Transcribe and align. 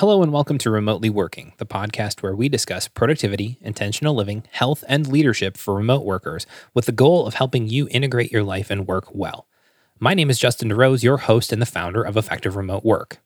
Hello 0.00 0.22
and 0.22 0.30
welcome 0.30 0.58
to 0.58 0.70
Remotely 0.70 1.08
Working, 1.08 1.54
the 1.56 1.64
podcast 1.64 2.22
where 2.22 2.36
we 2.36 2.50
discuss 2.50 2.86
productivity, 2.86 3.56
intentional 3.62 4.14
living, 4.14 4.44
health, 4.50 4.84
and 4.90 5.06
leadership 5.06 5.56
for 5.56 5.72
remote 5.72 6.04
workers 6.04 6.46
with 6.74 6.84
the 6.84 6.92
goal 6.92 7.26
of 7.26 7.32
helping 7.32 7.66
you 7.66 7.88
integrate 7.90 8.30
your 8.30 8.42
life 8.42 8.70
and 8.70 8.86
work 8.86 9.06
well. 9.14 9.46
My 9.98 10.12
name 10.12 10.28
is 10.28 10.38
Justin 10.38 10.68
DeRose, 10.68 11.02
your 11.02 11.16
host 11.16 11.50
and 11.50 11.62
the 11.62 11.66
founder 11.66 12.02
of 12.02 12.14
Effective 12.14 12.56
Remote 12.56 12.84
Work. 12.84 13.22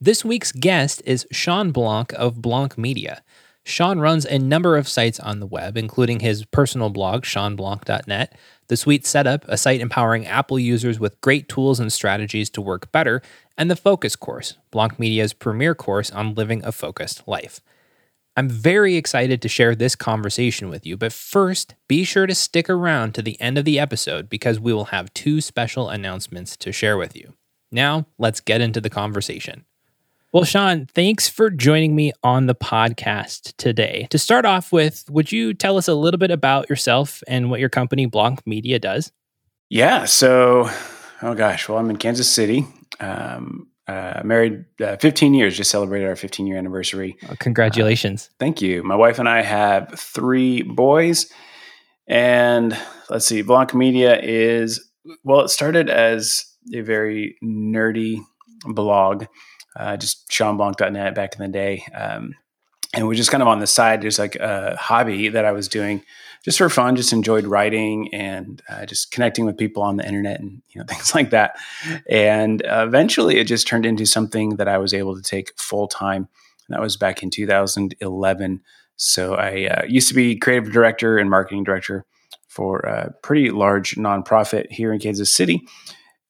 This 0.00 0.24
week's 0.24 0.50
guest 0.50 1.02
is 1.06 1.24
Shawn 1.30 1.70
Blanc 1.70 2.12
of 2.14 2.42
Blanc 2.42 2.76
Media. 2.76 3.22
Shawn 3.64 4.00
runs 4.00 4.24
a 4.24 4.40
number 4.40 4.76
of 4.76 4.88
sites 4.88 5.20
on 5.20 5.38
the 5.38 5.46
web, 5.46 5.76
including 5.76 6.18
his 6.18 6.44
personal 6.46 6.90
blog, 6.90 7.22
shawnblanc.net, 7.22 8.36
the 8.68 8.76
Sweet 8.76 9.04
Setup, 9.06 9.44
a 9.48 9.56
site 9.56 9.80
empowering 9.80 10.26
Apple 10.26 10.58
users 10.58 11.00
with 11.00 11.20
great 11.20 11.48
tools 11.48 11.80
and 11.80 11.92
strategies 11.92 12.48
to 12.50 12.60
work 12.60 12.92
better, 12.92 13.22
and 13.56 13.70
the 13.70 13.76
Focus 13.76 14.14
course, 14.14 14.54
Blanc 14.70 14.98
Media's 14.98 15.32
premier 15.32 15.74
course 15.74 16.10
on 16.10 16.34
living 16.34 16.64
a 16.64 16.72
focused 16.72 17.26
life. 17.26 17.60
I'm 18.36 18.48
very 18.48 18.94
excited 18.94 19.42
to 19.42 19.48
share 19.48 19.74
this 19.74 19.96
conversation 19.96 20.68
with 20.68 20.86
you, 20.86 20.96
but 20.96 21.12
first, 21.12 21.74
be 21.88 22.04
sure 22.04 22.26
to 22.26 22.36
stick 22.36 22.70
around 22.70 23.14
to 23.14 23.22
the 23.22 23.40
end 23.40 23.58
of 23.58 23.64
the 23.64 23.80
episode 23.80 24.28
because 24.28 24.60
we 24.60 24.72
will 24.72 24.86
have 24.86 25.12
two 25.12 25.40
special 25.40 25.88
announcements 25.88 26.56
to 26.58 26.70
share 26.70 26.96
with 26.96 27.16
you. 27.16 27.34
Now, 27.72 28.06
let's 28.16 28.40
get 28.40 28.60
into 28.60 28.80
the 28.80 28.90
conversation. 28.90 29.64
Well, 30.30 30.44
Shawn, 30.44 30.84
thanks 30.84 31.26
for 31.26 31.48
joining 31.48 31.96
me 31.96 32.12
on 32.22 32.44
the 32.46 32.54
podcast 32.54 33.54
today. 33.56 34.08
To 34.10 34.18
start 34.18 34.44
off 34.44 34.72
with, 34.72 35.04
would 35.08 35.32
you 35.32 35.54
tell 35.54 35.78
us 35.78 35.88
a 35.88 35.94
little 35.94 36.18
bit 36.18 36.30
about 36.30 36.68
yourself 36.68 37.22
and 37.26 37.50
what 37.50 37.60
your 37.60 37.70
company, 37.70 38.04
Blanc 38.04 38.46
Media, 38.46 38.78
does? 38.78 39.10
Yeah. 39.70 40.04
So, 40.04 40.68
oh 41.22 41.34
gosh, 41.34 41.66
well, 41.66 41.78
I'm 41.78 41.88
in 41.88 41.96
Kansas 41.96 42.30
City. 42.30 42.66
Um, 43.00 43.68
uh, 43.86 44.20
married 44.22 44.66
uh, 44.82 44.98
15 44.98 45.32
years, 45.32 45.56
just 45.56 45.70
celebrated 45.70 46.06
our 46.06 46.16
15 46.16 46.46
year 46.46 46.58
anniversary. 46.58 47.16
Oh, 47.30 47.34
congratulations. 47.38 48.28
Uh, 48.30 48.34
thank 48.38 48.60
you. 48.60 48.82
My 48.82 48.96
wife 48.96 49.18
and 49.18 49.30
I 49.30 49.40
have 49.40 49.98
three 49.98 50.60
boys. 50.60 51.32
And 52.06 52.76
let's 53.08 53.24
see, 53.24 53.40
Blanc 53.40 53.74
Media 53.74 54.20
is, 54.20 54.90
well, 55.24 55.40
it 55.40 55.48
started 55.48 55.88
as 55.88 56.44
a 56.74 56.82
very 56.82 57.36
nerdy 57.42 58.20
blog, 58.66 59.24
uh, 59.78 59.96
just 59.96 60.28
ShawnBlanc.net 60.28 61.14
back 61.14 61.34
in 61.34 61.42
the 61.42 61.48
day. 61.48 61.84
Um, 61.94 62.34
and 62.94 63.06
we're 63.06 63.14
just 63.14 63.30
kind 63.30 63.42
of 63.42 63.48
on 63.48 63.60
the 63.60 63.66
side, 63.66 64.02
there's 64.02 64.18
like 64.18 64.36
a 64.36 64.76
hobby 64.76 65.28
that 65.28 65.44
I 65.44 65.52
was 65.52 65.68
doing 65.68 66.02
just 66.44 66.58
for 66.58 66.68
fun, 66.68 66.96
just 66.96 67.12
enjoyed 67.12 67.44
writing 67.44 68.12
and 68.14 68.62
uh, 68.68 68.86
just 68.86 69.10
connecting 69.10 69.44
with 69.44 69.58
people 69.58 69.82
on 69.82 69.96
the 69.96 70.06
internet 70.06 70.40
and 70.40 70.62
you 70.68 70.80
know 70.80 70.86
things 70.88 71.14
like 71.14 71.30
that. 71.30 71.56
And 72.08 72.64
uh, 72.64 72.84
eventually, 72.86 73.38
it 73.38 73.44
just 73.44 73.66
turned 73.66 73.86
into 73.86 74.06
something 74.06 74.56
that 74.56 74.68
I 74.68 74.78
was 74.78 74.94
able 74.94 75.16
to 75.16 75.22
take 75.22 75.52
full 75.58 75.88
time. 75.88 76.28
And 76.66 76.74
that 76.74 76.80
was 76.80 76.96
back 76.96 77.22
in 77.22 77.30
2011. 77.30 78.60
So 78.96 79.34
I 79.34 79.66
uh, 79.66 79.84
used 79.86 80.08
to 80.08 80.14
be 80.14 80.36
creative 80.36 80.72
director 80.72 81.18
and 81.18 81.30
marketing 81.30 81.64
director 81.64 82.04
for 82.48 82.80
a 82.80 83.14
pretty 83.22 83.50
large 83.50 83.94
nonprofit 83.94 84.70
here 84.72 84.92
in 84.92 84.98
Kansas 84.98 85.32
City, 85.32 85.66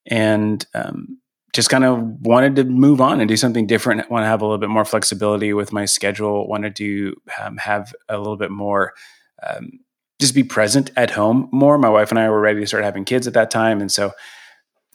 and 0.07 0.67
um, 0.75 1.19
just 1.59 1.70
kind 1.70 1.83
of 1.83 2.01
wanted 2.20 2.55
to 2.55 2.62
move 2.62 3.01
on 3.01 3.19
and 3.19 3.28
do 3.28 3.37
something 3.37 3.67
different. 3.67 4.09
Want 4.09 4.23
to 4.23 4.28
have 4.28 4.42
a 4.42 4.45
little 4.45 4.59
bit 4.59 4.69
more 4.69 4.84
flexibility 4.84 5.53
with 5.53 5.73
my 5.73 5.87
schedule. 5.87 6.47
Wanted 6.47 6.77
to 6.77 7.20
um, 7.42 7.56
have 7.56 7.92
a 8.09 8.17
little 8.17 8.37
bit 8.37 8.53
more 8.53 8.95
um, 9.42 9.81
just 10.20 10.37
be 10.37 10.45
present 10.45 10.92
at 10.97 11.11
home 11.11 11.48
more. 11.50 11.77
My 11.77 11.89
wife 11.89 12.12
and 12.12 12.19
I 12.20 12.31
were 12.31 12.41
ready 12.41 12.61
to 12.61 12.67
start 12.69 12.84
having 12.84 13.05
kids 13.05 13.27
at 13.27 13.34
that 13.34 13.50
time. 13.50 13.81
And 13.81 13.91
so 13.91 14.11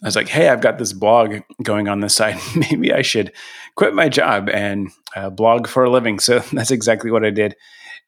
I 0.01 0.05
was 0.05 0.15
like, 0.15 0.29
hey, 0.29 0.47
I've 0.47 0.61
got 0.61 0.77
this 0.77 0.93
blog 0.93 1.41
going 1.61 1.89
on 1.89 1.99
this 1.99 2.15
side. 2.15 2.39
Maybe 2.55 2.93
I 2.93 3.01
should 3.01 3.33
quit 3.75 3.93
my 3.93 4.07
job 4.07 4.47
and 4.47 4.89
uh, 5.17 5.31
blog 5.31 5.67
for 5.67 5.83
a 5.83 5.89
living. 5.89 6.17
So 6.17 6.39
that's 6.53 6.71
exactly 6.71 7.11
what 7.11 7.25
I 7.25 7.29
did. 7.29 7.57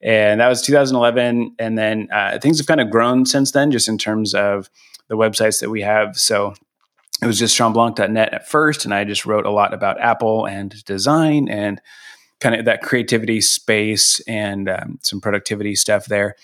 And 0.02 0.40
that 0.40 0.48
was 0.48 0.62
2011. 0.62 1.58
And 1.60 1.78
then 1.78 2.08
uh, 2.10 2.40
things 2.42 2.60
have 2.60 2.68
kind 2.68 2.80
of 2.80 2.90
grown 2.90 3.26
since 3.26 3.52
then, 3.52 3.70
just 3.72 3.90
in 3.90 3.98
terms 3.98 4.34
of 4.34 4.70
the 5.10 5.18
websites 5.18 5.60
that 5.60 5.70
we 5.70 5.82
have. 5.82 6.16
So 6.16 6.54
it 7.22 7.28
was 7.28 7.40
just 7.40 7.58
ShawnBlanc.net 7.58 8.34
at 8.34 8.48
first. 8.48 8.86
And 8.86 8.94
I 8.94 9.04
just 9.04 9.26
wrote 9.26 9.46
a 9.46 9.52
lot 9.52 9.74
about 9.74 10.00
Apple 10.02 10.46
and 10.46 10.84
design 10.86 11.48
and 11.50 11.82
kind 12.42 12.56
of 12.56 12.66
that 12.66 12.82
creativity 12.82 13.42
space 13.42 14.20
and 14.28 14.70
um, 14.70 15.00
some 15.02 15.22
productivity 15.22 15.76
stuff 15.76 16.06
there 16.06 16.36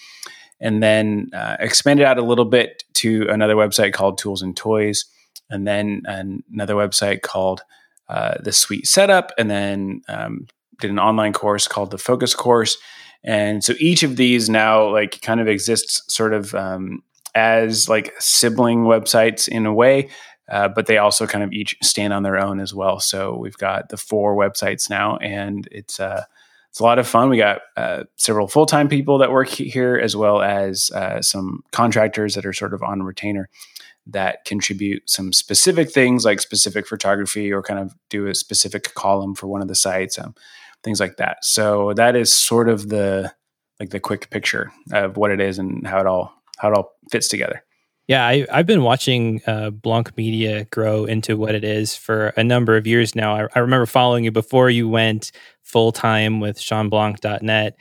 and 0.61 0.81
then 0.81 1.31
uh, 1.33 1.57
expanded 1.59 2.05
out 2.05 2.19
a 2.19 2.23
little 2.23 2.45
bit 2.45 2.83
to 2.93 3.27
another 3.29 3.55
website 3.55 3.93
called 3.93 4.19
Tools 4.19 4.43
and 4.43 4.55
Toys, 4.55 5.05
and 5.49 5.67
then 5.67 6.03
another 6.05 6.75
website 6.75 7.23
called 7.23 7.63
uh, 8.07 8.35
the 8.39 8.53
Sweet 8.53 8.87
Setup, 8.87 9.31
and 9.37 9.49
then 9.49 10.03
um, 10.07 10.47
did 10.79 10.91
an 10.91 10.99
online 10.99 11.33
course 11.33 11.67
called 11.67 11.89
the 11.89 11.97
Focus 11.97 12.35
Course. 12.35 12.77
And 13.23 13.63
so 13.63 13.73
each 13.79 14.03
of 14.03 14.15
these 14.15 14.49
now 14.49 14.91
like 14.91 15.21
kind 15.21 15.41
of 15.41 15.47
exists 15.47 16.03
sort 16.07 16.33
of 16.33 16.53
um, 16.53 17.03
as 17.33 17.89
like 17.89 18.13
sibling 18.19 18.83
websites 18.83 19.47
in 19.47 19.65
a 19.65 19.73
way, 19.73 20.09
uh, 20.51 20.67
but 20.67 20.85
they 20.85 20.97
also 20.97 21.25
kind 21.25 21.43
of 21.43 21.53
each 21.53 21.77
stand 21.81 22.11
on 22.11 22.23
their 22.23 22.37
own 22.37 22.59
as 22.59 22.73
well. 22.73 22.99
So 22.99 23.35
we've 23.35 23.57
got 23.57 23.87
the 23.89 23.97
four 23.97 24.35
websites 24.35 24.89
now, 24.89 25.15
and 25.17 25.67
it's 25.71 25.99
uh, 25.99 26.25
it's 26.69 26.81
a 26.81 26.83
lot 26.83 26.99
of 26.99 27.07
fun. 27.07 27.29
We 27.29 27.37
got 27.37 27.61
uh, 27.77 28.03
several 28.17 28.47
full 28.47 28.65
time 28.65 28.89
people 28.89 29.17
that 29.19 29.31
work 29.31 29.47
here, 29.47 29.95
as 29.95 30.15
well 30.15 30.41
as 30.41 30.91
uh, 30.91 31.21
some 31.21 31.63
contractors 31.71 32.35
that 32.35 32.45
are 32.45 32.53
sort 32.53 32.73
of 32.73 32.83
on 32.83 33.01
retainer 33.01 33.49
that 34.07 34.43
contribute 34.45 35.09
some 35.09 35.31
specific 35.31 35.89
things 35.89 36.25
like 36.25 36.41
specific 36.41 36.85
photography 36.85 37.53
or 37.53 37.61
kind 37.61 37.79
of 37.79 37.93
do 38.09 38.27
a 38.27 38.35
specific 38.35 38.93
column 38.93 39.35
for 39.35 39.47
one 39.47 39.61
of 39.61 39.67
the 39.69 39.75
sites, 39.75 40.19
um, 40.19 40.35
things 40.83 40.99
like 40.99 41.15
that. 41.17 41.37
So 41.45 41.93
that 41.93 42.15
is 42.17 42.33
sort 42.33 42.67
of 42.67 42.89
the 42.89 43.31
like 43.79 43.91
the 43.91 43.99
quick 44.01 44.29
picture 44.29 44.69
of 44.91 45.15
what 45.15 45.31
it 45.31 45.39
is 45.39 45.59
and 45.59 45.87
how 45.87 46.01
it 46.01 46.07
all 46.07 46.33
how 46.57 46.71
it 46.71 46.75
all 46.75 46.91
fits 47.09 47.29
together. 47.29 47.63
Yeah, 48.07 48.25
I, 48.25 48.45
have 48.49 48.65
been 48.65 48.83
watching 48.83 49.41
uh, 49.47 49.69
Blanc 49.69 50.17
Media 50.17 50.65
grow 50.65 51.05
into 51.05 51.37
what 51.37 51.55
it 51.55 51.63
is 51.63 51.95
for 51.95 52.27
a 52.35 52.43
number 52.43 52.75
of 52.75 52.85
years 52.85 53.15
now. 53.15 53.35
I, 53.35 53.47
I 53.55 53.59
remember 53.59 53.85
following 53.85 54.23
you 54.23 54.31
before 54.31 54.69
you 54.69 54.89
went 54.89 55.31
full 55.63 55.91
time 55.91 56.39
with 56.39 56.59
ShawnBlanc.net 56.59 57.77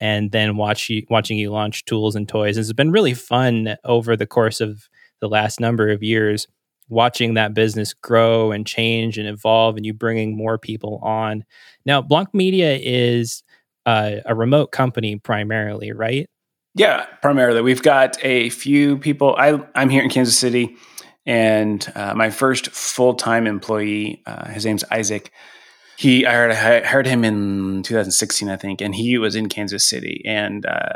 and 0.00 0.32
then 0.32 0.56
watch 0.56 0.88
you, 0.88 1.04
watching 1.10 1.38
you 1.38 1.50
launch 1.50 1.84
tools 1.84 2.16
and 2.16 2.28
toys. 2.28 2.56
It's 2.56 2.72
been 2.72 2.92
really 2.92 3.14
fun 3.14 3.76
over 3.84 4.16
the 4.16 4.26
course 4.26 4.60
of 4.60 4.88
the 5.20 5.28
last 5.28 5.60
number 5.60 5.90
of 5.90 6.02
years 6.02 6.46
watching 6.88 7.34
that 7.34 7.54
business 7.54 7.94
grow 7.94 8.52
and 8.52 8.66
change 8.66 9.18
and 9.18 9.28
evolve 9.28 9.76
and 9.76 9.86
you 9.86 9.94
bringing 9.94 10.36
more 10.36 10.58
people 10.58 10.98
on. 11.02 11.44
Now, 11.86 12.02
Blanc 12.02 12.28
Media 12.34 12.78
is 12.80 13.42
uh, 13.86 14.16
a 14.26 14.34
remote 14.34 14.70
company 14.72 15.16
primarily, 15.16 15.92
right? 15.92 16.28
Yeah, 16.74 17.06
primarily. 17.22 17.60
We've 17.60 17.82
got 17.82 18.16
a 18.24 18.50
few 18.50 18.98
people. 18.98 19.36
I, 19.38 19.60
I'm 19.74 19.90
here 19.90 20.02
in 20.02 20.10
Kansas 20.10 20.36
City, 20.36 20.76
and 21.24 21.86
uh, 21.94 22.14
my 22.14 22.30
first 22.30 22.68
full 22.70 23.14
time 23.14 23.46
employee, 23.46 24.22
uh, 24.26 24.48
his 24.48 24.66
name's 24.66 24.84
Isaac. 24.90 25.30
He, 25.96 26.26
I 26.26 26.32
heard, 26.32 26.50
I 26.50 26.80
heard 26.84 27.06
him 27.06 27.24
in 27.24 27.84
2016, 27.84 28.48
I 28.48 28.56
think, 28.56 28.80
and 28.80 28.92
he 28.92 29.18
was 29.18 29.36
in 29.36 29.48
Kansas 29.48 29.86
City. 29.86 30.22
And 30.26 30.66
uh, 30.66 30.94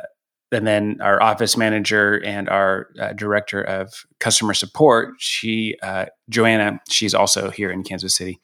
and 0.50 0.66
then 0.66 0.96
our 1.00 1.22
office 1.22 1.56
manager 1.56 2.22
and 2.24 2.48
our 2.48 2.88
uh, 2.98 3.12
director 3.12 3.62
of 3.62 4.06
customer 4.18 4.54
support, 4.54 5.14
she, 5.18 5.76
uh, 5.82 6.06
Joanna, 6.30 6.80
she's 6.88 7.14
also 7.14 7.50
here 7.50 7.70
in 7.70 7.82
Kansas 7.82 8.16
City. 8.16 8.40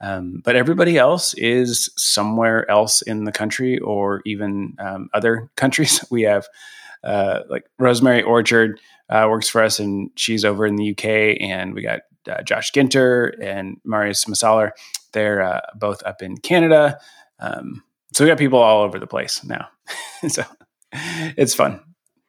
Um, 0.00 0.40
but 0.44 0.56
everybody 0.56 0.96
else 0.96 1.34
is 1.34 1.90
somewhere 1.96 2.70
else 2.70 3.02
in 3.02 3.24
the 3.24 3.32
country 3.32 3.78
or 3.78 4.22
even 4.24 4.76
um, 4.78 5.10
other 5.12 5.50
countries. 5.56 6.04
We 6.10 6.22
have 6.22 6.46
uh, 7.04 7.40
like 7.48 7.64
Rosemary 7.78 8.22
Orchard 8.22 8.80
uh, 9.08 9.26
works 9.28 9.48
for 9.48 9.62
us, 9.62 9.78
and 9.78 10.10
she's 10.16 10.44
over 10.44 10.66
in 10.66 10.76
the 10.76 10.90
UK. 10.90 11.40
And 11.40 11.74
we 11.74 11.82
got 11.82 12.00
uh, 12.28 12.42
Josh 12.42 12.72
Ginter 12.72 13.32
and 13.42 13.78
Marius 13.84 14.24
Masalar. 14.26 14.72
They're 15.12 15.42
uh, 15.42 15.60
both 15.74 16.02
up 16.04 16.22
in 16.22 16.36
Canada. 16.38 16.98
Um, 17.40 17.82
so 18.12 18.24
we 18.24 18.30
got 18.30 18.38
people 18.38 18.58
all 18.58 18.82
over 18.82 18.98
the 18.98 19.06
place 19.06 19.42
now. 19.44 19.68
so 20.28 20.42
it's 20.92 21.54
fun. 21.54 21.80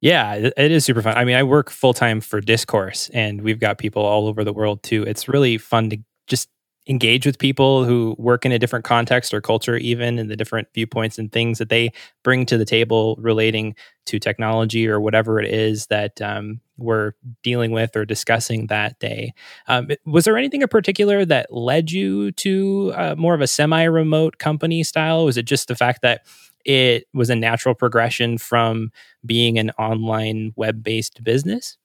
Yeah, 0.01 0.35
it 0.35 0.71
is 0.71 0.85
super 0.85 1.01
fun. 1.01 1.17
I 1.17 1.25
mean, 1.25 1.35
I 1.35 1.43
work 1.43 1.69
full 1.69 1.93
time 1.93 2.21
for 2.21 2.39
Discourse, 2.39 3.09
and 3.09 3.41
we've 3.41 3.59
got 3.59 3.77
people 3.77 4.03
all 4.03 4.27
over 4.27 4.45
the 4.45 4.53
world 4.53 4.81
too. 4.81 5.03
It's 5.03 5.27
really 5.27 5.57
fun 5.57 5.89
to 5.89 5.97
just 6.25 6.47
engage 6.89 7.23
with 7.25 7.37
people 7.37 7.85
who 7.85 8.15
work 8.17 8.45
in 8.45 8.51
a 8.51 8.57
different 8.57 8.83
context 8.83 9.31
or 9.31 9.39
culture, 9.39 9.77
even 9.77 10.17
and 10.17 10.29
the 10.29 10.35
different 10.35 10.67
viewpoints 10.73 11.19
and 11.19 11.31
things 11.31 11.59
that 11.59 11.69
they 11.69 11.91
bring 12.23 12.47
to 12.47 12.57
the 12.57 12.65
table 12.65 13.15
relating 13.19 13.75
to 14.07 14.17
technology 14.17 14.87
or 14.87 14.99
whatever 14.99 15.39
it 15.39 15.53
is 15.53 15.85
that 15.87 16.19
um, 16.19 16.59
we're 16.77 17.13
dealing 17.43 17.71
with 17.71 17.95
or 17.95 18.05
discussing 18.05 18.67
that 18.67 18.97
day. 18.99 19.33
Um, 19.67 19.89
was 20.03 20.25
there 20.25 20.35
anything 20.35 20.63
in 20.63 20.67
particular 20.67 21.25
that 21.25 21.53
led 21.53 21.91
you 21.91 22.31
to 22.33 22.91
uh, 22.95 23.15
more 23.15 23.35
of 23.35 23.41
a 23.41 23.47
semi 23.47 23.83
remote 23.83 24.39
company 24.39 24.83
style? 24.83 25.25
Was 25.25 25.37
it 25.37 25.45
just 25.45 25.67
the 25.67 25.75
fact 25.75 26.01
that 26.01 26.25
it 26.65 27.05
was 27.13 27.29
a 27.29 27.35
natural 27.35 27.75
progression 27.75 28.39
from 28.39 28.91
being 29.23 29.59
an 29.59 29.69
online 29.71 30.53
web 30.55 30.81
based 30.81 31.23
business? 31.23 31.77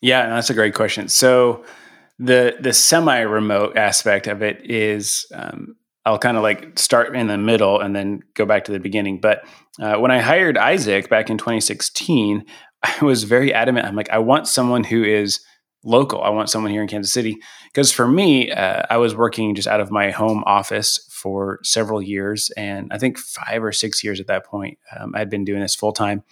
Yeah, 0.00 0.28
that's 0.28 0.50
a 0.50 0.54
great 0.54 0.74
question. 0.74 1.08
So, 1.08 1.64
the 2.20 2.54
the 2.60 2.74
semi 2.74 3.20
remote 3.20 3.78
aspect 3.78 4.26
of 4.26 4.42
it 4.42 4.70
is 4.70 5.26
um, 5.34 5.74
I'll 6.04 6.18
kind 6.18 6.36
of 6.36 6.42
like 6.42 6.78
start 6.78 7.16
in 7.16 7.26
the 7.28 7.38
middle 7.38 7.80
and 7.80 7.96
then 7.96 8.20
go 8.34 8.44
back 8.44 8.64
to 8.64 8.72
the 8.72 8.78
beginning. 8.78 9.20
But 9.20 9.42
uh, 9.80 9.96
when 9.96 10.10
I 10.10 10.20
hired 10.20 10.58
Isaac 10.58 11.08
back 11.08 11.30
in 11.30 11.38
2016, 11.38 12.44
I 12.82 13.04
was 13.04 13.24
very 13.24 13.54
adamant. 13.54 13.86
I'm 13.86 13.96
like, 13.96 14.10
I 14.10 14.18
want 14.18 14.46
someone 14.46 14.84
who 14.84 15.02
is 15.02 15.40
local. 15.82 16.22
I 16.22 16.28
want 16.28 16.50
someone 16.50 16.72
here 16.72 16.82
in 16.82 16.88
Kansas 16.88 17.12
City. 17.12 17.38
Because 17.72 17.90
for 17.90 18.06
me, 18.06 18.50
uh, 18.50 18.82
I 18.90 18.98
was 18.98 19.16
working 19.16 19.54
just 19.54 19.68
out 19.68 19.80
of 19.80 19.90
my 19.90 20.10
home 20.10 20.44
office 20.44 21.08
for 21.10 21.58
several 21.62 22.02
years. 22.02 22.50
And 22.54 22.92
I 22.92 22.98
think 22.98 23.18
five 23.18 23.64
or 23.64 23.72
six 23.72 24.04
years 24.04 24.20
at 24.20 24.26
that 24.26 24.44
point, 24.44 24.78
um, 24.98 25.14
I'd 25.14 25.30
been 25.30 25.44
doing 25.46 25.60
this 25.60 25.74
full 25.74 25.92
time. 25.92 26.22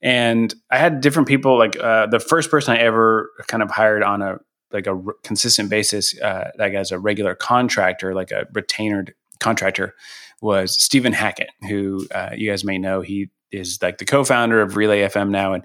And 0.00 0.54
I 0.70 0.78
had 0.78 1.00
different 1.00 1.26
people. 1.26 1.58
Like 1.58 1.76
uh, 1.76 2.06
the 2.06 2.20
first 2.20 2.48
person 2.48 2.76
I 2.76 2.80
ever 2.80 3.30
kind 3.48 3.62
of 3.62 3.72
hired 3.72 4.04
on 4.04 4.22
a 4.22 4.38
like 4.72 4.86
a 4.86 5.00
consistent 5.22 5.70
basis, 5.70 6.18
uh, 6.20 6.50
like 6.58 6.74
as 6.74 6.90
a 6.90 6.98
regular 6.98 7.34
contractor, 7.34 8.14
like 8.14 8.30
a 8.30 8.46
retainer 8.52 9.06
contractor, 9.40 9.94
was 10.40 10.80
Stephen 10.80 11.12
Hackett, 11.12 11.50
who 11.68 12.06
uh, 12.14 12.30
you 12.34 12.50
guys 12.50 12.64
may 12.64 12.78
know. 12.78 13.00
He 13.00 13.30
is 13.52 13.78
like 13.80 13.98
the 13.98 14.04
co-founder 14.04 14.60
of 14.60 14.76
Relay 14.76 15.00
FM 15.00 15.30
now, 15.30 15.54
and 15.54 15.64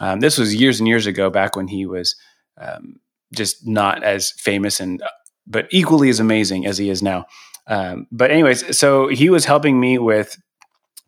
um, 0.00 0.20
this 0.20 0.38
was 0.38 0.54
years 0.54 0.80
and 0.80 0.88
years 0.88 1.06
ago, 1.06 1.30
back 1.30 1.56
when 1.56 1.68
he 1.68 1.86
was 1.86 2.16
um, 2.60 2.96
just 3.34 3.66
not 3.66 4.02
as 4.02 4.30
famous 4.32 4.80
and 4.80 5.02
but 5.46 5.66
equally 5.70 6.08
as 6.10 6.20
amazing 6.20 6.66
as 6.66 6.78
he 6.78 6.90
is 6.90 7.02
now. 7.02 7.24
Um, 7.66 8.06
but 8.12 8.30
anyways, 8.30 8.76
so 8.76 9.08
he 9.08 9.30
was 9.30 9.44
helping 9.44 9.80
me 9.80 9.98
with 9.98 10.36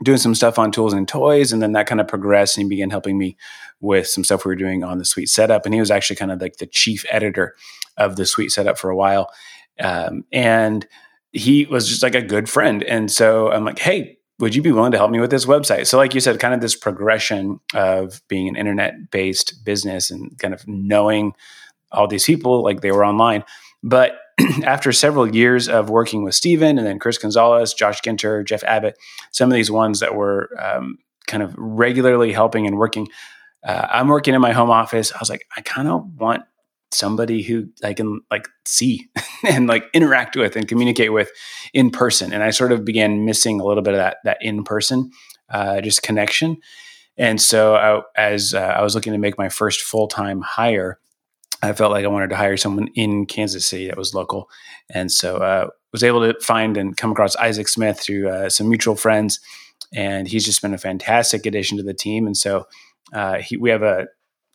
doing 0.03 0.19
some 0.19 0.35
stuff 0.35 0.59
on 0.59 0.73
tools 0.73 0.93
and 0.93 1.07
toys, 1.09 1.53
and 1.53 1.63
then 1.63 1.73
that 1.73 1.87
kind 1.87 2.01
of 2.01 2.09
progressed, 2.09 2.57
and 2.57 2.65
he 2.65 2.69
began 2.69 2.91
helping 2.91 3.19
me 3.19 3.37
with 3.81 4.07
some 4.07 4.25
stuff 4.25 4.45
we 4.45 4.51
were 4.51 4.57
doing 4.57 4.85
on 4.85 4.99
the 4.99 5.05
Sweet 5.05 5.29
Setup, 5.29 5.65
and 5.65 5.75
he 5.75 5.81
was 5.81 5.91
actually 5.91 6.17
kind 6.17 6.31
of 6.31 6.41
like 6.41 6.57
the 6.57 6.67
chief 6.67 7.05
editor 7.11 7.55
of 7.97 8.17
the 8.17 8.27
Sweet 8.27 8.51
Setup 8.51 8.79
for 8.79 8.91
a 8.91 8.97
while, 8.97 9.31
um, 9.81 10.25
and 10.33 10.87
he 11.33 11.67
was 11.67 11.89
just 11.89 12.03
like 12.03 12.15
a 12.15 12.23
good 12.23 12.49
friend, 12.49 12.83
and 12.83 13.11
so 13.11 13.51
I'm 13.51 13.65
like, 13.65 13.79
hey. 13.79 14.19
Would 14.39 14.57
you 14.57 14.63
be 14.63 14.73
willing 14.73 14.91
to 14.91 14.99
help 14.99 15.13
me 15.13 15.21
with 15.21 15.31
this 15.31 15.47
website? 15.47 15.87
So, 15.87 15.99
like 15.99 16.15
you 16.15 16.21
said, 16.21 16.41
kind 16.41 16.53
of 16.53 16.61
this 16.61 16.75
progression 16.75 17.61
of 17.75 18.21
being 18.27 18.49
an 18.49 18.57
internet 18.57 19.09
based 19.13 19.65
business 19.65 20.11
and 20.11 20.37
kind 20.39 20.53
of 20.53 20.67
knowing 20.67 21.35
all 21.93 22.09
these 22.09 22.25
people 22.25 22.61
like 22.65 22.81
they 22.81 22.91
were 22.91 23.05
online. 23.05 23.45
But 23.85 24.15
after 24.65 24.93
several 24.93 25.35
years 25.35 25.69
of 25.69 25.91
working 25.91 26.25
with 26.25 26.35
Stephen 26.35 26.79
and 26.79 26.87
then 26.87 26.99
Chris 26.99 27.19
Gonzalez, 27.19 27.75
Josh 27.75 28.01
Ginter, 28.01 28.45
Jeff 28.47 28.65
Abbott, 28.65 28.97
some 29.31 29.51
of 29.51 29.55
these 29.55 29.71
ones 29.71 30.01
that 30.01 30.15
were 30.15 30.51
um, 30.61 30.99
kind 31.27 31.43
of 31.43 31.55
regularly 31.57 32.33
helping 32.33 32.67
and 32.67 32.79
working, 32.79 33.09
uh, 33.65 33.87
I'm 33.91 34.09
working 34.09 34.35
in 34.35 34.41
my 34.41 34.53
home 34.53 34.71
office. 34.71 35.13
I 35.13 35.19
was 35.21 35.31
like, 35.31 35.47
I 35.57 35.61
kind 35.61 35.89
of 35.89 36.05
want 36.19 36.43
somebody 36.91 37.43
who 37.43 37.69
I 37.83 37.95
can 37.95 38.21
like 38.31 38.49
see 38.67 39.09
and 39.49 39.67
like 39.67 39.85
interact 39.95 40.37
with 40.37 40.57
and 40.57 40.69
communicate 40.69 41.13
with 41.13 41.31
in 41.73 41.91
person. 41.91 42.33
And 42.33 42.43
I 42.43 42.51
sort 42.51 42.73
of 42.73 42.85
began 42.85 43.25
missing 43.25 43.61
a 43.61 43.65
little 43.65 43.83
bit 43.83 43.95
of 43.95 43.99
that 43.99 44.19
that 44.25 44.39
in 44.41 44.65
person 44.65 45.11
uh, 45.49 45.81
just 45.81 46.03
connection. 46.03 46.59
And 47.17 47.41
so 47.41 47.75
I, 47.75 48.03
as 48.21 48.55
uh, 48.55 48.59
I 48.59 48.83
was 48.83 48.95
looking 48.95 49.13
to 49.13 49.19
make 49.19 49.39
my 49.39 49.49
first 49.49 49.83
full 49.83 50.09
time 50.09 50.41
hire, 50.41 50.99
I 51.63 51.73
felt 51.73 51.93
like 51.93 52.05
I 52.05 52.09
wanted 52.09 52.31
to 52.31 52.37
hire 52.37 52.57
someone 52.57 52.89
in 52.95 53.27
Kansas 53.27 53.67
City 53.67 53.87
that 53.87 53.97
was 53.97 54.15
local, 54.15 54.51
and 54.91 55.11
so 55.11 55.37
uh, 55.37 55.69
was 55.93 56.03
able 56.03 56.21
to 56.21 56.39
find 56.41 56.77
and 56.77 56.97
come 56.97 57.13
across 57.13 57.37
Isaac 57.37 57.69
Smith 57.69 58.01
through 58.01 58.29
uh, 58.29 58.49
some 58.49 58.69
mutual 58.69 58.97
friends, 58.97 59.41
and 59.95 60.27
he's 60.27 60.45
just 60.45 60.63
been 60.63 60.75
a 60.75 60.79
fantastic 60.79 61.47
addition 61.47 61.77
to 61.79 61.85
the 61.85 61.95
team. 61.95 62.27
And 62.27 62.37
so 62.37 62.67
uh, 63.13 63.39
he, 63.39 63.57
we 63.57 63.71
have 63.71 63.83
a 63.83 64.07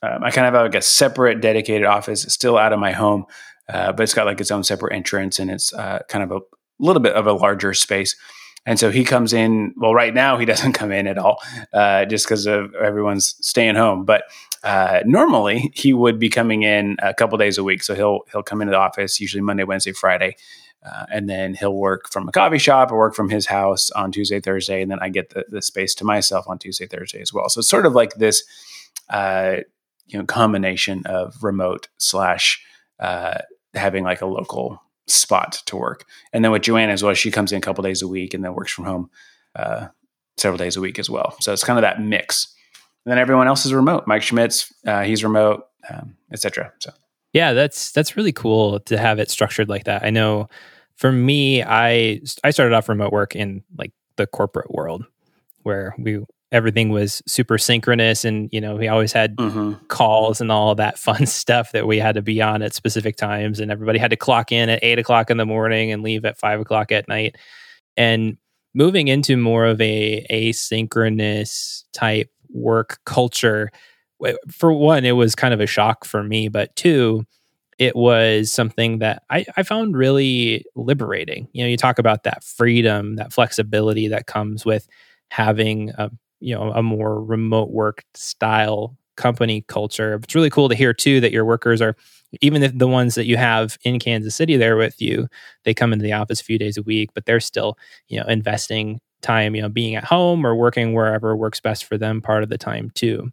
um, 0.02 0.22
I 0.22 0.30
kind 0.30 0.46
of 0.46 0.54
have 0.54 0.62
like 0.64 0.74
a 0.74 0.82
separate 0.82 1.40
dedicated 1.40 1.84
office, 1.84 2.22
still 2.22 2.56
out 2.56 2.72
of 2.72 2.78
my 2.78 2.92
home, 2.92 3.24
uh, 3.68 3.92
but 3.92 4.02
it's 4.04 4.14
got 4.14 4.26
like 4.26 4.40
its 4.40 4.50
own 4.50 4.62
separate 4.62 4.94
entrance, 4.94 5.38
and 5.38 5.50
it's 5.50 5.72
uh, 5.72 6.00
kind 6.08 6.22
of 6.22 6.30
a 6.30 6.40
little 6.78 7.02
bit 7.02 7.14
of 7.14 7.26
a 7.26 7.32
larger 7.32 7.74
space. 7.74 8.16
And 8.68 8.78
so 8.78 8.90
he 8.90 9.02
comes 9.02 9.32
in. 9.32 9.72
Well, 9.78 9.94
right 9.94 10.12
now 10.12 10.36
he 10.36 10.44
doesn't 10.52 10.74
come 10.74 10.92
in 10.92 11.06
at 11.06 11.16
all, 11.16 11.40
uh, 11.72 12.04
just 12.04 12.26
because 12.26 12.44
of 12.44 12.74
everyone's 12.74 13.34
staying 13.40 13.76
home. 13.76 14.04
But 14.04 14.24
uh, 14.62 15.00
normally 15.06 15.72
he 15.74 15.94
would 15.94 16.18
be 16.18 16.28
coming 16.28 16.64
in 16.64 16.96
a 16.98 17.14
couple 17.14 17.38
days 17.38 17.56
a 17.56 17.64
week. 17.64 17.82
So 17.82 17.94
he'll 17.94 18.20
he'll 18.30 18.42
come 18.42 18.60
into 18.60 18.72
the 18.72 18.78
office 18.78 19.20
usually 19.20 19.40
Monday, 19.40 19.64
Wednesday, 19.64 19.92
Friday, 19.92 20.36
uh, 20.84 21.06
and 21.10 21.30
then 21.30 21.54
he'll 21.54 21.74
work 21.74 22.12
from 22.12 22.28
a 22.28 22.32
coffee 22.32 22.58
shop 22.58 22.92
or 22.92 22.98
work 22.98 23.14
from 23.14 23.30
his 23.30 23.46
house 23.46 23.90
on 23.92 24.12
Tuesday, 24.12 24.38
Thursday, 24.38 24.82
and 24.82 24.90
then 24.90 24.98
I 25.00 25.08
get 25.08 25.30
the, 25.30 25.46
the 25.48 25.62
space 25.62 25.94
to 25.96 26.04
myself 26.04 26.46
on 26.46 26.58
Tuesday, 26.58 26.86
Thursday 26.86 27.22
as 27.22 27.32
well. 27.32 27.48
So 27.48 27.60
it's 27.60 27.70
sort 27.70 27.86
of 27.86 27.94
like 27.94 28.16
this, 28.16 28.44
uh, 29.08 29.56
you 30.08 30.18
know, 30.18 30.26
combination 30.26 31.04
of 31.06 31.42
remote 31.42 31.88
slash 31.96 32.62
uh, 33.00 33.38
having 33.72 34.04
like 34.04 34.20
a 34.20 34.26
local 34.26 34.82
spot 35.08 35.62
to 35.66 35.76
work. 35.76 36.04
And 36.32 36.44
then 36.44 36.52
with 36.52 36.62
Joanna 36.62 36.92
as 36.92 37.02
well, 37.02 37.14
she 37.14 37.30
comes 37.30 37.52
in 37.52 37.58
a 37.58 37.60
couple 37.60 37.82
days 37.82 38.02
a 38.02 38.08
week 38.08 38.34
and 38.34 38.44
then 38.44 38.54
works 38.54 38.72
from 38.72 38.84
home 38.84 39.10
uh, 39.56 39.88
several 40.36 40.58
days 40.58 40.76
a 40.76 40.80
week 40.80 40.98
as 40.98 41.10
well. 41.10 41.36
So 41.40 41.52
it's 41.52 41.64
kind 41.64 41.78
of 41.78 41.82
that 41.82 42.00
mix. 42.00 42.54
And 43.04 43.12
then 43.12 43.18
everyone 43.18 43.48
else 43.48 43.64
is 43.64 43.72
remote. 43.72 44.06
Mike 44.06 44.22
Schmitz, 44.22 44.72
uh, 44.86 45.02
he's 45.02 45.24
remote, 45.24 45.66
um, 45.90 46.16
etc. 46.32 46.72
So 46.78 46.92
yeah, 47.32 47.52
that's 47.52 47.92
that's 47.92 48.16
really 48.16 48.32
cool 48.32 48.80
to 48.80 48.98
have 48.98 49.18
it 49.18 49.30
structured 49.30 49.68
like 49.68 49.84
that. 49.84 50.04
I 50.04 50.10
know 50.10 50.48
for 50.96 51.12
me, 51.12 51.62
I 51.62 52.20
I 52.44 52.50
started 52.50 52.74
off 52.74 52.88
remote 52.88 53.12
work 53.12 53.36
in 53.36 53.62
like 53.76 53.92
the 54.16 54.26
corporate 54.26 54.70
world 54.70 55.04
where 55.62 55.94
we 55.98 56.20
everything 56.50 56.88
was 56.88 57.22
super 57.26 57.58
synchronous 57.58 58.24
and 58.24 58.48
you 58.52 58.60
know 58.60 58.76
we 58.76 58.88
always 58.88 59.12
had 59.12 59.36
mm-hmm. 59.36 59.74
calls 59.86 60.40
and 60.40 60.50
all 60.50 60.74
that 60.74 60.98
fun 60.98 61.26
stuff 61.26 61.72
that 61.72 61.86
we 61.86 61.98
had 61.98 62.14
to 62.14 62.22
be 62.22 62.40
on 62.40 62.62
at 62.62 62.74
specific 62.74 63.16
times 63.16 63.60
and 63.60 63.70
everybody 63.70 63.98
had 63.98 64.10
to 64.10 64.16
clock 64.16 64.50
in 64.52 64.68
at 64.68 64.82
eight 64.82 64.98
o'clock 64.98 65.30
in 65.30 65.36
the 65.36 65.46
morning 65.46 65.92
and 65.92 66.02
leave 66.02 66.24
at 66.24 66.38
five 66.38 66.60
o'clock 66.60 66.90
at 66.90 67.08
night 67.08 67.36
and 67.96 68.36
moving 68.74 69.08
into 69.08 69.36
more 69.36 69.66
of 69.66 69.80
a 69.80 70.24
asynchronous 70.30 71.84
type 71.92 72.30
work 72.50 72.98
culture 73.04 73.70
for 74.50 74.72
one 74.72 75.04
it 75.04 75.12
was 75.12 75.34
kind 75.34 75.54
of 75.54 75.60
a 75.60 75.66
shock 75.66 76.04
for 76.04 76.22
me 76.22 76.48
but 76.48 76.74
two 76.76 77.24
it 77.78 77.94
was 77.94 78.50
something 78.50 78.98
that 78.98 79.22
I, 79.30 79.46
I 79.56 79.62
found 79.62 79.96
really 79.96 80.64
liberating 80.74 81.48
you 81.52 81.62
know 81.62 81.68
you 81.68 81.76
talk 81.76 81.98
about 81.98 82.24
that 82.24 82.42
freedom 82.42 83.16
that 83.16 83.32
flexibility 83.32 84.08
that 84.08 84.26
comes 84.26 84.64
with 84.64 84.88
having 85.30 85.90
a 85.90 86.10
you 86.40 86.54
know 86.54 86.72
a 86.72 86.82
more 86.82 87.22
remote 87.22 87.70
work 87.70 88.04
style 88.14 88.96
company 89.16 89.62
culture. 89.66 90.14
It's 90.22 90.34
really 90.34 90.50
cool 90.50 90.68
to 90.68 90.74
hear 90.74 90.94
too 90.94 91.20
that 91.20 91.32
your 91.32 91.44
workers 91.44 91.82
are 91.82 91.96
even 92.40 92.62
if 92.62 92.76
the 92.76 92.88
ones 92.88 93.14
that 93.14 93.26
you 93.26 93.36
have 93.36 93.78
in 93.82 93.98
Kansas 93.98 94.34
City 94.34 94.56
there 94.56 94.76
with 94.76 95.00
you, 95.00 95.28
they 95.64 95.74
come 95.74 95.92
into 95.92 96.02
the 96.02 96.12
office 96.12 96.40
a 96.40 96.44
few 96.44 96.58
days 96.58 96.76
a 96.76 96.82
week, 96.82 97.10
but 97.14 97.24
they're 97.24 97.40
still, 97.40 97.78
you 98.08 98.20
know, 98.20 98.26
investing 98.26 99.00
time, 99.22 99.54
you 99.54 99.62
know, 99.62 99.68
being 99.68 99.94
at 99.94 100.04
home 100.04 100.46
or 100.46 100.54
working 100.54 100.92
wherever 100.92 101.36
works 101.36 101.60
best 101.60 101.84
for 101.84 101.98
them 101.98 102.20
part 102.20 102.42
of 102.42 102.48
the 102.48 102.58
time 102.58 102.90
too. 102.94 103.30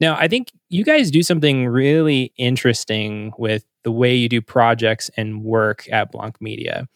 Now, 0.00 0.16
I 0.16 0.28
think 0.28 0.52
you 0.68 0.84
guys 0.84 1.10
do 1.10 1.22
something 1.22 1.66
really 1.66 2.32
interesting 2.36 3.32
with 3.36 3.64
the 3.82 3.92
way 3.92 4.14
you 4.14 4.28
do 4.28 4.40
projects 4.40 5.10
and 5.16 5.44
work 5.44 5.86
at 5.92 6.10
Blanc 6.10 6.40
Media. 6.40 6.88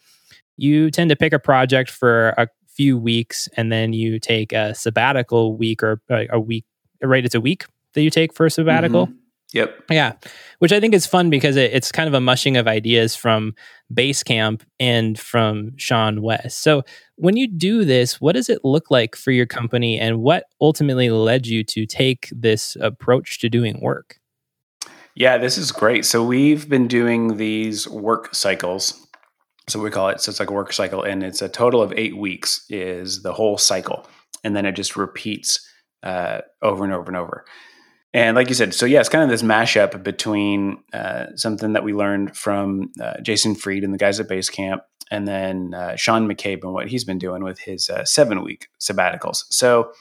You 0.57 0.89
tend 0.89 1.09
to 1.09 1.15
pick 1.15 1.33
a 1.33 1.39
project 1.39 1.89
for 1.89 2.29
a 2.37 2.47
few 2.81 2.97
weeks 2.97 3.47
and 3.55 3.71
then 3.71 3.93
you 3.93 4.17
take 4.17 4.51
a 4.51 4.73
sabbatical 4.73 5.55
week 5.55 5.83
or 5.83 6.01
a 6.09 6.39
week 6.39 6.65
right 7.03 7.25
it's 7.25 7.35
a 7.35 7.41
week 7.41 7.65
that 7.93 8.01
you 8.01 8.09
take 8.09 8.33
for 8.33 8.47
a 8.47 8.49
sabbatical 8.49 9.05
mm-hmm. 9.05 9.17
Yep. 9.53 9.83
Yeah. 9.91 10.13
Which 10.59 10.71
I 10.71 10.79
think 10.79 10.93
is 10.93 11.05
fun 11.05 11.29
because 11.29 11.57
it, 11.57 11.73
it's 11.73 11.91
kind 11.91 12.07
of 12.07 12.13
a 12.13 12.21
mushing 12.21 12.55
of 12.55 12.69
ideas 12.69 13.17
from 13.17 13.53
Basecamp 13.93 14.61
and 14.79 15.19
from 15.19 15.71
Seanwes. 15.71 16.53
So 16.53 16.83
when 17.17 17.35
you 17.35 17.49
do 17.49 17.83
this, 17.83 18.21
what 18.21 18.35
does 18.35 18.49
it 18.49 18.63
look 18.63 18.89
like 18.89 19.13
for 19.13 19.31
your 19.31 19.45
company 19.45 19.99
and 19.99 20.21
what 20.21 20.45
ultimately 20.61 21.09
led 21.09 21.47
you 21.47 21.65
to 21.65 21.85
take 21.85 22.29
this 22.31 22.77
approach 22.79 23.41
to 23.41 23.49
doing 23.49 23.81
work? 23.81 24.21
Yeah, 25.15 25.37
this 25.37 25.57
is 25.57 25.73
great. 25.73 26.05
So 26.05 26.23
we've 26.23 26.69
been 26.69 26.87
doing 26.87 27.35
these 27.35 27.89
work 27.89 28.33
cycles 28.33 29.05
so 29.67 29.79
we 29.79 29.89
call 29.89 30.09
it 30.09 30.21
so 30.21 30.29
it's 30.29 30.39
like 30.39 30.49
a 30.49 30.53
work 30.53 30.73
cycle 30.73 31.03
and 31.03 31.23
it's 31.23 31.41
a 31.41 31.49
total 31.49 31.81
of 31.81 31.93
eight 31.95 32.17
weeks 32.17 32.65
is 32.69 33.21
the 33.21 33.33
whole 33.33 33.57
cycle 33.57 34.07
and 34.43 34.55
then 34.55 34.65
it 34.65 34.73
just 34.73 34.95
repeats 34.95 35.67
uh, 36.03 36.41
over 36.61 36.83
and 36.83 36.93
over 36.93 37.07
and 37.07 37.15
over. 37.17 37.45
And 38.13 38.35
like 38.35 38.49
you 38.49 38.55
said 38.55 38.73
so 38.73 38.85
yeah 38.85 38.99
it's 38.99 39.09
kind 39.09 39.23
of 39.23 39.29
this 39.29 39.43
mashup 39.43 40.03
between 40.03 40.77
uh, 40.93 41.27
something 41.35 41.73
that 41.73 41.83
we 41.83 41.93
learned 41.93 42.35
from 42.35 42.91
uh, 43.01 43.21
jason 43.21 43.55
Fried 43.55 43.83
and 43.83 43.93
the 43.93 43.97
guys 43.97 44.19
at 44.19 44.27
basecamp 44.27 44.81
and 45.09 45.27
then 45.27 45.73
uh, 45.73 45.95
sean 45.95 46.27
mccabe 46.27 46.63
and 46.63 46.73
what 46.73 46.87
he's 46.87 47.05
been 47.05 47.19
doing 47.19 47.43
with 47.43 47.59
his 47.59 47.89
uh, 47.89 48.03
seven 48.03 48.43
week 48.43 48.67
sabbaticals. 48.79 49.43
So 49.49 49.91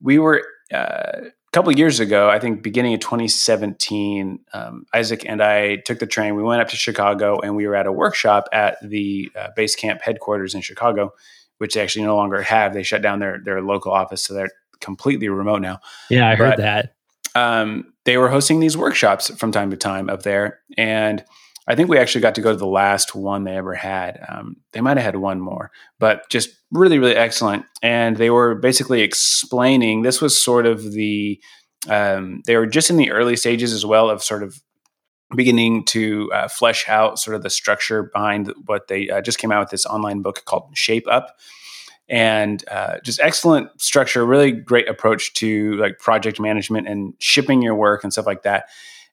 we 0.00 0.18
were 0.18 0.42
uh, 0.72 1.28
couple 1.54 1.70
years 1.72 2.00
ago, 2.00 2.28
I 2.28 2.40
think 2.40 2.64
beginning 2.64 2.94
of 2.94 3.00
2017, 3.00 4.40
um, 4.52 4.86
Isaac 4.92 5.24
and 5.24 5.40
I 5.40 5.76
took 5.76 6.00
the 6.00 6.06
train. 6.06 6.34
We 6.34 6.42
went 6.42 6.60
up 6.60 6.68
to 6.70 6.76
Chicago 6.76 7.38
and 7.38 7.54
we 7.54 7.68
were 7.68 7.76
at 7.76 7.86
a 7.86 7.92
workshop 7.92 8.48
at 8.52 8.76
the 8.82 9.30
uh, 9.38 9.50
Basecamp 9.56 10.02
headquarters 10.02 10.56
in 10.56 10.62
Chicago, 10.62 11.12
which 11.58 11.74
they 11.74 11.80
actually 11.80 12.04
no 12.04 12.16
longer 12.16 12.42
have. 12.42 12.74
They 12.74 12.82
shut 12.82 13.02
down 13.02 13.20
their 13.20 13.38
their 13.38 13.62
local 13.62 13.92
office, 13.92 14.24
so 14.24 14.34
they're 14.34 14.50
completely 14.80 15.28
remote 15.28 15.62
now. 15.62 15.78
Yeah, 16.10 16.28
I 16.28 16.34
heard 16.34 16.58
that. 16.58 16.94
Um, 17.36 17.92
they 18.04 18.18
were 18.18 18.28
hosting 18.28 18.58
these 18.58 18.76
workshops 18.76 19.30
from 19.36 19.52
time 19.52 19.70
to 19.70 19.76
time 19.76 20.10
up 20.10 20.24
there, 20.24 20.58
and 20.76 21.24
I 21.66 21.74
think 21.74 21.88
we 21.88 21.98
actually 21.98 22.20
got 22.20 22.34
to 22.34 22.42
go 22.42 22.52
to 22.52 22.58
the 22.58 22.66
last 22.66 23.14
one 23.14 23.44
they 23.44 23.56
ever 23.56 23.74
had. 23.74 24.20
Um, 24.28 24.56
they 24.72 24.80
might 24.80 24.98
have 24.98 25.04
had 25.04 25.16
one 25.16 25.40
more, 25.40 25.70
but 25.98 26.28
just 26.28 26.50
really, 26.70 26.98
really 26.98 27.16
excellent. 27.16 27.64
And 27.82 28.16
they 28.16 28.30
were 28.30 28.54
basically 28.54 29.00
explaining 29.00 30.02
this 30.02 30.20
was 30.20 30.40
sort 30.40 30.66
of 30.66 30.92
the, 30.92 31.40
um, 31.88 32.42
they 32.46 32.56
were 32.56 32.66
just 32.66 32.90
in 32.90 32.96
the 32.96 33.10
early 33.10 33.36
stages 33.36 33.72
as 33.72 33.86
well 33.86 34.10
of 34.10 34.22
sort 34.22 34.42
of 34.42 34.62
beginning 35.34 35.84
to 35.86 36.30
uh, 36.34 36.48
flesh 36.48 36.86
out 36.88 37.18
sort 37.18 37.34
of 37.34 37.42
the 37.42 37.50
structure 37.50 38.10
behind 38.12 38.52
what 38.66 38.88
they 38.88 39.08
uh, 39.08 39.22
just 39.22 39.38
came 39.38 39.50
out 39.50 39.60
with 39.60 39.70
this 39.70 39.86
online 39.86 40.20
book 40.20 40.42
called 40.44 40.68
Shape 40.74 41.06
Up. 41.08 41.36
And 42.10 42.62
uh, 42.70 42.98
just 43.02 43.20
excellent 43.20 43.80
structure, 43.80 44.26
really 44.26 44.52
great 44.52 44.86
approach 44.86 45.32
to 45.34 45.76
like 45.76 45.98
project 45.98 46.38
management 46.38 46.86
and 46.86 47.14
shipping 47.18 47.62
your 47.62 47.74
work 47.74 48.04
and 48.04 48.12
stuff 48.12 48.26
like 48.26 48.42
that 48.42 48.66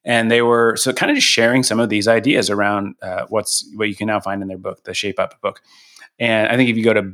and 0.04 0.32
they 0.32 0.42
were 0.42 0.76
so 0.78 0.94
kind 0.94 1.12
of 1.12 1.16
just 1.16 1.28
sharing 1.28 1.64
some 1.64 1.80
of 1.80 1.90
these 1.90 2.08
ideas 2.08 2.50
around 2.50 2.96
uh, 3.02 3.26
what's 3.30 3.70
what 3.76 3.88
you 3.88 3.96
can 3.96 4.08
now 4.08 4.20
find 4.20 4.42
in 4.42 4.48
their 4.48 4.58
book, 4.58 4.84
the 4.84 4.94
Shape 4.94 5.20
Up 5.20 5.40
book. 5.42 5.62
And 6.20 6.50
I 6.50 6.56
think 6.56 6.70
if 6.70 6.78
you 6.78 6.84
go 6.84 6.94
to, 6.94 7.14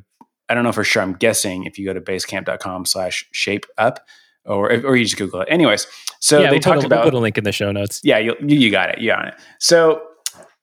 I 0.50 0.54
don't 0.54 0.64
know 0.64 0.72
for 0.72 0.84
sure, 0.84 1.02
I'm 1.02 1.14
guessing 1.14 1.66
if 1.66 1.78
you 1.78 1.86
go 1.86 1.94
to 1.94 2.02
basecamp.com 2.02 2.86
slash 2.86 3.28
shape 3.32 3.66
up 3.78 4.06
or, 4.46 4.72
or 4.72 4.96
you 4.96 5.04
just 5.04 5.18
Google 5.18 5.42
it. 5.42 5.48
Anyways, 5.50 5.88
so 6.20 6.40
yeah, 6.40 6.48
they 6.48 6.56
we'll 6.56 6.62
talked 6.62 6.84
a, 6.84 6.86
about, 6.86 7.00
we'll 7.00 7.12
put 7.12 7.14
a 7.14 7.20
link 7.20 7.38
in 7.38 7.44
the 7.44 7.52
show 7.52 7.72
notes. 7.72 8.02
yeah, 8.04 8.18
you, 8.18 8.36
you 8.42 8.72
got 8.72 8.90
it. 8.90 9.00
You 9.00 9.12
on 9.12 9.28
it. 9.28 9.34
So 9.60 10.02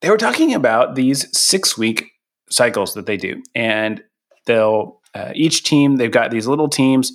they 0.01 0.11
were 0.11 0.17
talking 0.17 0.55
about 0.55 0.95
these 0.95 1.27
six 1.37 1.77
week 1.79 2.11
cycles 2.51 2.95
that 2.95 3.07
they 3.07 3.17
do. 3.17 3.43
And 3.55 4.03
they'll, 4.47 5.01
uh, 5.15 5.33
each 5.35 5.65
team, 5.65 5.97
they've 5.97 6.11
got 6.11 6.31
these 6.31 6.47
little 6.47 6.69
teams 6.69 7.13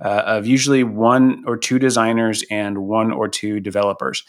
uh, 0.00 0.22
of 0.26 0.46
usually 0.46 0.84
one 0.84 1.44
or 1.46 1.56
two 1.56 1.78
designers 1.78 2.44
and 2.50 2.78
one 2.78 3.12
or 3.12 3.28
two 3.28 3.60
developers 3.60 4.24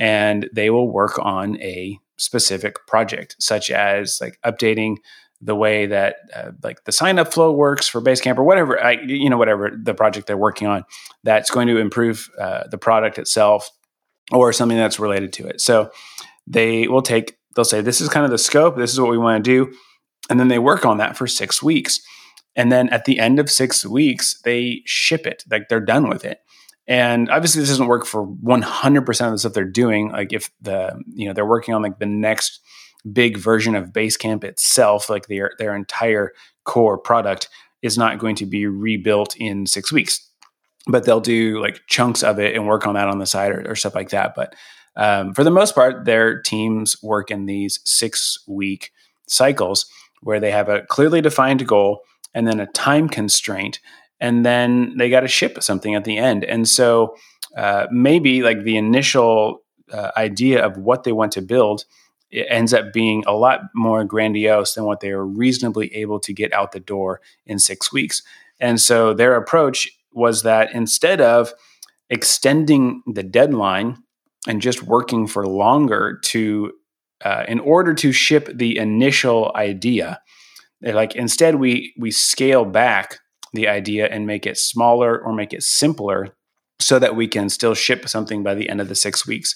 and 0.00 0.48
they 0.52 0.70
will 0.70 0.90
work 0.90 1.18
on 1.20 1.60
a 1.60 2.00
specific 2.16 2.86
project, 2.86 3.36
such 3.38 3.70
as 3.70 4.18
like 4.20 4.38
updating 4.44 4.96
the 5.42 5.54
way 5.54 5.86
that 5.86 6.16
uh, 6.34 6.50
like 6.62 6.84
the 6.84 6.92
sign 6.92 7.18
up 7.18 7.32
flow 7.32 7.52
works 7.52 7.86
for 7.86 8.00
Basecamp 8.00 8.38
or 8.38 8.42
whatever, 8.42 8.82
I, 8.82 8.92
you 8.92 9.30
know, 9.30 9.38
whatever 9.38 9.70
the 9.70 9.94
project 9.94 10.26
they're 10.26 10.36
working 10.36 10.66
on 10.66 10.84
that's 11.22 11.50
going 11.50 11.68
to 11.68 11.78
improve 11.78 12.30
uh, 12.38 12.64
the 12.70 12.78
product 12.78 13.18
itself 13.18 13.70
or 14.32 14.52
something 14.52 14.76
that's 14.76 14.98
related 14.98 15.32
to 15.34 15.46
it. 15.46 15.60
So 15.60 15.90
they 16.46 16.88
will 16.88 17.02
take, 17.02 17.38
they'll 17.54 17.64
say, 17.64 17.80
this 17.80 18.00
is 18.00 18.08
kind 18.08 18.24
of 18.24 18.30
the 18.30 18.38
scope, 18.38 18.76
this 18.76 18.92
is 18.92 19.00
what 19.00 19.10
we 19.10 19.18
want 19.18 19.42
to 19.42 19.50
do. 19.50 19.72
And 20.28 20.38
then 20.38 20.48
they 20.48 20.58
work 20.58 20.84
on 20.84 20.98
that 20.98 21.16
for 21.16 21.26
six 21.26 21.62
weeks. 21.62 22.00
And 22.54 22.70
then 22.70 22.88
at 22.90 23.04
the 23.04 23.18
end 23.18 23.38
of 23.38 23.50
six 23.50 23.84
weeks, 23.86 24.40
they 24.42 24.82
ship 24.84 25.26
it, 25.26 25.44
like 25.50 25.68
they're 25.68 25.80
done 25.80 26.08
with 26.08 26.24
it. 26.24 26.40
And 26.90 27.30
obviously, 27.30 27.60
this 27.60 27.68
doesn't 27.68 27.86
work 27.86 28.04
for 28.04 28.26
100% 28.26 29.26
of 29.26 29.30
the 29.30 29.38
stuff 29.38 29.52
they're 29.52 29.64
doing. 29.64 30.10
Like 30.10 30.32
if 30.32 30.50
the, 30.60 31.00
you 31.14 31.26
know, 31.28 31.32
they're 31.32 31.46
working 31.46 31.72
on 31.72 31.82
like 31.82 32.00
the 32.00 32.06
next 32.06 32.58
big 33.10 33.36
version 33.36 33.76
of 33.76 33.92
Basecamp 33.92 34.42
itself, 34.42 35.08
like 35.08 35.28
their, 35.28 35.52
their 35.60 35.76
entire 35.76 36.32
core 36.64 36.98
product 36.98 37.48
is 37.80 37.96
not 37.96 38.18
going 38.18 38.34
to 38.34 38.44
be 38.44 38.66
rebuilt 38.66 39.36
in 39.36 39.66
six 39.66 39.92
weeks, 39.92 40.28
but 40.88 41.04
they'll 41.04 41.20
do 41.20 41.62
like 41.62 41.80
chunks 41.86 42.24
of 42.24 42.40
it 42.40 42.56
and 42.56 42.66
work 42.66 42.88
on 42.88 42.96
that 42.96 43.06
on 43.06 43.20
the 43.20 43.26
side 43.26 43.52
or, 43.52 43.70
or 43.70 43.76
stuff 43.76 43.94
like 43.94 44.10
that. 44.10 44.34
But 44.34 44.56
um, 44.96 45.32
for 45.32 45.44
the 45.44 45.50
most 45.52 45.76
part, 45.76 46.04
their 46.06 46.42
teams 46.42 47.00
work 47.04 47.30
in 47.30 47.46
these 47.46 47.78
six 47.84 48.42
week 48.48 48.90
cycles 49.28 49.86
where 50.22 50.40
they 50.40 50.50
have 50.50 50.68
a 50.68 50.82
clearly 50.82 51.20
defined 51.20 51.68
goal 51.68 52.00
and 52.34 52.48
then 52.48 52.58
a 52.58 52.66
time 52.66 53.08
constraint 53.08 53.78
and 54.20 54.44
then 54.44 54.96
they 54.96 55.08
got 55.08 55.20
to 55.20 55.28
ship 55.28 55.62
something 55.62 55.94
at 55.94 56.04
the 56.04 56.18
end. 56.18 56.44
And 56.44 56.68
so 56.68 57.16
uh, 57.56 57.86
maybe 57.90 58.42
like 58.42 58.62
the 58.62 58.76
initial 58.76 59.62
uh, 59.92 60.10
idea 60.16 60.64
of 60.64 60.76
what 60.76 61.04
they 61.04 61.12
want 61.12 61.32
to 61.32 61.42
build 61.42 61.84
it 62.30 62.46
ends 62.48 62.72
up 62.72 62.92
being 62.92 63.24
a 63.26 63.32
lot 63.32 63.62
more 63.74 64.04
grandiose 64.04 64.74
than 64.74 64.84
what 64.84 65.00
they 65.00 65.12
were 65.12 65.26
reasonably 65.26 65.92
able 65.94 66.20
to 66.20 66.32
get 66.32 66.52
out 66.52 66.72
the 66.72 66.80
door 66.80 67.20
in 67.44 67.58
six 67.58 67.92
weeks. 67.92 68.22
And 68.60 68.80
so 68.80 69.12
their 69.12 69.34
approach 69.36 69.88
was 70.12 70.42
that 70.42 70.72
instead 70.72 71.20
of 71.20 71.52
extending 72.08 73.02
the 73.06 73.22
deadline 73.22 73.98
and 74.46 74.60
just 74.60 74.82
working 74.82 75.26
for 75.26 75.46
longer 75.46 76.18
to 76.24 76.72
uh, 77.22 77.44
in 77.48 77.60
order 77.60 77.92
to 77.94 78.12
ship 78.12 78.48
the 78.54 78.78
initial 78.78 79.52
idea, 79.54 80.20
like 80.80 81.14
instead 81.14 81.56
we 81.56 81.92
we 81.98 82.10
scale 82.10 82.64
back 82.64 83.18
the 83.52 83.68
idea 83.68 84.06
and 84.06 84.26
make 84.26 84.46
it 84.46 84.56
smaller 84.56 85.18
or 85.18 85.32
make 85.32 85.52
it 85.52 85.62
simpler 85.62 86.34
so 86.80 86.98
that 86.98 87.16
we 87.16 87.28
can 87.28 87.48
still 87.48 87.74
ship 87.74 88.08
something 88.08 88.42
by 88.42 88.54
the 88.54 88.68
end 88.68 88.80
of 88.80 88.88
the 88.88 88.94
six 88.94 89.26
weeks. 89.26 89.54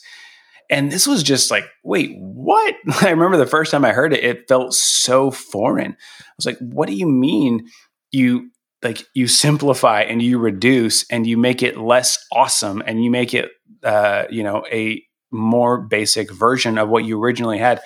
And 0.71 0.91
this 0.91 1.07
was 1.07 1.23
just 1.23 1.51
like, 1.51 1.65
wait, 1.83 2.15
what? 2.19 2.75
I 3.03 3.11
remember 3.11 3.37
the 3.37 3.47
first 3.47 3.71
time 3.71 3.85
I 3.85 3.93
heard 3.93 4.13
it, 4.13 4.25
it 4.25 4.49
felt 4.49 4.75
so 4.75 5.31
foreign. 5.31 5.93
I 5.93 6.33
was 6.37 6.47
like, 6.47 6.59
what 6.59 6.89
do 6.89 6.95
you 6.95 7.07
mean 7.07 7.67
you 8.13 8.51
like 8.85 9.07
you 9.15 9.27
simplify 9.27 10.03
and 10.03 10.23
you 10.23 10.39
reduce 10.39 11.11
and 11.11 11.27
you 11.27 11.37
make 11.37 11.63
it 11.63 11.79
less 11.79 12.25
awesome 12.31 12.83
and 12.87 13.03
you 13.03 13.11
make 13.11 13.35
it 13.35 13.51
uh, 13.83 14.25
you 14.31 14.43
know 14.43 14.65
a 14.71 15.03
more 15.33 15.79
basic 15.81 16.31
version 16.31 16.79
of 16.79 16.89
what 16.89 17.05
you 17.05 17.21
originally 17.21 17.59
had 17.59 17.81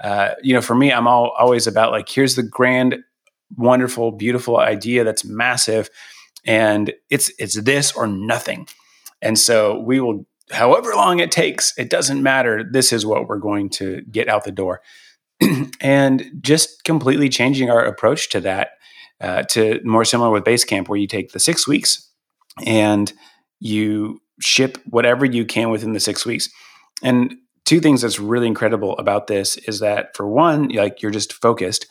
uh, 0.00 0.32
you 0.42 0.52
know 0.52 0.60
for 0.60 0.74
me 0.74 0.92
i'm 0.92 1.06
all, 1.06 1.32
always 1.38 1.66
about 1.66 1.92
like 1.92 2.08
here's 2.08 2.34
the 2.34 2.42
grand 2.42 2.96
wonderful, 3.56 4.12
beautiful 4.12 4.58
idea 4.58 5.04
that's 5.04 5.24
massive, 5.24 5.90
and 6.44 6.92
it's 7.10 7.30
it's 7.38 7.60
this 7.60 7.92
or 7.92 8.06
nothing. 8.06 8.66
And 9.22 9.38
so 9.38 9.78
we 9.80 10.00
will, 10.00 10.26
however 10.50 10.92
long 10.94 11.20
it 11.20 11.30
takes, 11.30 11.76
it 11.78 11.90
doesn't 11.90 12.22
matter. 12.22 12.64
This 12.64 12.92
is 12.92 13.04
what 13.04 13.28
we're 13.28 13.38
going 13.38 13.68
to 13.70 14.00
get 14.10 14.28
out 14.28 14.44
the 14.44 14.52
door, 14.52 14.80
and 15.80 16.30
just 16.40 16.84
completely 16.84 17.28
changing 17.28 17.70
our 17.70 17.84
approach 17.84 18.30
to 18.30 18.40
that 18.40 18.70
uh, 19.20 19.42
to 19.44 19.80
more 19.84 20.04
similar 20.04 20.30
with 20.30 20.44
Basecamp, 20.44 20.88
where 20.88 20.98
you 20.98 21.06
take 21.06 21.32
the 21.32 21.40
six 21.40 21.68
weeks 21.68 22.08
and 22.64 23.12
you 23.58 24.20
ship 24.40 24.78
whatever 24.86 25.24
you 25.24 25.44
can 25.44 25.70
within 25.70 25.92
the 25.92 26.00
six 26.00 26.24
weeks. 26.24 26.48
And 27.02 27.34
two 27.64 27.80
things 27.80 28.02
that's 28.02 28.18
really 28.18 28.46
incredible 28.46 28.96
about 28.98 29.26
this 29.26 29.56
is 29.58 29.80
that 29.80 30.16
for 30.16 30.26
one, 30.26 30.68
like 30.70 31.02
you're 31.02 31.10
just 31.10 31.32
focused 31.34 31.86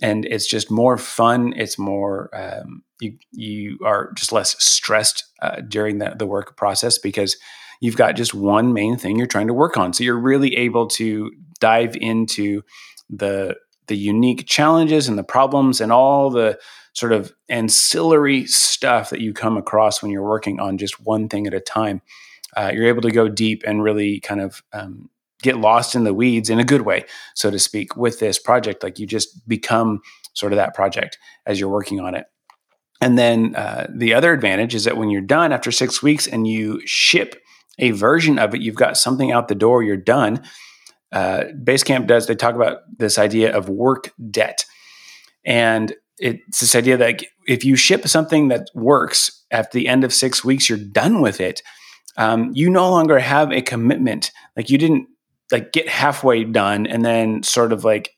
and 0.00 0.24
it's 0.26 0.46
just 0.46 0.70
more 0.70 0.96
fun. 0.96 1.52
It's 1.56 1.78
more 1.78 2.30
um, 2.34 2.82
you 3.00 3.18
you 3.32 3.78
are 3.84 4.12
just 4.14 4.32
less 4.32 4.62
stressed 4.62 5.24
uh, 5.42 5.60
during 5.60 5.98
the 5.98 6.14
the 6.18 6.26
work 6.26 6.56
process 6.56 6.98
because 6.98 7.36
you've 7.80 7.96
got 7.96 8.16
just 8.16 8.34
one 8.34 8.72
main 8.72 8.96
thing 8.96 9.16
you're 9.16 9.26
trying 9.26 9.48
to 9.48 9.54
work 9.54 9.76
on. 9.76 9.92
So 9.92 10.04
you're 10.04 10.18
really 10.18 10.56
able 10.56 10.86
to 10.88 11.30
dive 11.60 11.96
into 11.96 12.62
the 13.08 13.56
the 13.88 13.96
unique 13.96 14.46
challenges 14.46 15.08
and 15.08 15.18
the 15.18 15.24
problems 15.24 15.80
and 15.80 15.90
all 15.90 16.30
the 16.30 16.58
sort 16.92 17.12
of 17.12 17.32
ancillary 17.48 18.46
stuff 18.46 19.10
that 19.10 19.20
you 19.20 19.32
come 19.32 19.56
across 19.56 20.02
when 20.02 20.10
you're 20.10 20.26
working 20.26 20.60
on 20.60 20.78
just 20.78 21.00
one 21.00 21.28
thing 21.28 21.46
at 21.46 21.54
a 21.54 21.60
time. 21.60 22.00
Uh, 22.56 22.70
you're 22.72 22.86
able 22.86 23.02
to 23.02 23.10
go 23.10 23.28
deep 23.28 23.62
and 23.66 23.82
really 23.82 24.20
kind 24.20 24.40
of 24.40 24.62
um, 24.72 25.08
get 25.42 25.58
lost 25.58 25.94
in 25.94 26.04
the 26.04 26.14
weeds 26.14 26.50
in 26.50 26.60
a 26.60 26.64
good 26.64 26.82
way, 26.82 27.04
so 27.34 27.50
to 27.50 27.58
speak, 27.58 27.96
with 27.96 28.20
this 28.20 28.38
project. 28.38 28.82
Like 28.82 28.98
you 28.98 29.06
just 29.06 29.46
become 29.48 30.00
sort 30.34 30.52
of 30.52 30.56
that 30.56 30.74
project 30.74 31.18
as 31.46 31.58
you're 31.58 31.68
working 31.68 32.00
on 32.00 32.14
it. 32.14 32.26
And 33.00 33.18
then 33.18 33.54
uh, 33.56 33.86
the 33.94 34.14
other 34.14 34.32
advantage 34.32 34.74
is 34.74 34.84
that 34.84 34.96
when 34.96 35.10
you're 35.10 35.22
done 35.22 35.52
after 35.52 35.72
six 35.72 36.02
weeks 36.02 36.26
and 36.26 36.46
you 36.46 36.80
ship 36.84 37.42
a 37.78 37.92
version 37.92 38.38
of 38.38 38.54
it, 38.54 38.60
you've 38.60 38.74
got 38.74 38.96
something 38.96 39.32
out 39.32 39.48
the 39.48 39.54
door, 39.54 39.82
you're 39.82 39.96
done. 39.96 40.42
Uh, 41.10 41.44
Basecamp 41.64 42.06
does, 42.06 42.26
they 42.26 42.34
talk 42.34 42.54
about 42.54 42.80
this 42.98 43.18
idea 43.18 43.56
of 43.56 43.68
work 43.68 44.12
debt. 44.30 44.64
And 45.44 45.94
it's 46.18 46.60
this 46.60 46.74
idea 46.74 46.98
that 46.98 47.24
if 47.48 47.64
you 47.64 47.74
ship 47.74 48.06
something 48.06 48.48
that 48.48 48.68
works 48.74 49.44
at 49.50 49.72
the 49.72 49.88
end 49.88 50.04
of 50.04 50.12
six 50.12 50.44
weeks, 50.44 50.68
you're 50.68 50.78
done 50.78 51.22
with 51.22 51.40
it. 51.40 51.62
Um, 52.18 52.50
you 52.54 52.68
no 52.68 52.90
longer 52.90 53.18
have 53.18 53.50
a 53.50 53.62
commitment. 53.62 54.30
Like 54.56 54.68
you 54.68 54.76
didn't 54.76 55.08
like 55.52 55.72
get 55.72 55.88
halfway 55.88 56.44
done 56.44 56.86
and 56.86 57.04
then 57.04 57.42
sort 57.42 57.72
of 57.72 57.84
like 57.84 58.16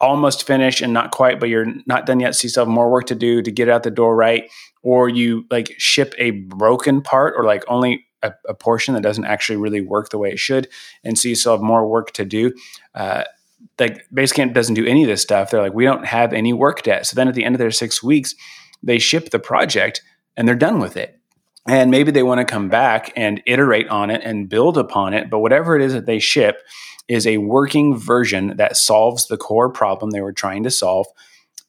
almost 0.00 0.46
finish 0.46 0.80
and 0.80 0.92
not 0.92 1.10
quite, 1.10 1.40
but 1.40 1.48
you're 1.48 1.66
not 1.86 2.06
done 2.06 2.20
yet. 2.20 2.34
So 2.34 2.44
you 2.44 2.48
still 2.50 2.64
have 2.64 2.72
more 2.72 2.90
work 2.90 3.06
to 3.06 3.14
do 3.14 3.42
to 3.42 3.50
get 3.50 3.68
out 3.68 3.82
the 3.82 3.90
door 3.90 4.14
right. 4.14 4.48
Or 4.82 5.08
you 5.08 5.44
like 5.50 5.74
ship 5.78 6.14
a 6.18 6.30
broken 6.30 7.02
part 7.02 7.34
or 7.36 7.44
like 7.44 7.64
only 7.68 8.06
a, 8.22 8.32
a 8.48 8.54
portion 8.54 8.94
that 8.94 9.02
doesn't 9.02 9.24
actually 9.24 9.56
really 9.56 9.80
work 9.80 10.10
the 10.10 10.18
way 10.18 10.30
it 10.30 10.38
should. 10.38 10.68
And 11.04 11.18
so 11.18 11.28
you 11.28 11.34
still 11.34 11.52
have 11.52 11.60
more 11.60 11.86
work 11.86 12.12
to 12.12 12.24
do. 12.24 12.52
Uh, 12.94 13.24
like 13.78 14.06
Basecamp 14.14 14.54
doesn't 14.54 14.74
do 14.74 14.86
any 14.86 15.02
of 15.02 15.08
this 15.08 15.22
stuff. 15.22 15.50
They're 15.50 15.62
like, 15.62 15.74
we 15.74 15.84
don't 15.84 16.06
have 16.06 16.32
any 16.32 16.52
work 16.52 16.82
debt. 16.82 17.06
So 17.06 17.14
then 17.16 17.28
at 17.28 17.34
the 17.34 17.44
end 17.44 17.54
of 17.54 17.58
their 17.58 17.70
six 17.70 18.02
weeks, 18.02 18.34
they 18.82 18.98
ship 18.98 19.30
the 19.30 19.38
project 19.38 20.02
and 20.36 20.46
they're 20.46 20.54
done 20.54 20.78
with 20.78 20.96
it. 20.96 21.17
And 21.68 21.90
maybe 21.90 22.10
they 22.10 22.22
want 22.22 22.38
to 22.38 22.44
come 22.44 22.68
back 22.68 23.12
and 23.14 23.42
iterate 23.46 23.88
on 23.88 24.10
it 24.10 24.22
and 24.24 24.48
build 24.48 24.78
upon 24.78 25.12
it. 25.12 25.28
But 25.28 25.40
whatever 25.40 25.76
it 25.76 25.82
is 25.82 25.92
that 25.92 26.06
they 26.06 26.18
ship 26.18 26.62
is 27.08 27.26
a 27.26 27.38
working 27.38 27.96
version 27.96 28.56
that 28.56 28.76
solves 28.76 29.26
the 29.26 29.36
core 29.36 29.70
problem 29.70 30.10
they 30.10 30.22
were 30.22 30.32
trying 30.32 30.62
to 30.62 30.70
solve 30.70 31.06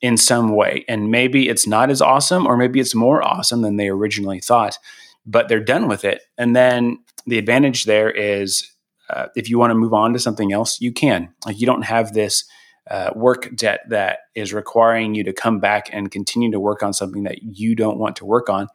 in 0.00 0.16
some 0.16 0.56
way. 0.56 0.84
And 0.88 1.10
maybe 1.10 1.48
it's 1.48 1.66
not 1.66 1.90
as 1.90 2.00
awesome, 2.00 2.46
or 2.46 2.56
maybe 2.56 2.80
it's 2.80 2.94
more 2.94 3.22
awesome 3.22 3.60
than 3.60 3.76
they 3.76 3.88
originally 3.88 4.40
thought, 4.40 4.78
but 5.26 5.48
they're 5.48 5.60
done 5.62 5.86
with 5.86 6.04
it. 6.04 6.22
And 6.38 6.56
then 6.56 6.98
the 7.26 7.38
advantage 7.38 7.84
there 7.84 8.10
is 8.10 8.70
uh, 9.10 9.26
if 9.34 9.50
you 9.50 9.58
want 9.58 9.70
to 9.70 9.74
move 9.74 9.92
on 9.92 10.12
to 10.12 10.18
something 10.18 10.52
else, 10.52 10.80
you 10.80 10.92
can. 10.92 11.34
Like 11.44 11.60
you 11.60 11.66
don't 11.66 11.82
have 11.82 12.12
this 12.12 12.44
uh, 12.90 13.10
work 13.14 13.54
debt 13.54 13.80
that 13.88 14.20
is 14.34 14.54
requiring 14.54 15.14
you 15.14 15.24
to 15.24 15.32
come 15.32 15.58
back 15.60 15.90
and 15.92 16.10
continue 16.10 16.50
to 16.50 16.60
work 16.60 16.82
on 16.82 16.92
something 16.92 17.24
that 17.24 17.42
you 17.42 17.74
don't 17.74 17.98
want 17.98 18.16
to 18.16 18.24
work 18.24 18.48
on. 18.48 18.68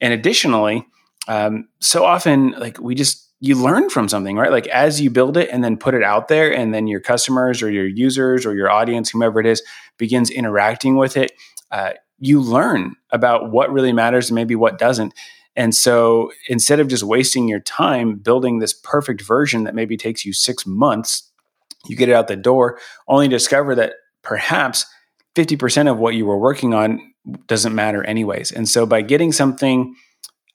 And 0.00 0.12
additionally, 0.12 0.86
um, 1.28 1.68
so 1.80 2.04
often 2.04 2.52
like 2.52 2.78
we 2.80 2.94
just 2.94 3.26
you 3.40 3.54
learn 3.54 3.90
from 3.90 4.08
something, 4.08 4.36
right? 4.36 4.50
Like 4.50 4.66
as 4.68 5.00
you 5.00 5.10
build 5.10 5.36
it 5.36 5.50
and 5.50 5.62
then 5.62 5.76
put 5.76 5.94
it 5.94 6.02
out 6.02 6.28
there, 6.28 6.52
and 6.52 6.72
then 6.72 6.86
your 6.86 7.00
customers 7.00 7.62
or 7.62 7.70
your 7.70 7.86
users 7.86 8.46
or 8.46 8.54
your 8.54 8.70
audience, 8.70 9.10
whomever 9.10 9.40
it 9.40 9.46
is, 9.46 9.62
begins 9.98 10.30
interacting 10.30 10.96
with 10.96 11.16
it. 11.16 11.32
Uh, 11.70 11.92
you 12.18 12.40
learn 12.40 12.94
about 13.10 13.50
what 13.50 13.72
really 13.72 13.92
matters 13.92 14.30
and 14.30 14.34
maybe 14.34 14.54
what 14.54 14.78
doesn't. 14.78 15.12
And 15.54 15.74
so 15.74 16.32
instead 16.48 16.80
of 16.80 16.88
just 16.88 17.02
wasting 17.02 17.48
your 17.48 17.60
time 17.60 18.16
building 18.16 18.58
this 18.58 18.72
perfect 18.72 19.22
version 19.22 19.64
that 19.64 19.74
maybe 19.74 19.96
takes 19.96 20.24
you 20.24 20.32
six 20.32 20.66
months, 20.66 21.30
you 21.86 21.96
get 21.96 22.08
it 22.08 22.14
out 22.14 22.28
the 22.28 22.36
door, 22.36 22.78
only 23.08 23.28
discover 23.28 23.74
that 23.74 23.94
perhaps 24.22 24.86
50% 25.34 25.90
of 25.90 25.98
what 25.98 26.14
you 26.14 26.26
were 26.26 26.38
working 26.38 26.74
on 26.74 27.12
doesn't 27.46 27.74
matter 27.74 28.04
anyways. 28.04 28.52
And 28.52 28.68
so 28.68 28.86
by 28.86 29.02
getting 29.02 29.32
something 29.32 29.94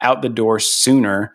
out 0.02 0.22
the 0.22 0.30
door 0.30 0.60
sooner 0.60 1.34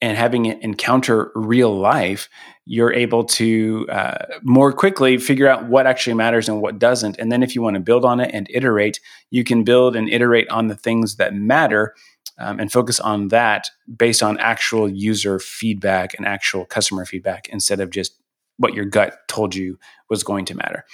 and 0.00 0.16
having 0.16 0.46
it 0.46 0.62
encounter 0.62 1.30
real 1.34 1.76
life, 1.76 2.28
you're 2.64 2.92
able 2.92 3.24
to 3.24 3.86
uh, 3.90 4.24
more 4.42 4.72
quickly 4.72 5.18
figure 5.18 5.48
out 5.48 5.66
what 5.66 5.86
actually 5.86 6.14
matters 6.14 6.48
and 6.48 6.62
what 6.62 6.78
doesn't. 6.78 7.18
And 7.18 7.30
then 7.30 7.42
if 7.42 7.54
you 7.54 7.62
want 7.62 7.74
to 7.74 7.80
build 7.80 8.04
on 8.04 8.20
it 8.20 8.30
and 8.32 8.46
iterate, 8.50 9.00
you 9.30 9.44
can 9.44 9.64
build 9.64 9.96
and 9.96 10.08
iterate 10.08 10.48
on 10.48 10.68
the 10.68 10.76
things 10.76 11.16
that 11.16 11.34
matter 11.34 11.94
um, 12.38 12.58
and 12.58 12.72
focus 12.72 13.00
on 13.00 13.28
that 13.28 13.70
based 13.94 14.22
on 14.22 14.38
actual 14.38 14.88
user 14.88 15.38
feedback 15.38 16.14
and 16.14 16.26
actual 16.26 16.64
customer 16.64 17.04
feedback 17.04 17.48
instead 17.48 17.80
of 17.80 17.90
just 17.90 18.19
what 18.60 18.74
your 18.74 18.84
gut 18.84 19.16
told 19.26 19.54
you 19.54 19.78
was 20.08 20.22
going 20.22 20.44
to 20.44 20.54
matter. 20.54 20.84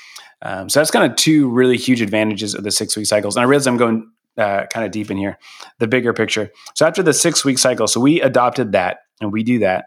Um, 0.42 0.68
so 0.68 0.80
that's 0.80 0.90
kind 0.90 1.10
of 1.10 1.16
two 1.16 1.50
really 1.50 1.76
huge 1.76 2.00
advantages 2.00 2.54
of 2.54 2.62
the 2.62 2.70
six 2.70 2.96
week 2.96 3.06
cycles. 3.06 3.36
And 3.36 3.42
I 3.42 3.48
realize 3.48 3.66
I'm 3.66 3.76
going 3.76 4.10
uh, 4.38 4.66
kind 4.66 4.86
of 4.86 4.92
deep 4.92 5.10
in 5.10 5.16
here, 5.16 5.38
the 5.78 5.88
bigger 5.88 6.12
picture. 6.12 6.50
So 6.74 6.86
after 6.86 7.02
the 7.02 7.12
six 7.12 7.44
week 7.44 7.58
cycle, 7.58 7.88
so 7.88 8.00
we 8.00 8.20
adopted 8.20 8.72
that 8.72 8.98
and 9.20 9.32
we 9.32 9.42
do 9.42 9.58
that. 9.58 9.86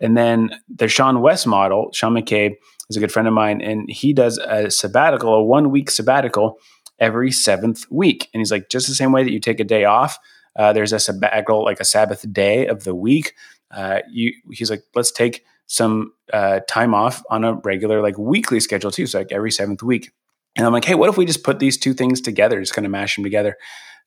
And 0.00 0.16
then 0.16 0.50
the 0.68 0.86
Seanwes 0.86 1.46
model, 1.46 1.90
Sean 1.92 2.14
McCabe 2.14 2.56
is 2.88 2.96
a 2.96 3.00
good 3.00 3.12
friend 3.12 3.28
of 3.28 3.34
mine, 3.34 3.60
and 3.60 3.88
he 3.90 4.12
does 4.12 4.38
a 4.38 4.70
sabbatical, 4.70 5.34
a 5.34 5.44
one 5.44 5.70
week 5.70 5.90
sabbatical 5.90 6.58
every 6.98 7.30
seventh 7.30 7.84
week. 7.90 8.28
And 8.32 8.40
he's 8.40 8.50
like, 8.50 8.70
just 8.70 8.88
the 8.88 8.94
same 8.94 9.12
way 9.12 9.22
that 9.22 9.32
you 9.32 9.40
take 9.40 9.60
a 9.60 9.64
day 9.64 9.84
off, 9.84 10.18
uh, 10.56 10.72
there's 10.72 10.92
a 10.92 10.98
sabbatical, 10.98 11.64
like 11.64 11.80
a 11.80 11.84
Sabbath 11.84 12.30
day 12.32 12.66
of 12.66 12.84
the 12.84 12.94
week. 12.94 13.34
Uh, 13.70 14.00
you, 14.10 14.32
he's 14.50 14.70
like, 14.70 14.82
let's 14.94 15.12
take 15.12 15.44
some 15.70 16.12
uh, 16.32 16.58
time 16.68 16.94
off 16.94 17.22
on 17.30 17.44
a 17.44 17.54
regular, 17.54 18.02
like 18.02 18.18
weekly 18.18 18.58
schedule 18.58 18.90
too. 18.90 19.06
So 19.06 19.18
like 19.18 19.30
every 19.30 19.52
seventh 19.52 19.84
week. 19.84 20.10
And 20.56 20.66
I'm 20.66 20.72
like, 20.72 20.84
hey, 20.84 20.96
what 20.96 21.08
if 21.08 21.16
we 21.16 21.24
just 21.24 21.44
put 21.44 21.60
these 21.60 21.78
two 21.78 21.94
things 21.94 22.20
together, 22.20 22.58
just 22.58 22.74
kind 22.74 22.84
of 22.84 22.90
mash 22.90 23.14
them 23.14 23.22
together? 23.22 23.56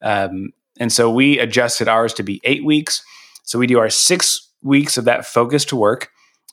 Um, 0.02 0.50
and 0.78 0.92
so 0.92 1.10
we 1.10 1.40
adjusted 1.40 1.88
ours 1.88 2.14
to 2.16 2.24
be 2.24 2.42
eight 2.44 2.66
weeks. 2.66 3.02
So 3.44 3.58
we 3.58 3.66
do 3.66 3.80
our 3.80 3.90
six 3.90 4.52
weeks 4.62 4.98
of 4.98 5.06
that 5.06 5.26
focus 5.26 5.64
to 5.66 5.78
work. 5.78 6.10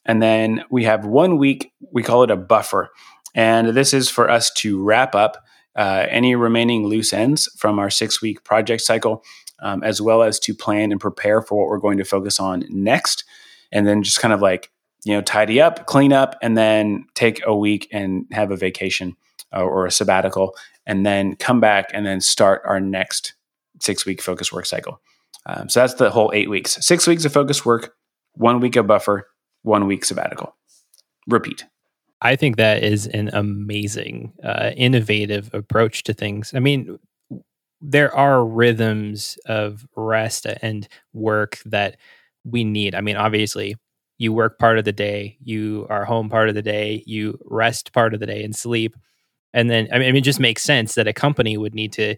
And 0.06 0.22
then 0.22 0.62
we 0.70 0.84
have 0.84 1.04
one 1.04 1.38
week, 1.38 1.72
we 1.92 2.04
call 2.04 2.22
it 2.22 2.30
a 2.30 2.36
buffer. 2.36 2.90
And 3.34 3.70
this 3.70 3.92
is 3.92 4.08
for 4.08 4.30
us 4.30 4.52
to 4.58 4.80
wrap 4.80 5.16
up 5.16 5.44
uh, 5.74 6.06
any 6.08 6.36
remaining 6.36 6.86
loose 6.86 7.12
ends 7.12 7.48
from 7.58 7.80
our 7.80 7.90
six 7.90 8.22
week 8.22 8.44
project 8.44 8.82
cycle, 8.82 9.24
um, 9.60 9.82
as 9.82 10.00
well 10.00 10.22
as 10.22 10.38
to 10.38 10.54
plan 10.54 10.92
and 10.92 11.00
prepare 11.00 11.42
for 11.42 11.58
what 11.58 11.68
we're 11.68 11.78
going 11.78 11.98
to 11.98 12.04
focus 12.04 12.38
on 12.38 12.64
next. 12.70 13.24
And 13.72 13.88
then 13.88 14.04
just 14.04 14.20
kind 14.20 14.32
of 14.32 14.40
like, 14.40 14.70
you 15.04 15.14
know, 15.14 15.22
tidy 15.22 15.60
up, 15.60 15.86
clean 15.86 16.12
up, 16.12 16.36
and 16.42 16.56
then 16.56 17.06
take 17.14 17.40
a 17.46 17.54
week 17.54 17.88
and 17.92 18.26
have 18.32 18.50
a 18.50 18.56
vacation 18.56 19.16
uh, 19.54 19.62
or 19.62 19.86
a 19.86 19.90
sabbatical, 19.90 20.54
and 20.86 21.04
then 21.06 21.36
come 21.36 21.60
back 21.60 21.90
and 21.92 22.06
then 22.06 22.20
start 22.20 22.62
our 22.64 22.80
next 22.80 23.34
six 23.80 24.04
week 24.04 24.20
focus 24.20 24.52
work 24.52 24.66
cycle. 24.66 25.00
Um, 25.46 25.68
so 25.68 25.80
that's 25.80 25.94
the 25.94 26.10
whole 26.10 26.30
eight 26.34 26.50
weeks. 26.50 26.78
Six 26.84 27.06
weeks 27.06 27.24
of 27.24 27.32
focus 27.32 27.64
work, 27.64 27.94
one 28.34 28.60
week 28.60 28.76
of 28.76 28.86
buffer, 28.86 29.28
one 29.62 29.86
week 29.86 30.04
sabbatical. 30.04 30.54
Repeat. 31.26 31.64
I 32.22 32.36
think 32.36 32.56
that 32.56 32.84
is 32.84 33.06
an 33.06 33.30
amazing, 33.32 34.34
uh, 34.44 34.72
innovative 34.76 35.48
approach 35.54 36.02
to 36.04 36.12
things. 36.12 36.52
I 36.54 36.58
mean, 36.58 36.98
there 37.80 38.14
are 38.14 38.44
rhythms 38.44 39.38
of 39.46 39.86
rest 39.96 40.46
and 40.60 40.86
work 41.14 41.58
that 41.64 41.96
we 42.44 42.62
need. 42.62 42.94
I 42.94 43.00
mean, 43.00 43.16
obviously, 43.16 43.76
you 44.20 44.34
work 44.34 44.58
part 44.58 44.78
of 44.78 44.84
the 44.84 44.92
day, 44.92 45.38
you 45.42 45.86
are 45.88 46.04
home 46.04 46.28
part 46.28 46.50
of 46.50 46.54
the 46.54 46.60
day, 46.60 47.02
you 47.06 47.38
rest 47.46 47.94
part 47.94 48.12
of 48.12 48.20
the 48.20 48.26
day 48.26 48.44
and 48.44 48.54
sleep. 48.54 48.94
And 49.54 49.70
then, 49.70 49.88
I 49.90 49.98
mean, 49.98 50.14
it 50.14 50.20
just 50.20 50.38
makes 50.38 50.62
sense 50.62 50.94
that 50.94 51.08
a 51.08 51.14
company 51.14 51.56
would 51.56 51.74
need 51.74 51.94
to 51.94 52.16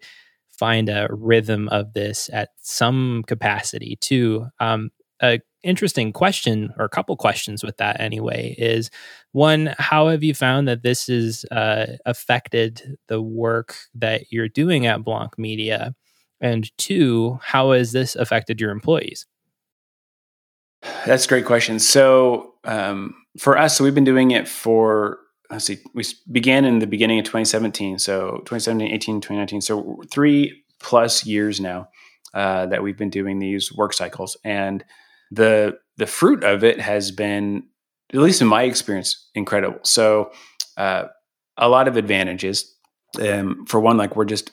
find 0.51 0.89
a 0.89 1.07
rhythm 1.11 1.69
of 1.69 1.93
this 1.93 2.29
at 2.33 2.51
some 2.61 3.23
capacity 3.29 3.97
too. 4.01 4.49
Um, 4.59 4.91
a 5.23 5.39
interesting 5.63 6.13
question 6.13 6.75
or 6.77 6.85
a 6.85 6.89
couple 6.89 7.17
questions 7.17 7.63
with 7.63 7.77
that 7.77 8.01
anyway 8.01 8.57
is 8.59 8.91
one 9.31 9.73
how 9.79 10.09
have 10.09 10.25
you 10.25 10.35
found 10.35 10.67
that 10.67 10.83
this 10.83 11.07
has 11.07 11.45
uh, 11.53 11.87
affected 12.05 12.99
the 13.07 13.23
work 13.23 13.77
that 13.95 14.33
you're 14.33 14.49
doing 14.49 14.87
at 14.87 15.05
blanc 15.05 15.39
media 15.39 15.95
and 16.41 16.77
two 16.79 17.39
how 17.41 17.71
has 17.71 17.93
this 17.93 18.17
affected 18.17 18.61
your 18.61 18.73
employees 18.73 19.25
that's 21.07 21.25
a 21.25 21.29
great 21.29 21.47
question 21.47 21.79
so 21.79 22.55
um, 22.65 23.15
for 23.39 23.57
us 23.57 23.77
so 23.77 23.85
we've 23.85 23.95
been 23.95 24.05
doing 24.05 24.31
it 24.31 24.49
for 24.49 25.19
let's 25.51 25.65
see 25.65 25.79
we 25.95 26.05
began 26.31 26.65
in 26.65 26.79
the 26.79 26.87
beginning 26.87 27.19
of 27.19 27.25
2017 27.25 27.99
so 27.99 28.43
2017 28.47 28.93
18 28.93 29.21
2019 29.21 29.61
so 29.61 30.01
three 30.11 30.65
plus 30.81 31.25
years 31.25 31.61
now 31.61 31.89
uh, 32.35 32.67
that 32.67 32.83
we've 32.83 32.97
been 32.97 33.11
doing 33.11 33.39
these 33.39 33.73
work 33.73 33.93
cycles 33.93 34.37
and 34.45 34.85
the 35.31 35.79
the 35.97 36.07
fruit 36.07 36.45
of 36.45 36.63
it 36.65 36.81
has 36.81 37.11
been, 37.11 37.65
at 38.13 38.21
least 38.21 38.41
in 38.41 38.49
my 38.49 38.63
experience, 38.63 39.31
incredible. 39.35 39.81
So 39.83 40.31
uh, 40.77 41.05
a 41.57 41.69
lot 41.69 41.89
of 41.89 41.97
advantages. 41.97 42.75
Um, 43.21 43.67
for 43.67 43.79
one, 43.79 43.99
like 43.99 44.17
we're 44.17 44.25
just 44.25 44.51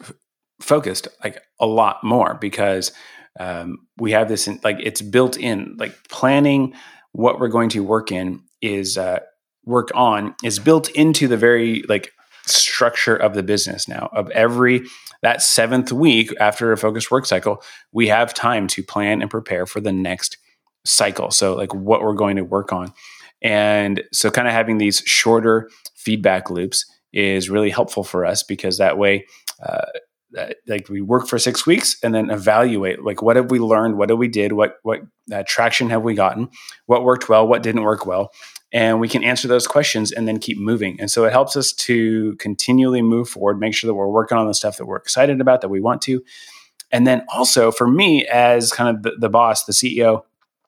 focused 0.62 1.08
like 1.24 1.42
a 1.62 1.66
lot 1.66 2.04
more 2.04 2.34
because 2.34 2.92
um, 3.40 3.80
we 3.98 4.12
have 4.12 4.30
this 4.30 4.48
in, 4.48 4.60
like 4.64 4.78
it's 4.80 5.02
built 5.02 5.38
in 5.38 5.76
like 5.78 5.96
planning 6.10 6.74
what 7.12 7.40
we're 7.40 7.48
going 7.48 7.70
to 7.70 7.84
work 7.84 8.12
in 8.12 8.44
is 8.62 8.98
uh, 8.98 9.20
work 9.66 9.90
on 9.94 10.36
is 10.44 10.60
built 10.60 10.90
into 10.92 11.28
the 11.28 11.38
very 11.38 11.84
like 11.90 12.12
structure 12.46 13.16
of 13.16 13.34
the 13.36 13.44
business 13.44 13.88
now 13.88 14.10
of 14.14 14.30
every 14.32 14.84
that 15.22 15.42
seventh 15.42 15.92
week 15.92 16.34
after 16.40 16.72
a 16.72 16.78
focused 16.78 17.12
work 17.12 17.26
cycle 17.26 17.62
we 17.92 18.08
have 18.08 18.34
time 18.34 18.68
to 18.68 18.82
plan 18.82 19.22
and 19.22 19.30
prepare 19.30 19.66
for 19.66 19.80
the 19.80 19.92
next 19.92 20.38
cycle. 20.86 21.32
So, 21.32 21.56
like 21.56 21.74
what 21.74 22.02
we're 22.02 22.14
going 22.14 22.36
to 22.38 22.44
work 22.44 22.74
on. 22.74 22.94
And 23.42 24.04
so, 24.12 24.32
kind 24.32 24.48
of 24.48 24.54
having 24.54 24.78
these 24.78 25.00
shorter 25.00 25.70
feedback 25.96 26.50
loops 26.50 26.86
is 27.14 27.50
really 27.50 27.70
helpful 27.70 28.04
for 28.04 28.26
us 28.26 28.44
because 28.44 28.78
that 28.78 28.98
way, 28.98 29.26
uh, 29.64 29.86
like 30.68 30.90
we 30.90 31.02
work 31.02 31.28
for 31.28 31.40
six 31.40 31.66
weeks 31.66 31.98
and 32.04 32.14
then 32.14 32.30
evaluate 32.30 33.04
like 33.04 33.22
what 33.22 33.36
have 33.36 33.52
we 33.52 33.60
learned, 33.60 33.98
what 33.98 34.10
have 34.10 34.20
we 34.20 34.28
did, 34.28 34.54
what 34.54 34.78
what 34.84 35.02
uh, 35.32 35.44
traction 35.48 35.90
have 35.90 36.04
we 36.04 36.14
gotten, 36.14 36.50
what 36.86 37.04
worked 37.04 37.30
well, 37.30 37.48
what 37.48 37.64
didn't 37.64 37.84
work 37.84 38.06
well, 38.06 38.32
and 38.72 39.00
we 39.00 39.08
can 39.08 39.24
answer 39.24 39.48
those 39.48 39.68
questions 39.68 40.12
and 40.12 40.28
then 40.28 40.40
keep 40.40 40.58
moving. 40.58 41.00
And 41.00 41.10
so 41.10 41.26
it 41.26 41.32
helps 41.32 41.56
us 41.56 41.74
to 41.74 42.36
continually 42.36 43.02
move 43.02 43.30
forward, 43.30 43.60
make 43.60 43.74
sure 43.74 43.88
that 43.88 43.96
we're 43.96 44.08
working 44.08 44.38
on 44.38 44.48
the 44.48 44.54
stuff 44.54 44.78
that 44.78 44.86
we're 44.86 44.98
excited 44.98 45.42
about, 45.42 45.62
that 45.62 45.70
we 45.70 45.82
want 45.82 46.02
to, 46.04 46.24
and 46.92 47.06
then 47.06 47.24
also 47.34 47.72
for 47.72 47.88
me 47.88 48.26
as 48.28 48.72
kind 48.72 48.96
of 48.96 49.04
the, 49.04 49.12
the 49.20 49.30
boss, 49.30 49.66
the 49.66 49.74
CEO, 49.74 50.24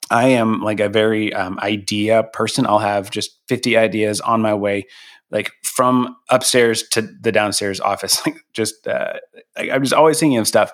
I 0.10 0.28
am 0.28 0.62
like 0.62 0.82
a 0.82 0.90
very 0.90 1.34
um, 1.34 1.58
idea 1.60 2.24
person. 2.24 2.68
I'll 2.68 2.80
have 2.80 3.10
just 3.10 3.40
50 3.48 3.78
ideas 3.78 4.20
on 4.20 4.42
my 4.42 4.54
way, 4.54 4.88
like 5.32 5.52
from 5.64 6.16
upstairs 6.30 6.84
to 6.90 7.02
the 7.02 7.32
downstairs 7.32 7.80
office. 7.80 8.22
Like 8.26 8.44
just, 8.54 8.88
uh, 8.88 9.14
like 9.58 9.70
I'm 9.72 9.82
just 9.82 9.94
always 9.94 10.20
thinking 10.20 10.38
of 10.38 10.48
stuff. 10.48 10.72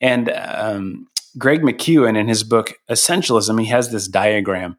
And 0.00 0.30
um, 0.30 1.06
Greg 1.38 1.62
McKeown 1.62 2.18
in 2.18 2.28
his 2.28 2.44
book 2.44 2.74
Essentialism, 2.90 3.60
he 3.60 3.68
has 3.68 3.90
this 3.90 4.08
diagram 4.08 4.76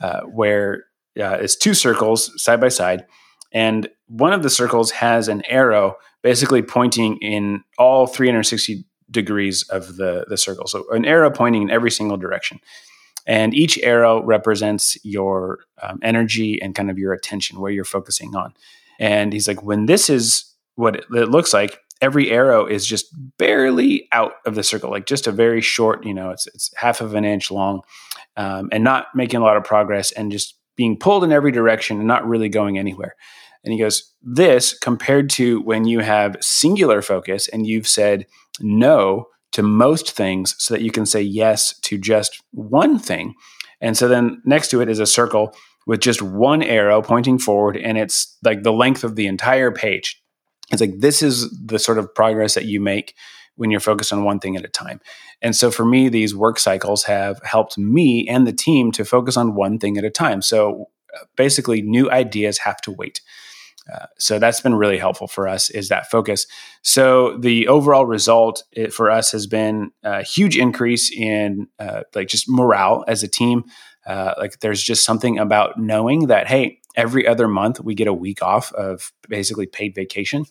uh, 0.00 0.20
where 0.22 0.84
uh, 1.20 1.38
it's 1.40 1.56
two 1.56 1.74
circles 1.74 2.32
side 2.42 2.60
by 2.60 2.68
side, 2.68 3.04
and 3.52 3.88
one 4.06 4.32
of 4.32 4.42
the 4.42 4.50
circles 4.50 4.92
has 4.92 5.28
an 5.28 5.42
arrow 5.46 5.96
basically 6.22 6.62
pointing 6.62 7.18
in 7.18 7.62
all 7.76 8.06
360 8.06 8.84
degrees 9.10 9.62
of 9.68 9.96
the 9.96 10.24
the 10.28 10.38
circle. 10.38 10.66
So 10.66 10.84
an 10.90 11.04
arrow 11.04 11.30
pointing 11.30 11.62
in 11.62 11.70
every 11.70 11.90
single 11.90 12.16
direction. 12.16 12.60
And 13.26 13.54
each 13.54 13.78
arrow 13.78 14.22
represents 14.22 14.96
your 15.04 15.60
um, 15.82 15.98
energy 16.02 16.60
and 16.60 16.74
kind 16.74 16.90
of 16.90 16.98
your 16.98 17.12
attention, 17.12 17.60
where 17.60 17.70
you're 17.70 17.84
focusing 17.84 18.34
on. 18.34 18.54
And 18.98 19.32
he's 19.32 19.48
like, 19.48 19.62
when 19.62 19.86
this 19.86 20.10
is 20.10 20.44
what 20.74 20.96
it, 20.96 21.10
looks 21.10 21.52
like, 21.52 21.78
every 22.00 22.30
arrow 22.30 22.66
is 22.66 22.86
just 22.86 23.06
barely 23.38 24.08
out 24.12 24.32
of 24.46 24.54
the 24.54 24.64
circle, 24.64 24.90
like 24.90 25.06
just 25.06 25.26
a 25.26 25.32
very 25.32 25.60
short, 25.60 26.04
you 26.04 26.12
know, 26.12 26.30
it's, 26.30 26.46
it's 26.48 26.70
half 26.76 27.00
of 27.00 27.14
an 27.14 27.24
inch 27.24 27.50
long 27.50 27.82
um, 28.36 28.68
and 28.72 28.82
not 28.82 29.06
making 29.14 29.40
a 29.40 29.44
lot 29.44 29.56
of 29.56 29.64
progress 29.64 30.10
and 30.12 30.32
just 30.32 30.56
being 30.76 30.98
pulled 30.98 31.22
in 31.22 31.32
every 31.32 31.52
direction 31.52 31.98
and 31.98 32.08
not 32.08 32.26
really 32.26 32.48
going 32.48 32.78
anywhere. 32.78 33.14
And 33.64 33.72
he 33.72 33.78
goes, 33.78 34.12
This 34.22 34.76
compared 34.76 35.30
to 35.30 35.60
when 35.62 35.84
you 35.84 36.00
have 36.00 36.36
singular 36.40 37.02
focus 37.02 37.48
and 37.48 37.66
you've 37.66 37.86
said 37.86 38.26
no 38.60 39.28
to 39.52 39.62
most 39.62 40.10
things 40.12 40.54
so 40.58 40.74
that 40.74 40.82
you 40.82 40.90
can 40.90 41.06
say 41.06 41.22
yes 41.22 41.78
to 41.80 41.98
just 41.98 42.42
one 42.52 42.98
thing. 42.98 43.34
And 43.80 43.96
so 43.96 44.08
then 44.08 44.42
next 44.44 44.68
to 44.68 44.80
it 44.80 44.88
is 44.88 44.98
a 44.98 45.06
circle 45.06 45.54
with 45.86 46.00
just 46.00 46.22
one 46.22 46.62
arrow 46.62 47.02
pointing 47.02 47.38
forward, 47.38 47.76
and 47.76 47.98
it's 47.98 48.38
like 48.44 48.62
the 48.62 48.72
length 48.72 49.04
of 49.04 49.16
the 49.16 49.26
entire 49.26 49.70
page. 49.72 50.22
It's 50.70 50.80
like 50.80 51.00
this 51.00 51.22
is 51.22 51.50
the 51.64 51.78
sort 51.78 51.98
of 51.98 52.14
progress 52.14 52.54
that 52.54 52.64
you 52.64 52.80
make 52.80 53.14
when 53.56 53.70
you're 53.70 53.80
focused 53.80 54.12
on 54.12 54.24
one 54.24 54.38
thing 54.38 54.56
at 54.56 54.64
a 54.64 54.68
time. 54.68 55.00
And 55.42 55.54
so 55.54 55.70
for 55.70 55.84
me, 55.84 56.08
these 56.08 56.34
work 56.34 56.58
cycles 56.58 57.04
have 57.04 57.40
helped 57.42 57.76
me 57.76 58.26
and 58.28 58.46
the 58.46 58.52
team 58.52 58.92
to 58.92 59.04
focus 59.04 59.36
on 59.36 59.54
one 59.54 59.78
thing 59.78 59.98
at 59.98 60.04
a 60.04 60.10
time. 60.10 60.40
So 60.40 60.88
uh, 61.14 61.24
basically, 61.36 61.82
new 61.82 62.10
ideas 62.10 62.58
have 62.58 62.80
to 62.82 62.92
wait. 62.92 63.20
Uh, 63.92 64.06
so 64.18 64.38
that's 64.38 64.60
been 64.60 64.74
really 64.74 64.98
helpful 64.98 65.26
for 65.26 65.48
us 65.48 65.70
is 65.70 65.88
that 65.88 66.10
focus. 66.10 66.46
So 66.82 67.36
the 67.38 67.68
overall 67.68 68.06
result 68.06 68.64
it, 68.72 68.92
for 68.92 69.10
us 69.10 69.32
has 69.32 69.46
been 69.46 69.90
a 70.02 70.22
huge 70.22 70.56
increase 70.56 71.10
in 71.10 71.68
uh, 71.78 72.02
like 72.14 72.28
just 72.28 72.48
morale 72.48 73.04
as 73.08 73.22
a 73.22 73.28
team. 73.28 73.64
Uh, 74.06 74.34
like 74.38 74.60
there's 74.60 74.82
just 74.82 75.04
something 75.04 75.38
about 75.38 75.78
knowing 75.78 76.26
that 76.26 76.46
hey, 76.46 76.80
every 76.96 77.26
other 77.26 77.48
month 77.48 77.80
we 77.80 77.94
get 77.94 78.06
a 78.06 78.12
week 78.12 78.42
off 78.42 78.72
of 78.72 79.12
basically 79.28 79.66
paid 79.66 79.94
vacation, 79.94 80.44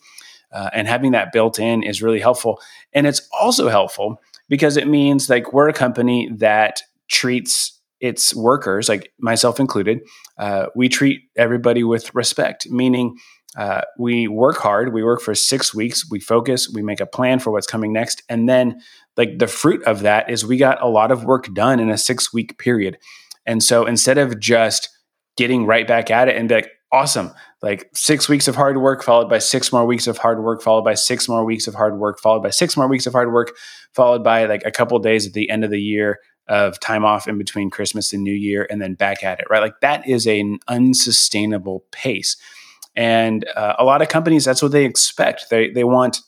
uh, 0.52 0.70
and 0.72 0.88
having 0.88 1.12
that 1.12 1.32
built 1.32 1.58
in 1.58 1.82
is 1.82 2.02
really 2.02 2.20
helpful. 2.20 2.60
And 2.92 3.06
it's 3.06 3.28
also 3.38 3.68
helpful 3.68 4.20
because 4.48 4.76
it 4.76 4.88
means 4.88 5.30
like 5.30 5.52
we're 5.52 5.68
a 5.68 5.74
company 5.74 6.30
that 6.36 6.82
treats 7.08 7.80
its 8.02 8.34
workers, 8.34 8.88
like 8.88 9.12
myself 9.18 9.60
included, 9.60 10.00
uh, 10.36 10.66
we 10.74 10.88
treat 10.88 11.22
everybody 11.36 11.84
with 11.84 12.14
respect, 12.14 12.68
meaning 12.68 13.16
uh, 13.56 13.82
we 13.98 14.26
work 14.26 14.56
hard. 14.56 14.92
We 14.92 15.04
work 15.04 15.20
for 15.20 15.34
six 15.34 15.72
weeks. 15.72 16.10
We 16.10 16.18
focus. 16.18 16.68
We 16.68 16.82
make 16.82 17.00
a 17.00 17.06
plan 17.06 17.38
for 17.38 17.52
what's 17.52 17.66
coming 17.66 17.92
next. 17.92 18.22
And 18.28 18.48
then, 18.48 18.80
like, 19.16 19.38
the 19.38 19.46
fruit 19.46 19.84
of 19.84 20.00
that 20.00 20.30
is 20.30 20.44
we 20.44 20.56
got 20.56 20.82
a 20.82 20.88
lot 20.88 21.12
of 21.12 21.24
work 21.24 21.52
done 21.54 21.78
in 21.78 21.90
a 21.90 21.98
six 21.98 22.32
week 22.32 22.58
period. 22.58 22.98
And 23.46 23.62
so 23.62 23.86
instead 23.86 24.18
of 24.18 24.40
just 24.40 24.88
getting 25.36 25.64
right 25.64 25.86
back 25.86 26.10
at 26.10 26.28
it 26.28 26.36
and 26.36 26.48
be 26.48 26.56
like, 26.56 26.70
awesome, 26.90 27.32
like 27.62 27.88
six 27.94 28.28
weeks 28.28 28.48
of 28.48 28.56
hard 28.56 28.78
work, 28.78 29.02
followed 29.02 29.28
by 29.28 29.38
six 29.38 29.72
more 29.72 29.86
weeks 29.86 30.06
of 30.06 30.18
hard 30.18 30.42
work, 30.42 30.60
followed 30.62 30.84
by 30.84 30.94
six 30.94 31.28
more 31.28 31.44
weeks 31.44 31.66
of 31.66 31.74
hard 31.74 31.98
work, 31.98 32.20
followed 32.20 32.42
by 32.42 32.50
six 32.50 32.76
more 32.76 32.88
weeks 32.88 33.06
of 33.06 33.12
hard 33.12 33.32
work, 33.32 33.52
followed 33.94 34.22
by 34.22 34.44
like 34.46 34.62
a 34.66 34.70
couple 34.70 34.98
days 34.98 35.26
at 35.26 35.32
the 35.32 35.48
end 35.48 35.64
of 35.64 35.70
the 35.70 35.80
year 35.80 36.18
of 36.48 36.80
time 36.80 37.04
off 37.04 37.28
in 37.28 37.38
between 37.38 37.70
Christmas 37.70 38.12
and 38.12 38.22
New 38.22 38.34
Year 38.34 38.66
and 38.68 38.80
then 38.80 38.94
back 38.94 39.22
at 39.22 39.40
it, 39.40 39.46
right? 39.48 39.62
Like 39.62 39.80
that 39.80 40.06
is 40.08 40.26
an 40.26 40.58
unsustainable 40.68 41.84
pace. 41.90 42.36
And 42.94 43.46
uh, 43.56 43.74
a 43.78 43.84
lot 43.84 44.02
of 44.02 44.08
companies, 44.08 44.44
that's 44.44 44.62
what 44.62 44.72
they 44.72 44.84
expect. 44.84 45.50
They, 45.50 45.70
they 45.70 45.84
want 45.84 46.20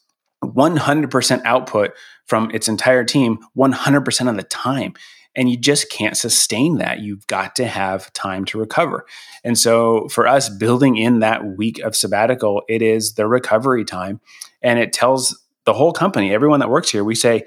100% 0.43 1.43
output 1.45 1.93
from 2.27 2.51
its 2.53 2.69
entire 2.69 3.05
team 3.05 3.39
100% 3.57 4.31
of 4.31 4.37
the 4.37 4.43
time. 4.43 4.95
And 5.37 5.51
you 5.51 5.57
just 5.57 5.91
can't 5.91 6.17
sustain 6.17 6.79
that. 6.79 7.01
You've 7.01 7.27
got 7.27 7.57
to 7.57 7.67
have 7.67 8.13
time 8.13 8.45
to 8.47 8.59
recover. 8.59 9.05
And 9.43 9.59
so 9.59 10.09
for 10.09 10.29
us, 10.29 10.49
building 10.49 10.97
in 10.97 11.19
that 11.19 11.45
week 11.45 11.81
of 11.81 11.97
sabbatical, 11.97 12.63
it 12.69 12.83
is 12.83 13.15
the 13.15 13.27
recovery 13.27 13.85
time. 13.85 14.21
And 14.63 14.79
it 14.79 14.93
tells 14.93 15.45
the 15.65 15.73
whole 15.73 15.93
company, 15.93 16.33
everyone 16.33 16.61
that 16.61 16.71
works 16.71 16.91
here, 16.91 17.03
we 17.03 17.17
say, 17.17 17.45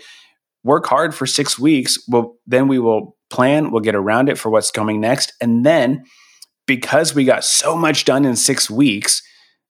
work 0.67 0.85
hard 0.85 1.15
for 1.15 1.25
six 1.25 1.57
weeks. 1.57 1.97
Well, 2.07 2.35
then 2.45 2.67
we 2.67 2.77
will 2.77 3.15
plan, 3.29 3.71
we'll 3.71 3.81
get 3.81 3.95
around 3.95 4.29
it 4.29 4.37
for 4.37 4.49
what's 4.49 4.69
coming 4.69 4.99
next. 4.99 5.33
And 5.41 5.65
then 5.65 6.03
because 6.65 7.15
we 7.15 7.23
got 7.23 7.43
so 7.43 7.75
much 7.75 8.05
done 8.05 8.25
in 8.25 8.35
six 8.35 8.69
weeks, 8.69 9.23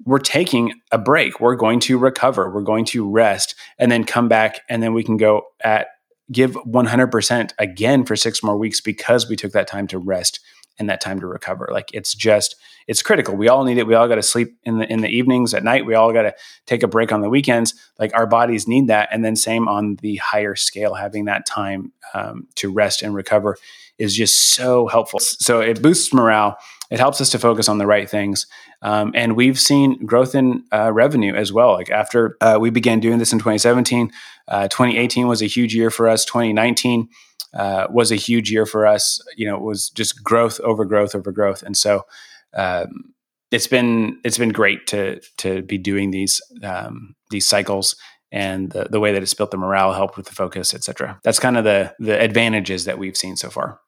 we're 0.04 0.20
taking 0.20 0.74
a 0.92 0.98
break. 0.98 1.40
We're 1.40 1.56
going 1.56 1.80
to 1.82 1.98
recover. 1.98 2.52
We're 2.52 2.62
going 2.62 2.86
to 2.86 3.10
rest 3.10 3.56
and 3.78 3.92
then 3.92 4.04
come 4.04 4.28
back. 4.28 4.62
And 4.70 4.82
then 4.82 4.94
we 4.94 5.04
can 5.04 5.18
go 5.18 5.44
at 5.64 5.88
give 6.32 6.54
100% 6.54 7.52
again 7.58 8.04
for 8.04 8.16
six 8.16 8.44
more 8.44 8.58
weeks 8.58 8.82
because 8.82 9.30
we 9.30 9.36
took 9.36 9.54
that 9.54 9.68
time 9.68 9.88
to 9.88 9.98
rest 9.98 10.40
and 10.78 10.90
that 10.90 11.02
time 11.02 11.20
to 11.20 11.28
recover. 11.28 11.70
Like 11.72 11.90
it's 11.94 12.14
just 12.14 12.56
it's 12.88 13.02
critical. 13.02 13.36
We 13.36 13.50
all 13.50 13.64
need 13.66 13.78
it. 13.78 13.86
We 13.86 13.96
all 13.96 14.08
got 14.08 14.16
to 14.16 14.24
sleep 14.24 14.58
in 14.64 14.80
the 14.80 14.92
in 14.92 15.02
the 15.02 15.10
evenings 15.10 15.54
at 15.54 15.64
night. 15.64 15.86
We 15.86 15.94
all 15.94 16.14
got 16.14 16.24
to 16.24 16.34
take 16.66 16.84
a 16.84 16.88
break 16.88 17.12
on 17.12 17.22
the 17.22 17.30
weekends. 17.30 17.74
Like 18.00 18.14
our 18.16 18.26
bodies 18.26 18.68
need 18.68 18.88
that. 18.88 19.10
And 19.12 19.24
then 19.24 19.36
same 19.36 19.68
on 19.68 19.98
the 20.02 20.16
higher 20.18 20.56
scale, 20.56 20.94
having 20.94 21.26
that 21.26 21.46
time 21.46 21.92
um, 22.14 22.48
to 22.56 22.72
rest 22.72 23.02
and 23.02 23.14
recover 23.14 23.58
is 23.98 24.16
just 24.16 24.54
so 24.54 24.88
helpful. 24.88 25.20
So 25.20 25.60
it 25.60 25.82
boosts 25.82 26.14
morale. 26.14 26.58
It 26.90 27.00
helps 27.00 27.20
us 27.20 27.30
to 27.32 27.40
focus 27.40 27.68
on 27.68 27.80
the 27.80 27.88
right 27.88 28.10
things. 28.10 28.46
Um, 28.82 29.12
and 29.16 29.36
we've 29.36 29.60
seen 29.60 30.06
growth 30.06 30.36
in 30.36 30.64
uh, 30.72 30.94
revenue 30.94 31.34
as 31.34 31.52
well. 31.52 31.74
Like 31.74 31.90
after 31.90 32.38
uh, 32.40 32.58
we 32.62 32.70
began 32.70 33.00
doing 33.00 33.18
this 33.18 33.34
in 33.34 33.40
2017, 33.40 34.12
uh, 34.48 34.68
2018 34.70 35.28
was 35.28 35.42
a 35.42 35.48
huge 35.48 35.76
year 35.76 35.90
for 35.90 36.08
us. 36.08 36.24
2019 36.24 37.10
uh, 37.54 37.88
was 37.90 38.12
a 38.12 38.16
huge 38.16 38.52
year 38.52 38.66
for 38.66 38.86
us. 38.86 39.20
You 39.36 39.48
know, 39.48 39.56
it 39.56 39.64
was 39.64 39.90
just 39.90 40.24
growth 40.24 40.60
over 40.62 40.86
growth 40.86 41.16
over 41.16 41.32
growth, 41.32 41.64
and 41.64 41.76
so 41.76 42.06
um, 42.54 43.14
it's 43.52 43.68
been 43.68 44.20
it's 44.24 44.38
been 44.38 44.50
great 44.50 44.88
to 44.88 45.20
to 45.38 45.62
be 45.62 45.78
doing 45.78 46.12
these 46.12 46.42
um, 46.64 47.16
these 47.30 47.48
cycles 47.48 47.96
and 48.32 48.72
the, 48.72 48.88
the 48.90 49.00
way 49.00 49.14
that 49.14 49.22
it's 49.22 49.34
built 49.34 49.52
the 49.52 49.58
morale, 49.58 49.94
helped 49.94 50.18
with 50.18 50.26
the 50.26 50.36
focus, 50.36 50.74
etc. 50.74 51.20
That's 51.24 51.40
kind 51.40 51.58
of 51.58 51.64
the 51.64 51.94
the 52.00 52.20
advantages 52.20 52.86
that 52.86 53.00
we've 53.00 53.18
seen 53.18 53.38
so 53.38 53.50
far. 53.50 53.80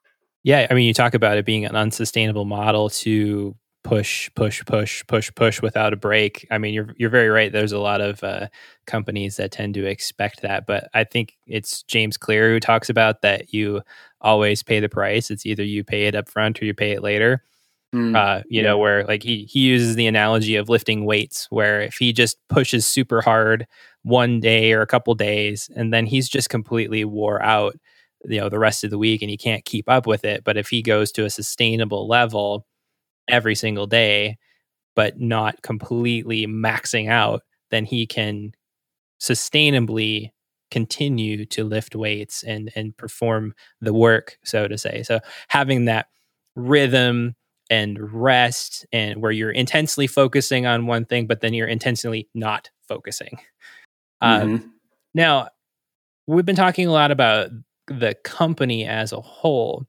Yeah, 0.43 0.67
I 0.69 0.74
mean, 0.74 0.86
you 0.86 0.93
talk 0.93 1.13
about 1.13 1.38
it 1.38 1.45
being 1.45 1.65
an 1.65 1.76
unsustainable 1.76 2.45
model 2.45 2.89
to 2.89 3.56
push, 3.84 4.30
push, 4.36 4.63
push, 4.65 5.06
push, 5.08 5.32
push 5.36 5.62
without 5.62 5.93
a 5.93 5.98
break. 5.98 6.48
I 6.50 6.58
mean, 6.58 6.74
you're 6.74 6.93
you're 6.98 7.10
very 7.10 7.30
right. 7.30 7.52
There's 7.52 7.74
a 7.74 7.80
lot 7.80 8.00
of 8.00 8.24
uh, 8.24 8.48
companies 8.88 9.36
that 9.36 9.52
tend 9.52 9.74
to 9.74 9.86
expect 9.86 10.41
that, 10.41 10.65
but 10.65 10.89
I 10.93 11.04
think 11.04 11.38
it's 11.45 11.84
James 11.84 12.17
Clear 12.17 12.52
who 12.52 12.60
talks 12.60 12.89
about 12.89 13.22
that 13.22 13.54
you 13.54 13.82
always 14.22 14.63
pay 14.63 14.80
the 14.80 14.89
price. 14.89 15.30
It's 15.30 15.45
either 15.45 15.63
you 15.63 15.84
pay 15.84 16.08
it 16.08 16.15
up 16.15 16.30
front 16.30 16.62
or 16.62 16.65
you 16.65 16.74
pay 16.74 16.91
it 16.91 17.04
later. 17.04 17.43
Mm, 17.93 18.15
uh, 18.15 18.43
you 18.49 18.62
yeah. 18.62 18.67
know, 18.67 18.78
where 18.78 19.04
like 19.06 19.23
he 19.23 19.45
he 19.45 19.62
uses 19.62 19.95
the 19.95 20.06
analogy 20.08 20.56
of 20.56 20.69
lifting 20.69 21.06
weights, 21.06 21.47
where 21.49 21.82
if 21.82 21.95
he 21.95 22.13
just 22.13 22.38
pushes 22.49 22.86
super 22.88 23.21
hard 23.21 23.65
one 24.04 24.39
day 24.39 24.73
or 24.73 24.82
a 24.82 24.88
couple 24.88 25.13
days, 25.15 25.69
and 25.75 25.91
then 25.93 26.06
he's 26.06 26.30
just 26.30 26.49
completely 26.49 27.04
wore 27.04 27.41
out, 27.41 27.75
you 28.25 28.39
know, 28.39 28.49
the 28.49 28.60
rest 28.60 28.84
of 28.84 28.91
the 28.91 28.97
week, 28.99 29.21
and 29.23 29.32
he 29.32 29.38
can't 29.38 29.65
keep 29.65 29.89
up 29.89 30.06
with 30.06 30.23
it. 30.23 30.43
But 30.43 30.56
if 30.58 30.69
he 30.69 30.82
goes 30.84 31.12
to 31.13 31.25
a 31.25 31.30
sustainable 31.32 32.08
level 32.08 32.65
every 33.30 33.56
single 33.56 33.88
day, 33.88 34.38
but 34.95 35.19
not 35.19 35.62
completely 35.63 36.47
maxing 36.47 37.10
out, 37.10 37.43
then 37.71 37.86
he 37.86 38.08
can 38.08 38.54
sustainably 39.21 40.32
continue 40.71 41.45
to 41.45 41.63
lift 41.63 41.95
weights 41.95 42.43
and 42.43 42.71
and 42.75 42.95
perform 42.97 43.54
the 43.82 43.93
work 43.93 44.38
so 44.43 44.67
to 44.67 44.78
say 44.78 45.02
so 45.04 45.19
having 45.47 45.86
that 45.86 46.08
rhythm 46.56 47.36
and 47.69 47.97
rest 48.13 48.86
and 48.91 49.21
where 49.21 49.32
you're 49.32 49.51
intensely 49.51 50.08
focusing 50.08 50.65
on 50.65 50.88
one 50.88 51.05
thing 51.05 51.27
but 51.27 51.41
then 51.41 51.53
you're 51.53 51.67
intentionally 51.67 52.27
not 52.34 52.69
focusing 52.88 53.39
um, 54.21 54.41
mm-hmm. 54.41 54.55
um, 54.55 54.73
now 55.13 55.47
we've 56.27 56.45
been 56.45 56.55
talking 56.55 56.88
a 56.88 56.91
lot 56.91 57.12
about 57.12 57.49
the 57.88 58.15
company 58.23 58.86
as 58.86 59.12
a 59.12 59.21
whole 59.21 59.86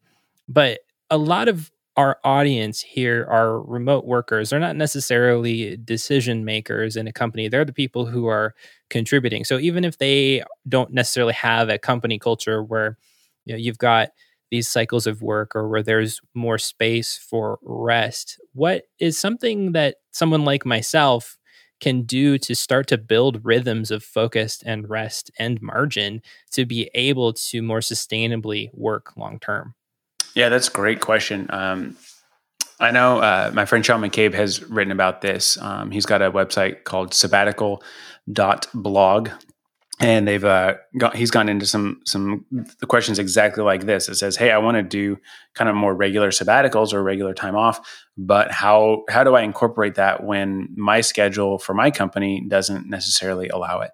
but 0.48 0.80
a 1.10 1.18
lot 1.18 1.48
of 1.48 1.70
our 1.96 2.18
audience 2.24 2.80
here 2.80 3.26
are 3.28 3.60
remote 3.60 4.06
workers. 4.06 4.50
They're 4.50 4.58
not 4.58 4.76
necessarily 4.76 5.76
decision 5.76 6.46
makers 6.46 6.96
in 6.96 7.06
a 7.06 7.12
company. 7.12 7.48
They're 7.48 7.64
the 7.64 7.72
people 7.72 8.06
who 8.06 8.26
are 8.26 8.54
contributing. 8.88 9.44
So 9.44 9.58
even 9.58 9.84
if 9.84 9.98
they 9.98 10.42
don't 10.68 10.92
necessarily 10.92 11.34
have 11.34 11.68
a 11.68 11.78
company 11.78 12.18
culture 12.18 12.62
where 12.62 12.96
you 13.44 13.52
know 13.52 13.58
you've 13.58 13.78
got 13.78 14.10
these 14.50 14.68
cycles 14.68 15.06
of 15.06 15.22
work 15.22 15.54
or 15.54 15.68
where 15.68 15.82
there's 15.82 16.20
more 16.34 16.58
space 16.58 17.16
for 17.16 17.58
rest, 17.62 18.38
what 18.52 18.84
is 18.98 19.18
something 19.18 19.72
that 19.72 19.96
someone 20.10 20.44
like 20.44 20.66
myself 20.66 21.38
can 21.80 22.02
do 22.02 22.36
to 22.38 22.54
start 22.54 22.86
to 22.88 22.98
build 22.98 23.42
rhythms 23.44 23.90
of 23.90 24.04
focus 24.04 24.62
and 24.64 24.90
rest 24.90 25.30
and 25.38 25.62
margin 25.62 26.20
to 26.52 26.66
be 26.66 26.90
able 26.94 27.32
to 27.32 27.62
more 27.62 27.80
sustainably 27.80 28.68
work 28.74 29.16
long 29.16 29.38
term? 29.40 29.74
Yeah, 30.34 30.50
that's 30.50 30.68
a 30.68 30.72
great 30.72 31.00
question. 31.00 31.46
Um, 31.50 31.96
I 32.78 32.92
know 32.92 33.18
uh, 33.18 33.50
my 33.52 33.66
friend 33.66 33.84
Sean 33.84 34.00
McCabe 34.00 34.32
has 34.34 34.62
written 34.70 34.92
about 34.92 35.20
this. 35.20 35.60
Um, 35.60 35.90
he's 35.90 36.06
got 36.06 36.22
a 36.22 36.30
website 36.30 36.84
called 36.84 37.12
sabbatical.blog. 37.12 39.28
And 40.02 40.26
they've 40.26 40.44
uh, 40.44 40.76
got, 40.96 41.14
he's 41.14 41.30
gone 41.30 41.50
into 41.50 41.66
some 41.66 42.00
some 42.06 42.46
the 42.50 42.86
questions 42.86 43.18
exactly 43.18 43.62
like 43.62 43.84
this. 43.84 44.08
It 44.08 44.14
says, 44.14 44.34
"Hey, 44.34 44.50
I 44.50 44.56
want 44.56 44.76
to 44.76 44.82
do 44.82 45.18
kind 45.54 45.68
of 45.68 45.76
more 45.76 45.94
regular 45.94 46.30
sabbaticals 46.30 46.94
or 46.94 47.02
regular 47.02 47.34
time 47.34 47.54
off, 47.54 47.80
but 48.16 48.50
how 48.50 49.04
how 49.10 49.24
do 49.24 49.34
I 49.34 49.42
incorporate 49.42 49.96
that 49.96 50.24
when 50.24 50.68
my 50.74 51.02
schedule 51.02 51.58
for 51.58 51.74
my 51.74 51.90
company 51.90 52.42
doesn't 52.48 52.88
necessarily 52.88 53.48
allow 53.48 53.80
it?" 53.80 53.90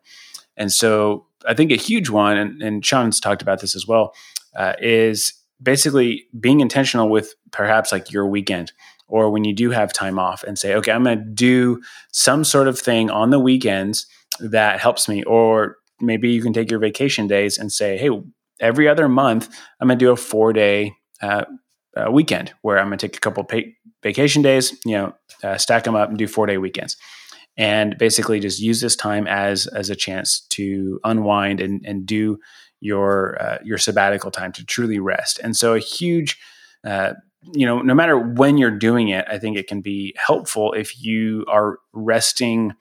And 0.57 0.73
so, 0.73 1.27
I 1.45 1.55
think 1.55 1.73
a 1.73 1.77
huge 1.77 2.09
one, 2.09 2.39
and, 2.39 2.63
and 2.63 2.87
Sean's 2.87 3.19
talked 3.19 3.43
about 3.43 3.61
this 3.61 3.75
as 3.75 3.87
well, 3.89 4.15
uh, 4.55 4.75
is 4.81 5.33
basically 5.61 6.27
being 6.39 6.61
intentional 6.61 7.09
with 7.09 7.35
perhaps 7.51 7.91
like 7.91 8.13
your 8.13 8.27
weekend 8.27 8.73
or 9.09 9.31
when 9.31 9.45
you 9.45 9.55
do 9.55 9.71
have 9.71 9.93
time 9.93 10.19
off 10.19 10.43
and 10.45 10.59
say, 10.59 10.75
okay, 10.75 10.93
I'm 10.93 11.05
going 11.05 11.19
to 11.19 11.25
do 11.25 11.81
some 12.13 12.45
sort 12.45 12.69
of 12.69 12.79
thing 12.79 13.11
on 13.11 13.31
the 13.31 13.39
weekends 13.39 14.07
that 14.41 14.81
helps 14.81 15.09
me. 15.09 15.23
Or 15.25 15.77
maybe 16.01 16.31
you 16.31 16.43
can 16.43 16.53
take 16.53 16.71
your 16.71 16.81
vacation 16.81 17.27
days 17.27 17.59
and 17.59 17.73
say, 17.73 17.97
hey, 17.97 18.11
every 18.61 18.89
other 18.89 19.09
month, 19.09 19.49
I'm 19.81 19.89
going 19.89 19.99
to 19.99 20.05
do 20.05 20.11
a 20.11 20.17
four 20.17 20.53
day 20.53 20.93
uh, 21.23 21.45
uh, 21.97 22.11
weekend 22.11 22.53
where 22.63 22.79
I'm 22.79 22.89
going 22.89 22.99
to 22.99 23.09
take 23.09 23.17
a 23.17 23.21
couple 23.21 23.45
pay- 23.45 23.75
vacation 24.03 24.43
days, 24.43 24.79
you 24.85 24.93
know, 24.93 25.15
uh, 25.43 25.57
stack 25.57 25.85
them 25.85 25.97
up 25.97 26.09
and 26.09 26.19
do 26.19 26.27
four 26.27 26.47
day 26.47 26.59
weekends. 26.59 26.97
And 27.59 27.97
basically 27.97 28.39
just 28.39 28.61
use 28.61 28.83
this 28.83 28.97
time 28.97 29.27
as 29.27 29.67
as 29.67 29.89
a 29.89 29.97
chance 29.97 30.41
to 30.51 31.01
unwind 31.05 31.59
and, 31.61 31.83
and 31.87 32.05
do 32.05 32.39
your 32.81 33.41
uh, 33.41 33.59
your 33.65 33.79
sabbatical 33.79 34.31
time 34.31 34.53
to 34.53 34.65
truly 34.67 34.99
rest. 34.99 35.41
And 35.43 35.57
so 35.57 35.73
a 35.73 35.79
huge 35.79 36.39
uh, 36.85 37.15
you 37.55 37.65
know, 37.65 37.81
no 37.81 37.95
matter 37.95 38.19
when 38.19 38.59
you're 38.59 38.77
doing 38.77 39.09
it, 39.09 39.25
I 39.31 39.39
think 39.39 39.57
it 39.57 39.69
can 39.69 39.81
be 39.81 40.15
helpful 40.19 40.73
if 40.73 41.01
you 41.01 41.45
are 41.49 41.79
resting 41.93 42.75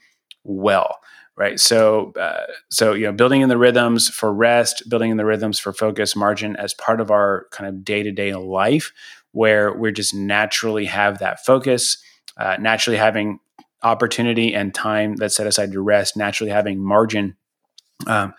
well 0.43 0.97
right? 1.37 1.59
So 1.59 2.13
uh, 2.19 2.45
so 2.69 2.93
you 2.93 3.05
know 3.05 3.11
building 3.11 3.41
in 3.41 3.49
the 3.49 3.57
rhythms 3.57 4.09
for 4.09 4.33
rest 4.33 4.83
building 4.89 5.11
in 5.11 5.17
the 5.17 5.25
rhythms 5.25 5.59
for 5.59 5.73
focus 5.73 6.15
margin 6.15 6.55
as 6.55 6.73
part 6.73 7.01
of 7.01 7.11
our 7.11 7.47
kind 7.51 7.67
of 7.67 7.83
day-to-day 7.83 8.33
life 8.35 8.91
where 9.31 9.73
we're 9.73 9.91
just 9.91 10.13
naturally 10.13 10.85
have 10.85 11.19
that 11.19 11.45
focus 11.45 11.97
uh, 12.37 12.57
naturally 12.59 12.97
having 12.97 13.39
opportunity 13.83 14.53
and 14.53 14.73
time 14.73 15.15
that's 15.15 15.35
set 15.35 15.47
aside 15.47 15.71
to 15.71 15.81
rest 15.81 16.17
naturally 16.17 16.51
having 16.51 16.83
margin 16.83 17.35
um, 18.07 18.33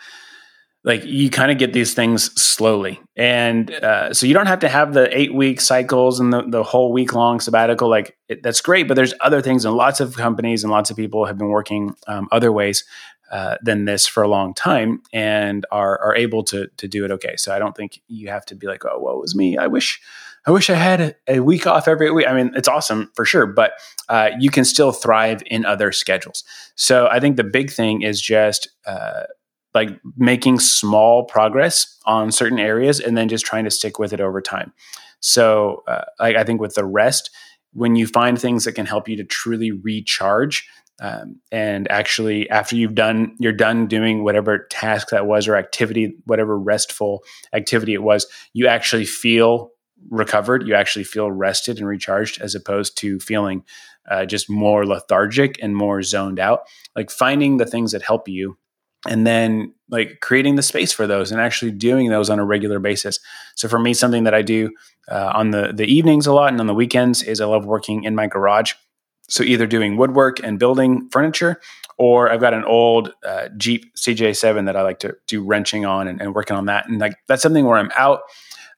like 0.86 1.04
you 1.04 1.28
kind 1.28 1.50
of 1.50 1.58
get 1.58 1.72
these 1.74 1.92
things 1.92 2.32
slowly 2.40 3.00
and 3.16 3.70
uh, 3.70 4.14
so 4.14 4.24
you 4.24 4.32
don't 4.32 4.46
have 4.46 4.60
to 4.60 4.68
have 4.68 4.94
the 4.94 5.14
eight 5.16 5.34
week 5.34 5.60
cycles 5.60 6.18
and 6.20 6.32
the, 6.32 6.42
the 6.48 6.62
whole 6.62 6.92
week 6.92 7.12
long 7.12 7.40
sabbatical 7.40 7.90
like 7.90 8.16
it, 8.28 8.42
that's 8.42 8.62
great 8.62 8.88
but 8.88 8.94
there's 8.94 9.12
other 9.20 9.42
things 9.42 9.66
and 9.66 9.74
lots 9.74 10.00
of 10.00 10.16
companies 10.16 10.64
and 10.64 10.70
lots 10.70 10.88
of 10.88 10.96
people 10.96 11.26
have 11.26 11.36
been 11.36 11.50
working 11.50 11.94
um, 12.06 12.28
other 12.32 12.50
ways 12.50 12.84
uh, 13.32 13.56
than 13.60 13.84
this 13.84 14.06
for 14.06 14.22
a 14.22 14.28
long 14.28 14.54
time 14.54 15.02
and 15.12 15.66
are 15.70 15.98
are 16.00 16.14
able 16.14 16.42
to 16.44 16.68
to 16.78 16.88
do 16.88 17.04
it 17.04 17.10
okay 17.10 17.36
so 17.36 17.52
i 17.52 17.58
don't 17.58 17.76
think 17.76 18.00
you 18.06 18.28
have 18.28 18.46
to 18.46 18.54
be 18.54 18.66
like 18.66 18.84
oh 18.86 18.98
what 18.98 19.20
was 19.20 19.34
me 19.34 19.58
i 19.58 19.66
wish 19.66 20.00
I 20.48 20.52
wish 20.52 20.70
I 20.70 20.74
had 20.74 21.16
a 21.26 21.40
week 21.40 21.66
off 21.66 21.88
every 21.88 22.08
week. 22.12 22.28
I 22.28 22.32
mean, 22.32 22.52
it's 22.54 22.68
awesome 22.68 23.10
for 23.16 23.24
sure, 23.24 23.46
but 23.46 23.72
uh, 24.08 24.30
you 24.38 24.48
can 24.48 24.64
still 24.64 24.92
thrive 24.92 25.42
in 25.46 25.66
other 25.66 25.90
schedules. 25.90 26.44
So 26.76 27.08
I 27.08 27.18
think 27.18 27.36
the 27.36 27.42
big 27.42 27.72
thing 27.72 28.02
is 28.02 28.20
just 28.20 28.68
uh, 28.86 29.24
like 29.76 29.90
making 30.16 30.58
small 30.58 31.24
progress 31.24 31.98
on 32.06 32.32
certain 32.32 32.58
areas 32.58 32.98
and 32.98 33.14
then 33.14 33.28
just 33.28 33.44
trying 33.44 33.64
to 33.64 33.70
stick 33.70 33.98
with 33.98 34.14
it 34.14 34.22
over 34.22 34.40
time. 34.40 34.72
So, 35.20 35.84
uh, 35.86 36.04
like 36.18 36.34
I 36.34 36.44
think 36.44 36.62
with 36.62 36.74
the 36.74 36.84
rest, 36.86 37.30
when 37.74 37.94
you 37.94 38.06
find 38.06 38.40
things 38.40 38.64
that 38.64 38.72
can 38.72 38.86
help 38.86 39.06
you 39.06 39.16
to 39.18 39.24
truly 39.24 39.72
recharge, 39.72 40.66
um, 40.98 41.38
and 41.52 41.90
actually 41.90 42.48
after 42.48 42.74
you've 42.74 42.94
done, 42.94 43.36
you're 43.38 43.52
done 43.52 43.86
doing 43.86 44.24
whatever 44.24 44.66
task 44.70 45.10
that 45.10 45.26
was 45.26 45.46
or 45.46 45.56
activity, 45.56 46.16
whatever 46.24 46.58
restful 46.58 47.22
activity 47.52 47.92
it 47.92 48.02
was, 48.02 48.26
you 48.54 48.66
actually 48.66 49.04
feel 49.04 49.72
recovered. 50.08 50.66
You 50.66 50.74
actually 50.74 51.04
feel 51.04 51.30
rested 51.30 51.76
and 51.78 51.86
recharged, 51.86 52.40
as 52.40 52.54
opposed 52.54 52.96
to 52.98 53.20
feeling 53.20 53.62
uh, 54.10 54.24
just 54.24 54.48
more 54.48 54.86
lethargic 54.86 55.58
and 55.62 55.76
more 55.76 56.00
zoned 56.00 56.40
out. 56.40 56.62
Like 56.94 57.10
finding 57.10 57.58
the 57.58 57.66
things 57.66 57.92
that 57.92 58.00
help 58.00 58.26
you 58.26 58.56
and 59.08 59.26
then 59.26 59.72
like 59.88 60.18
creating 60.20 60.56
the 60.56 60.62
space 60.62 60.92
for 60.92 61.06
those 61.06 61.30
and 61.30 61.40
actually 61.40 61.70
doing 61.70 62.10
those 62.10 62.28
on 62.28 62.38
a 62.38 62.44
regular 62.44 62.78
basis. 62.78 63.20
So 63.54 63.68
for 63.68 63.78
me, 63.78 63.94
something 63.94 64.24
that 64.24 64.34
I 64.34 64.42
do 64.42 64.72
uh, 65.08 65.32
on 65.34 65.50
the 65.50 65.72
the 65.74 65.86
evenings 65.86 66.26
a 66.26 66.32
lot 66.32 66.52
and 66.52 66.60
on 66.60 66.66
the 66.66 66.74
weekends 66.74 67.22
is 67.22 67.40
I 67.40 67.46
love 67.46 67.64
working 67.64 68.04
in 68.04 68.14
my 68.14 68.26
garage. 68.26 68.74
So 69.28 69.42
either 69.42 69.66
doing 69.66 69.96
woodwork 69.96 70.38
and 70.42 70.58
building 70.58 71.08
furniture, 71.10 71.60
or 71.98 72.30
I've 72.30 72.40
got 72.40 72.54
an 72.54 72.64
old 72.64 73.12
uh, 73.24 73.48
Jeep 73.56 73.94
CJ7 73.96 74.66
that 74.66 74.76
I 74.76 74.82
like 74.82 75.00
to 75.00 75.16
do 75.26 75.42
wrenching 75.42 75.84
on 75.84 76.06
and, 76.06 76.20
and 76.20 76.34
working 76.34 76.56
on 76.56 76.66
that. 76.66 76.88
And 76.88 77.00
like 77.00 77.16
that's 77.26 77.42
something 77.42 77.64
where 77.64 77.78
I'm 77.78 77.90
out, 77.96 78.20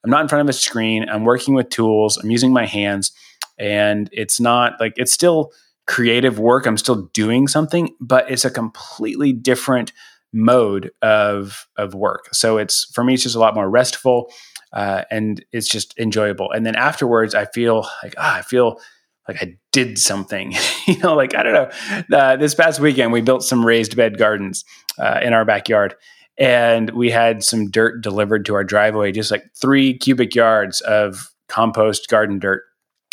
I'm 0.04 0.10
not 0.10 0.22
in 0.22 0.28
front 0.28 0.42
of 0.42 0.48
a 0.48 0.54
screen, 0.54 1.08
I'm 1.08 1.24
working 1.24 1.54
with 1.54 1.68
tools, 1.68 2.16
I'm 2.16 2.30
using 2.30 2.52
my 2.52 2.64
hands, 2.64 3.12
and 3.58 4.08
it's 4.12 4.40
not 4.40 4.80
like 4.80 4.94
it's 4.96 5.12
still 5.12 5.52
creative 5.88 6.38
work. 6.38 6.66
I'm 6.66 6.76
still 6.76 7.08
doing 7.12 7.48
something, 7.48 7.94
but 7.98 8.30
it's 8.30 8.44
a 8.44 8.50
completely 8.50 9.32
different 9.32 9.92
mode 10.32 10.90
of 11.02 11.66
of 11.76 11.94
work. 11.94 12.28
So 12.32 12.58
it's 12.58 12.84
for 12.92 13.04
me, 13.04 13.14
it's 13.14 13.22
just 13.22 13.36
a 13.36 13.40
lot 13.40 13.54
more 13.54 13.68
restful, 13.68 14.30
uh, 14.72 15.02
and 15.10 15.44
it's 15.52 15.68
just 15.68 15.98
enjoyable. 15.98 16.50
And 16.52 16.66
then 16.66 16.76
afterwards, 16.76 17.34
I 17.34 17.46
feel 17.46 17.86
like 18.02 18.14
ah, 18.18 18.36
I 18.36 18.42
feel 18.42 18.80
like 19.26 19.42
I 19.42 19.56
did 19.72 19.98
something. 19.98 20.54
you 20.86 20.98
know, 20.98 21.14
like 21.14 21.34
I 21.34 21.42
don't 21.42 21.52
know. 21.52 22.16
Uh, 22.16 22.36
this 22.36 22.54
past 22.54 22.80
weekend, 22.80 23.12
we 23.12 23.20
built 23.20 23.42
some 23.42 23.64
raised 23.64 23.96
bed 23.96 24.18
gardens 24.18 24.64
uh, 24.98 25.20
in 25.22 25.32
our 25.32 25.44
backyard. 25.44 25.94
And 26.38 26.90
we 26.90 27.10
had 27.10 27.42
some 27.42 27.68
dirt 27.68 28.00
delivered 28.00 28.46
to 28.46 28.54
our 28.54 28.62
driveway, 28.62 29.10
just 29.10 29.32
like 29.32 29.44
three 29.60 29.98
cubic 29.98 30.34
yards 30.36 30.80
of 30.82 31.30
compost 31.48 32.08
garden 32.08 32.38
dirt. 32.38 32.62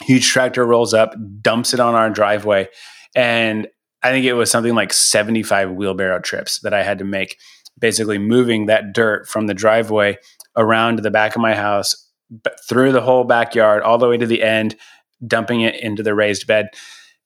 Huge 0.04 0.28
tractor 0.28 0.64
rolls 0.66 0.94
up, 0.94 1.16
dumps 1.42 1.74
it 1.74 1.80
on 1.80 1.96
our 1.96 2.10
driveway. 2.10 2.68
And 3.16 3.68
I 4.06 4.12
think 4.12 4.24
it 4.28 4.34
was 4.34 4.52
something 4.52 4.76
like 4.76 4.94
75 4.94 5.72
wheelbarrow 5.72 6.20
trips 6.20 6.60
that 6.60 6.76
I 6.76 6.84
had 6.84 7.00
to 7.00 7.04
make, 7.04 7.40
basically 7.80 8.20
moving 8.20 8.68
that 8.68 8.94
dirt 8.94 9.28
from 9.28 9.48
the 9.48 9.56
driveway 9.56 10.20
around 10.56 11.00
the 11.00 11.10
back 11.10 11.36
of 11.36 11.42
my 11.42 11.56
house, 11.56 12.12
through 12.70 12.92
the 12.92 13.02
whole 13.02 13.24
backyard, 13.24 13.82
all 13.82 13.98
the 13.98 14.08
way 14.08 14.16
to 14.16 14.28
the 14.28 14.44
end, 14.44 14.76
dumping 15.26 15.62
it 15.62 15.74
into 15.82 16.04
the 16.04 16.14
raised 16.14 16.46
bed, 16.46 16.68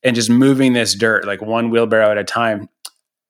and 0.03 0.15
just 0.15 0.29
moving 0.29 0.71
this 0.71 0.95
dirt 0.95 1.27
like 1.27 1.41
one 1.41 1.69
wheelbarrow 1.69 2.11
at 2.11 2.17
a 2.17 2.23
time. 2.23 2.69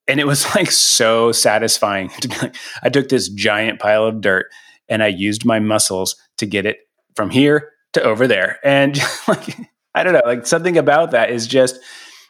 And 0.07 0.19
it 0.19 0.27
was 0.27 0.45
like 0.55 0.69
so 0.69 1.31
satisfying 1.31 2.09
to 2.21 2.27
be 2.27 2.35
like, 2.37 2.55
I 2.83 2.89
took 2.89 3.09
this 3.09 3.29
giant 3.29 3.79
pile 3.79 4.03
of 4.03 4.21
dirt 4.21 4.45
and 4.87 5.01
I 5.01 5.07
used 5.07 5.43
my 5.43 5.57
muscles 5.57 6.15
to 6.37 6.45
get 6.45 6.67
it 6.67 6.81
from 7.15 7.31
here 7.31 7.71
to 7.93 8.03
over 8.03 8.27
there. 8.27 8.59
And 8.63 8.95
like, 9.27 9.57
I 9.95 10.03
don't 10.03 10.13
know, 10.13 10.21
like 10.23 10.45
something 10.45 10.77
about 10.77 11.11
that 11.11 11.31
is 11.31 11.47
just, 11.47 11.79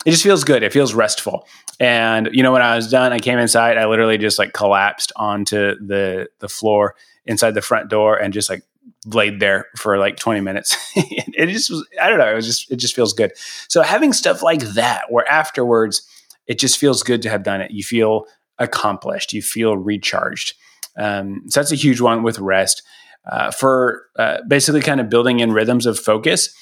it 0.05 0.11
just 0.11 0.23
feels 0.23 0.43
good. 0.43 0.63
It 0.63 0.71
feels 0.71 0.93
restful. 0.93 1.47
And 1.79 2.29
you 2.31 2.43
know, 2.43 2.51
when 2.51 2.61
I 2.61 2.75
was 2.75 2.89
done, 2.89 3.11
I 3.13 3.19
came 3.19 3.39
inside. 3.39 3.77
I 3.77 3.85
literally 3.85 4.17
just 4.17 4.39
like 4.39 4.53
collapsed 4.53 5.11
onto 5.15 5.75
the 5.85 6.27
the 6.39 6.49
floor 6.49 6.95
inside 7.25 7.51
the 7.51 7.61
front 7.61 7.89
door 7.89 8.15
and 8.15 8.33
just 8.33 8.49
like 8.49 8.63
laid 9.05 9.39
there 9.39 9.67
for 9.77 9.97
like 9.97 10.17
20 10.17 10.41
minutes. 10.41 10.75
it 10.95 11.47
just 11.47 11.69
was. 11.69 11.87
I 12.01 12.09
don't 12.09 12.17
know. 12.17 12.31
It 12.31 12.35
was 12.35 12.45
just. 12.45 12.71
It 12.71 12.77
just 12.77 12.95
feels 12.95 13.13
good. 13.13 13.31
So 13.67 13.81
having 13.81 14.13
stuff 14.13 14.41
like 14.41 14.61
that, 14.61 15.11
where 15.11 15.29
afterwards 15.29 16.07
it 16.47 16.59
just 16.59 16.77
feels 16.77 17.03
good 17.03 17.21
to 17.23 17.29
have 17.29 17.43
done 17.43 17.61
it. 17.61 17.71
You 17.71 17.83
feel 17.83 18.25
accomplished. 18.57 19.33
You 19.33 19.41
feel 19.41 19.77
recharged. 19.77 20.55
Um, 20.97 21.43
so 21.47 21.59
that's 21.59 21.71
a 21.71 21.75
huge 21.75 22.01
one 22.01 22.23
with 22.23 22.39
rest. 22.39 22.83
Uh, 23.29 23.51
for 23.51 24.05
uh, 24.17 24.37
basically 24.47 24.81
kind 24.81 24.99
of 24.99 25.09
building 25.09 25.39
in 25.41 25.51
rhythms 25.51 25.85
of 25.85 25.99
focus. 25.99 26.53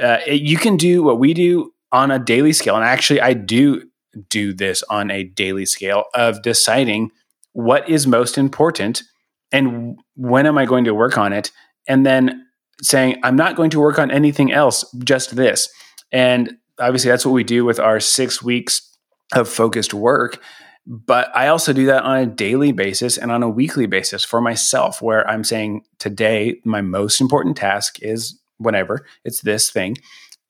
Uh, 0.00 0.18
it, 0.26 0.42
you 0.42 0.58
can 0.58 0.76
do 0.76 1.02
what 1.02 1.18
we 1.18 1.32
do 1.32 1.72
on 1.92 2.10
a 2.10 2.18
daily 2.18 2.52
scale. 2.52 2.76
And 2.76 2.84
actually, 2.84 3.20
I 3.20 3.32
do 3.32 3.82
do 4.28 4.52
this 4.52 4.82
on 4.84 5.10
a 5.10 5.24
daily 5.24 5.66
scale 5.66 6.04
of 6.14 6.42
deciding 6.42 7.10
what 7.52 7.88
is 7.88 8.06
most 8.06 8.38
important 8.38 9.02
and 9.52 9.98
when 10.16 10.46
am 10.46 10.58
I 10.58 10.66
going 10.66 10.84
to 10.84 10.94
work 10.94 11.16
on 11.16 11.32
it. 11.32 11.50
And 11.86 12.04
then 12.04 12.46
saying, 12.82 13.18
I'm 13.22 13.36
not 13.36 13.56
going 13.56 13.70
to 13.70 13.80
work 13.80 13.98
on 13.98 14.10
anything 14.10 14.52
else, 14.52 14.84
just 15.02 15.34
this. 15.34 15.68
And 16.12 16.56
obviously, 16.78 17.10
that's 17.10 17.26
what 17.26 17.32
we 17.32 17.44
do 17.44 17.64
with 17.64 17.80
our 17.80 18.00
six 18.00 18.42
weeks 18.42 18.96
of 19.34 19.48
focused 19.48 19.94
work. 19.94 20.40
But 20.86 21.34
I 21.36 21.48
also 21.48 21.72
do 21.72 21.86
that 21.86 22.04
on 22.04 22.18
a 22.18 22.26
daily 22.26 22.72
basis 22.72 23.18
and 23.18 23.30
on 23.30 23.42
a 23.42 23.48
weekly 23.48 23.86
basis 23.86 24.24
for 24.24 24.40
myself, 24.40 25.02
where 25.02 25.28
I'm 25.28 25.44
saying 25.44 25.84
today, 25.98 26.60
my 26.64 26.80
most 26.80 27.20
important 27.20 27.56
task 27.56 28.02
is 28.02 28.40
whatever, 28.56 29.06
it's 29.24 29.42
this 29.42 29.70
thing 29.70 29.96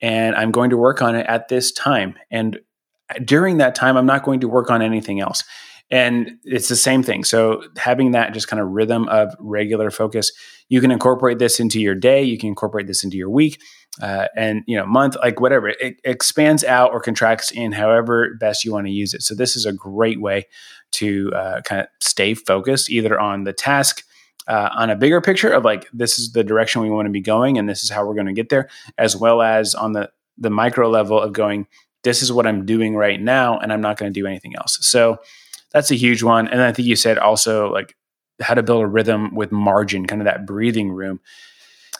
and 0.01 0.35
I'm 0.35 0.51
going 0.51 0.69
to 0.69 0.77
work 0.77 1.01
on 1.01 1.15
it 1.15 1.25
at 1.27 1.47
this 1.47 1.71
time. 1.71 2.15
And 2.31 2.59
during 3.23 3.57
that 3.57 3.75
time, 3.75 3.97
I'm 3.97 4.05
not 4.05 4.23
going 4.23 4.39
to 4.41 4.47
work 4.47 4.69
on 4.69 4.81
anything 4.81 5.19
else. 5.19 5.43
And 5.91 6.33
it's 6.43 6.69
the 6.69 6.75
same 6.75 7.01
thing. 7.01 7.23
So 7.23 7.63
having 7.75 8.11
that 8.11 8.33
just 8.33 8.47
kind 8.47 8.61
of 8.61 8.69
rhythm 8.69 9.07
of 9.09 9.35
regular 9.39 9.89
focus, 9.89 10.31
you 10.67 10.81
can 10.81 10.91
incorporate 10.91 11.39
this 11.39 11.59
into 11.59 11.79
your 11.79 11.95
day. 11.95 12.21
You 12.21 12.37
can 12.37 12.49
incorporate 12.49 12.85
this 12.85 13.03
into 13.03 13.17
your 13.17 13.29
week, 13.29 13.59
uh, 13.99 14.27
and 14.35 14.61
you 14.67 14.77
know 14.77 14.85
month, 14.85 15.15
like 15.15 15.39
whatever. 15.39 15.69
It 15.69 15.99
expands 16.03 16.63
out 16.63 16.91
or 16.91 16.99
contracts 16.99 17.49
in 17.49 17.71
however 17.71 18.35
best 18.39 18.63
you 18.63 18.71
want 18.71 18.85
to 18.85 18.93
use 18.93 19.15
it. 19.15 19.23
So 19.23 19.33
this 19.33 19.55
is 19.55 19.65
a 19.65 19.73
great 19.73 20.21
way 20.21 20.45
to 20.91 21.31
uh, 21.33 21.61
kind 21.61 21.81
of 21.81 21.87
stay 22.01 22.35
focused, 22.35 22.91
either 22.91 23.19
on 23.19 23.45
the 23.45 23.53
task 23.53 24.03
uh, 24.49 24.69
on 24.73 24.89
a 24.89 24.95
bigger 24.95 25.21
picture 25.21 25.51
of 25.51 25.63
like 25.63 25.87
this 25.93 26.19
is 26.19 26.33
the 26.33 26.43
direction 26.43 26.81
we 26.81 26.89
want 26.89 27.05
to 27.05 27.11
be 27.11 27.21
going 27.21 27.57
and 27.57 27.69
this 27.69 27.83
is 27.83 27.89
how 27.89 28.05
we're 28.05 28.15
going 28.15 28.25
to 28.27 28.33
get 28.33 28.49
there 28.49 28.67
as 28.97 29.15
well 29.15 29.41
as 29.41 29.75
on 29.75 29.93
the 29.93 30.09
the 30.37 30.49
micro 30.49 30.89
level 30.89 31.19
of 31.19 31.31
going 31.33 31.67
this 32.03 32.21
is 32.21 32.31
what 32.31 32.47
i'm 32.47 32.65
doing 32.65 32.95
right 32.95 33.21
now 33.21 33.57
and 33.59 33.71
i'm 33.71 33.81
not 33.81 33.97
going 33.97 34.11
to 34.11 34.19
do 34.19 34.27
anything 34.27 34.55
else. 34.55 34.77
So 34.81 35.19
that's 35.71 35.91
a 35.91 35.95
huge 35.95 36.23
one. 36.23 36.47
And 36.47 36.61
i 36.61 36.73
think 36.73 36.87
you 36.87 36.95
said 36.95 37.17
also 37.17 37.71
like 37.71 37.95
how 38.41 38.53
to 38.53 38.63
build 38.63 38.83
a 38.83 38.87
rhythm 38.87 39.35
with 39.35 39.51
margin 39.51 40.05
kind 40.05 40.21
of 40.21 40.25
that 40.25 40.45
breathing 40.45 40.91
room. 40.91 41.19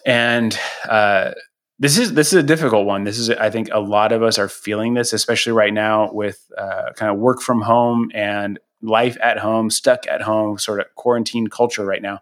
And 0.06 0.58
uh, 0.88 1.32
this 1.80 1.98
is 1.98 2.14
this 2.14 2.28
is 2.28 2.34
a 2.34 2.44
difficult 2.44 2.86
one. 2.86 3.04
This 3.04 3.18
is 3.18 3.30
I 3.30 3.50
think 3.50 3.70
a 3.72 3.80
lot 3.80 4.12
of 4.12 4.24
us 4.24 4.38
are 4.38 4.50
feeling 4.50 4.94
this, 4.94 5.14
especially 5.14 5.54
right 5.54 5.74
now 5.74 6.12
with 6.12 6.50
uh, 6.58 6.94
kind 6.96 7.12
of 7.12 7.20
work 7.20 7.42
from 7.42 7.62
home 7.62 8.12
and 8.14 8.60
life 8.82 9.18
at 9.22 9.40
home, 9.40 9.70
stuck 9.70 10.08
at 10.08 10.22
home, 10.22 10.58
sort 10.58 10.80
of 10.80 10.88
quarantine 10.96 11.48
culture 11.48 11.86
right 11.86 12.02
now. 12.02 12.20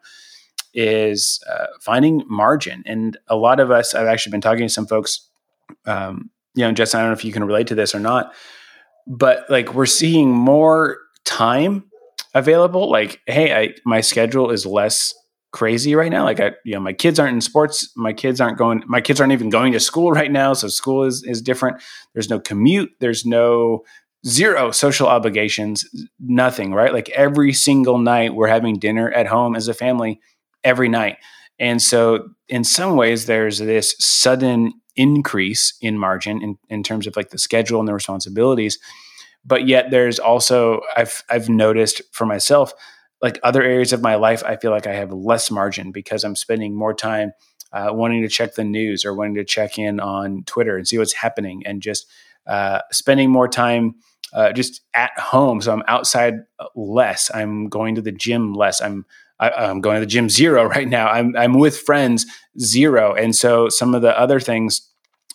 Is 0.74 1.44
uh, 1.50 1.68
finding 1.82 2.24
margin, 2.28 2.84
and 2.86 3.18
a 3.28 3.36
lot 3.36 3.60
of 3.60 3.72
us. 3.72 3.96
I've 3.96 4.08
actually 4.08 4.32
been 4.32 4.42
talking 4.42 4.68
to 4.68 4.70
some 4.74 4.86
folks. 4.86 5.28
Um, 5.86 6.30
you 6.54 6.64
know, 6.64 6.72
Justin, 6.72 7.00
I 7.00 7.04
don't 7.04 7.12
know 7.12 7.18
if 7.18 7.26
you 7.26 7.32
can 7.32 7.44
relate 7.44 7.68
to 7.68 7.76
this 7.76 7.96
or 7.96 8.00
not, 8.00 8.34
but 9.08 9.50
like 9.50 9.74
we're 9.74 9.88
seeing 9.88 10.30
more 10.30 10.98
time 11.26 11.86
available. 12.36 12.92
Like, 12.92 13.22
hey, 13.26 13.56
I, 13.56 13.74
my 13.86 14.02
schedule 14.02 14.52
is 14.52 14.66
less 14.66 15.16
crazy 15.52 15.96
right 15.96 16.12
now. 16.12 16.24
Like 16.24 16.40
I, 16.40 16.52
you 16.66 16.74
know, 16.74 16.80
my 16.80 16.94
kids 16.94 17.20
aren't 17.20 17.34
in 17.34 17.42
sports. 17.42 17.92
My 17.96 18.14
kids 18.14 18.40
aren't 18.40 18.58
going. 18.58 18.84
My 18.88 19.02
kids 19.02 19.20
aren't 19.20 19.34
even 19.34 19.50
going 19.50 19.74
to 19.74 19.80
school 19.80 20.12
right 20.12 20.32
now. 20.32 20.54
So 20.54 20.68
school 20.68 21.04
is 21.04 21.24
is 21.24 21.42
different. 21.42 21.82
There's 22.14 22.30
no 22.30 22.40
commute. 22.40 22.92
There's 23.00 23.26
no 23.26 23.84
zero 24.26 24.72
social 24.72 25.08
obligations. 25.08 25.86
Nothing. 26.20 26.74
Right. 26.74 26.94
Like 26.94 27.10
every 27.10 27.54
single 27.54 27.98
night 27.98 28.34
we're 28.34 28.48
having 28.48 28.80
dinner 28.80 29.12
at 29.12 29.28
home 29.28 29.56
as 29.56 29.68
a 29.68 29.74
family 29.74 30.20
every 30.64 30.90
night. 30.90 31.18
And 31.60 31.82
so 31.82 32.30
in 32.48 32.64
some 32.64 32.96
ways 32.96 33.26
there's 33.26 33.60
this 33.60 33.96
sudden 34.00 34.74
increase 34.96 35.78
in 35.82 35.98
margin 35.98 36.42
in, 36.42 36.58
in 36.70 36.84
terms 36.84 37.08
of 37.08 37.16
like 37.16 37.30
the 37.30 37.38
schedule 37.38 37.80
and 37.80 37.88
the 37.88 37.94
responsibilities. 37.94 38.80
But 39.46 39.68
yet 39.68 39.92
there's 39.92 40.20
also 40.20 40.82
I've 40.96 41.24
I've 41.30 41.50
noticed 41.50 42.02
for 42.12 42.26
myself 42.26 42.74
like 43.22 43.40
other 43.44 43.64
areas 43.64 43.94
of 43.94 44.02
my 44.02 44.16
life, 44.16 44.44
I 44.44 44.58
feel 44.58 44.72
like 44.72 44.88
I 44.88 44.94
have 44.94 45.12
less 45.12 45.50
margin 45.50 45.92
because 45.92 46.24
I'm 46.24 46.36
spending 46.36 46.76
more 46.76 46.94
time 46.94 47.32
uh, 47.74 47.90
wanting 47.92 48.22
to 48.22 48.30
check 48.30 48.56
the 48.56 48.64
news 48.64 49.06
or 49.06 49.14
wanting 49.14 49.36
to 49.36 49.46
check 49.46 49.78
in 49.78 50.00
on 50.00 50.44
Twitter 50.46 50.78
and 50.78 50.88
see 50.88 50.98
what's 50.98 51.14
happening 51.14 51.64
and 51.66 51.82
just 51.82 52.08
uh, 52.48 52.82
spending 52.92 53.30
more 53.30 53.48
time 53.48 53.96
uh, 54.34 54.52
just 54.52 54.82
at 54.94 55.18
home. 55.18 55.62
So 55.62 55.72
I'm 55.74 55.84
outside 55.88 56.36
less. 56.76 57.32
I'm 57.34 57.70
going 57.70 57.96
to 57.96 58.02
the 58.02 58.12
gym 58.12 58.54
less. 58.54 58.82
I'm 58.82 59.06
I, 59.40 59.50
am 59.50 59.54
i 59.58 59.70
am 59.70 59.82
going 59.82 59.96
to 59.96 60.00
the 60.00 60.06
gym 60.06 60.30
zero 60.30 60.66
right 60.70 60.88
now. 60.88 61.08
I'm 61.10 61.36
I'm 61.36 61.54
with 61.54 61.78
friends 61.78 62.26
zero, 62.60 63.14
and 63.14 63.36
so 63.36 63.70
some 63.70 63.96
of 63.96 64.02
the 64.02 64.18
other 64.18 64.40
things 64.40 64.90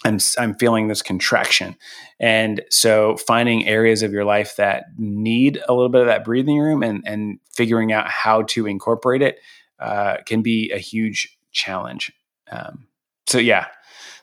I'm 0.05 0.19
I'm 0.39 0.55
feeling 0.55 0.89
this 0.89 1.03
contraction, 1.03 1.77
and 2.19 2.63
so 2.71 3.17
finding 3.17 3.67
areas 3.67 4.03
of 4.03 4.13
your 4.13 4.25
life 4.25 4.57
that 4.57 4.85
need 4.99 5.61
a 5.69 5.73
little 5.73 5.89
bit 5.89 6.01
of 6.01 6.07
that 6.09 6.25
breathing 6.25 6.59
room 6.59 6.83
and 6.83 7.03
and 7.07 7.39
figuring 7.51 7.93
out 7.93 8.09
how 8.09 8.43
to 8.43 8.67
incorporate 8.67 9.23
it 9.23 9.39
uh, 9.79 10.17
can 10.27 10.43
be 10.43 10.71
a 10.71 10.79
huge 10.79 11.39
challenge. 11.53 12.13
Um, 12.51 12.87
so 13.27 13.39
yeah, 13.39 13.67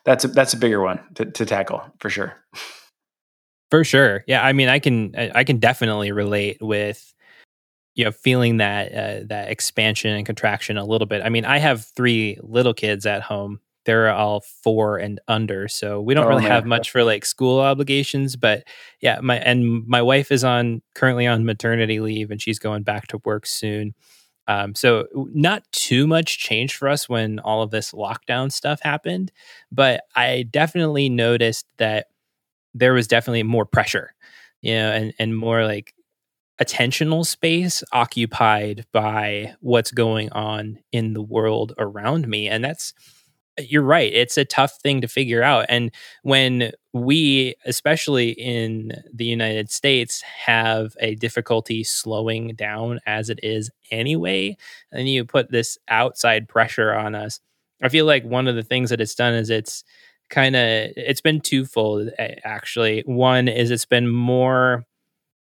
that's 0.04 0.26
a, 0.26 0.28
that's 0.28 0.54
a 0.54 0.58
bigger 0.58 0.82
one 0.82 1.00
to, 1.16 1.26
to 1.26 1.46
tackle 1.46 1.82
for 2.00 2.10
sure. 2.10 2.36
For 3.72 3.84
sure, 3.84 4.24
yeah. 4.28 4.44
I 4.44 4.54
mean, 4.54 4.68
I 4.68 4.80
can 4.80 5.16
I 5.16 5.44
can 5.44 5.58
definitely 5.58 6.12
relate 6.12 6.58
with 6.62 7.14
you 7.96 8.06
know 8.06 8.12
feeling 8.12 8.58
that 8.58 8.92
uh, 8.92 9.26
that 9.28 9.50
expansion 9.50 10.12
and 10.12 10.26
contraction 10.26 10.78
a 10.78 10.86
little 10.86 11.08
bit. 11.08 11.22
I 11.24 11.30
mean, 11.30 11.46
I 11.46 11.60
have 11.60 11.86
three 11.86 12.38
little 12.42 12.74
kids 12.74 13.06
at 13.06 13.22
home 13.22 13.60
they're 13.86 14.12
all 14.12 14.42
four 14.42 14.98
and 14.98 15.20
under 15.28 15.68
so 15.68 16.00
we 16.00 16.14
don't 16.14 16.26
oh, 16.26 16.30
really 16.30 16.44
man. 16.44 16.52
have 16.52 16.66
much 16.66 16.92
for 16.92 17.04
like 17.04 17.26
school 17.26 17.60
obligations 17.60 18.36
but 18.36 18.64
yeah 19.02 19.20
my 19.22 19.38
and 19.38 19.88
my 19.88 20.02
wife 20.02 20.32
is 20.32 20.44
on 20.44 20.82
currently 20.96 21.26
on 21.26 21.46
maternity 21.46 22.00
leave 22.00 22.30
and 22.30 22.40
she's 22.40 22.60
going 22.60 22.84
back 22.84 23.08
to 23.08 23.20
work 23.26 23.46
soon 23.48 23.94
um, 24.48 24.74
so 24.74 25.08
not 25.34 25.64
too 25.72 26.08
much 26.08 26.40
change 26.40 26.76
for 26.76 26.88
us 26.88 27.08
when 27.08 27.40
all 27.40 27.62
of 27.64 27.72
this 27.72 27.92
lockdown 27.92 28.52
stuff 28.52 28.80
happened 28.84 29.32
but 29.72 30.04
i 30.16 30.46
definitely 30.52 31.10
noticed 31.10 31.66
that 31.78 32.08
there 32.74 32.94
was 32.94 33.08
definitely 33.08 33.44
more 33.44 33.66
pressure 33.66 34.14
you 34.62 34.74
know 34.74 34.92
and 34.92 35.14
and 35.20 35.38
more 35.38 35.66
like 35.66 35.94
attentional 36.62 37.26
space 37.26 37.84
occupied 37.94 38.86
by 38.92 39.54
what's 39.62 39.92
going 39.92 40.30
on 40.32 40.78
in 40.92 41.14
the 41.14 41.22
world 41.22 41.74
around 41.78 42.28
me 42.28 42.48
and 42.48 42.64
that's 42.64 42.94
you're 43.68 43.84
right. 43.84 44.12
It's 44.14 44.38
a 44.38 44.46
tough 44.46 44.78
thing 44.82 45.02
to 45.02 45.08
figure 45.08 45.44
out. 45.44 45.66
And 45.70 45.92
when 46.24 46.72
we, 46.94 47.56
especially 47.66 48.32
in 48.32 48.94
the 49.14 49.26
United 49.26 49.72
States, 49.72 50.22
have 50.22 50.96
a 51.00 51.16
difficulty 51.16 51.84
slowing 51.84 52.56
down 52.56 53.00
as 53.06 53.30
it 53.30 53.40
is 53.44 53.70
anyway, 53.92 54.58
and 54.92 55.10
you 55.10 55.26
put 55.26 55.52
this 55.52 55.78
outside 55.88 56.48
pressure 56.48 56.94
on 56.94 57.16
us, 57.16 57.40
I 57.82 57.90
feel 57.90 58.06
like 58.06 58.24
one 58.24 58.48
of 58.48 58.56
the 58.56 58.64
things 58.64 58.90
that 58.90 59.02
it's 59.02 59.16
done 59.16 59.34
is 59.34 59.50
it's 59.50 59.84
kind 60.30 60.56
of 60.56 60.62
it's 60.96 61.22
been 61.22 61.42
twofold 61.42 62.10
actually. 62.44 63.04
One 63.06 63.48
is 63.48 63.72
it's 63.72 63.86
been 63.86 64.08
more 64.10 64.86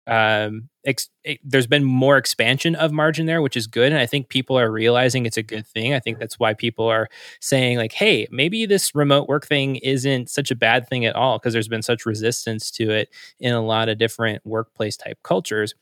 um, 0.07 0.69
ex- 0.85 1.09
it, 1.25 1.39
there's 1.43 1.67
been 1.67 1.83
more 1.83 2.17
expansion 2.17 2.75
of 2.75 2.93
margin 2.93 3.25
there, 3.25 3.41
which 3.41 3.57
is 3.57 3.67
good. 3.67 3.91
And 3.91 3.99
I 3.99 4.05
think 4.05 4.29
people 4.29 4.57
are 4.57 4.71
realizing 4.71 5.25
it's 5.25 5.37
a 5.37 5.43
good 5.43 5.67
thing. 5.67 5.93
I 5.93 5.99
think 5.99 6.17
that's 6.17 6.39
why 6.39 6.53
people 6.53 6.87
are 6.87 7.09
saying, 7.41 7.77
like, 7.77 7.91
hey, 7.91 8.25
maybe 8.31 8.65
this 8.65 8.95
remote 8.95 9.27
work 9.27 9.45
thing 9.45 9.75
isn't 9.77 10.29
such 10.29 10.49
a 10.49 10.55
bad 10.55 10.87
thing 10.87 11.05
at 11.05 11.15
all, 11.15 11.37
because 11.37 11.51
there's 11.51 11.67
been 11.67 11.81
such 11.81 12.05
resistance 12.05 12.71
to 12.71 12.89
it 12.89 13.09
in 13.39 13.53
a 13.53 13.61
lot 13.61 13.89
of 13.89 13.97
different 13.97 14.45
workplace 14.45 14.95
type 14.95 15.19
cultures. 15.23 15.75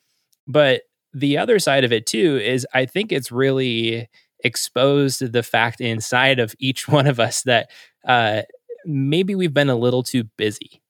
But 0.47 0.81
the 1.13 1.37
other 1.37 1.59
side 1.59 1.83
of 1.83 1.93
it, 1.93 2.07
too, 2.07 2.37
is 2.43 2.67
I 2.73 2.85
think 2.87 3.11
it's 3.11 3.31
really 3.31 4.09
exposed 4.43 5.31
the 5.33 5.43
fact 5.43 5.81
inside 5.81 6.39
of 6.39 6.55
each 6.59 6.87
one 6.87 7.05
of 7.05 7.19
us 7.19 7.43
that 7.43 7.69
uh, 8.07 8.41
maybe 8.85 9.35
we've 9.35 9.53
been 9.53 9.69
a 9.69 9.75
little 9.75 10.03
too 10.03 10.25
busy, 10.37 10.81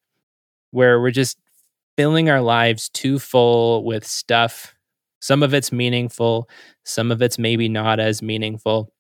where 0.72 1.00
we're 1.00 1.12
just 1.12 1.38
filling 1.98 2.30
our 2.30 2.42
lives 2.42 2.90
too 2.90 3.20
full 3.20 3.84
with 3.84 4.06
stuff. 4.06 4.76
Some 5.20 5.44
of 5.44 5.54
it's 5.54 5.72
meaningful, 5.72 6.50
some 6.84 7.12
of 7.12 7.22
it's 7.22 7.40
maybe 7.40 7.70
not 7.70 8.00
as 8.00 8.22
meaningful. 8.22 8.92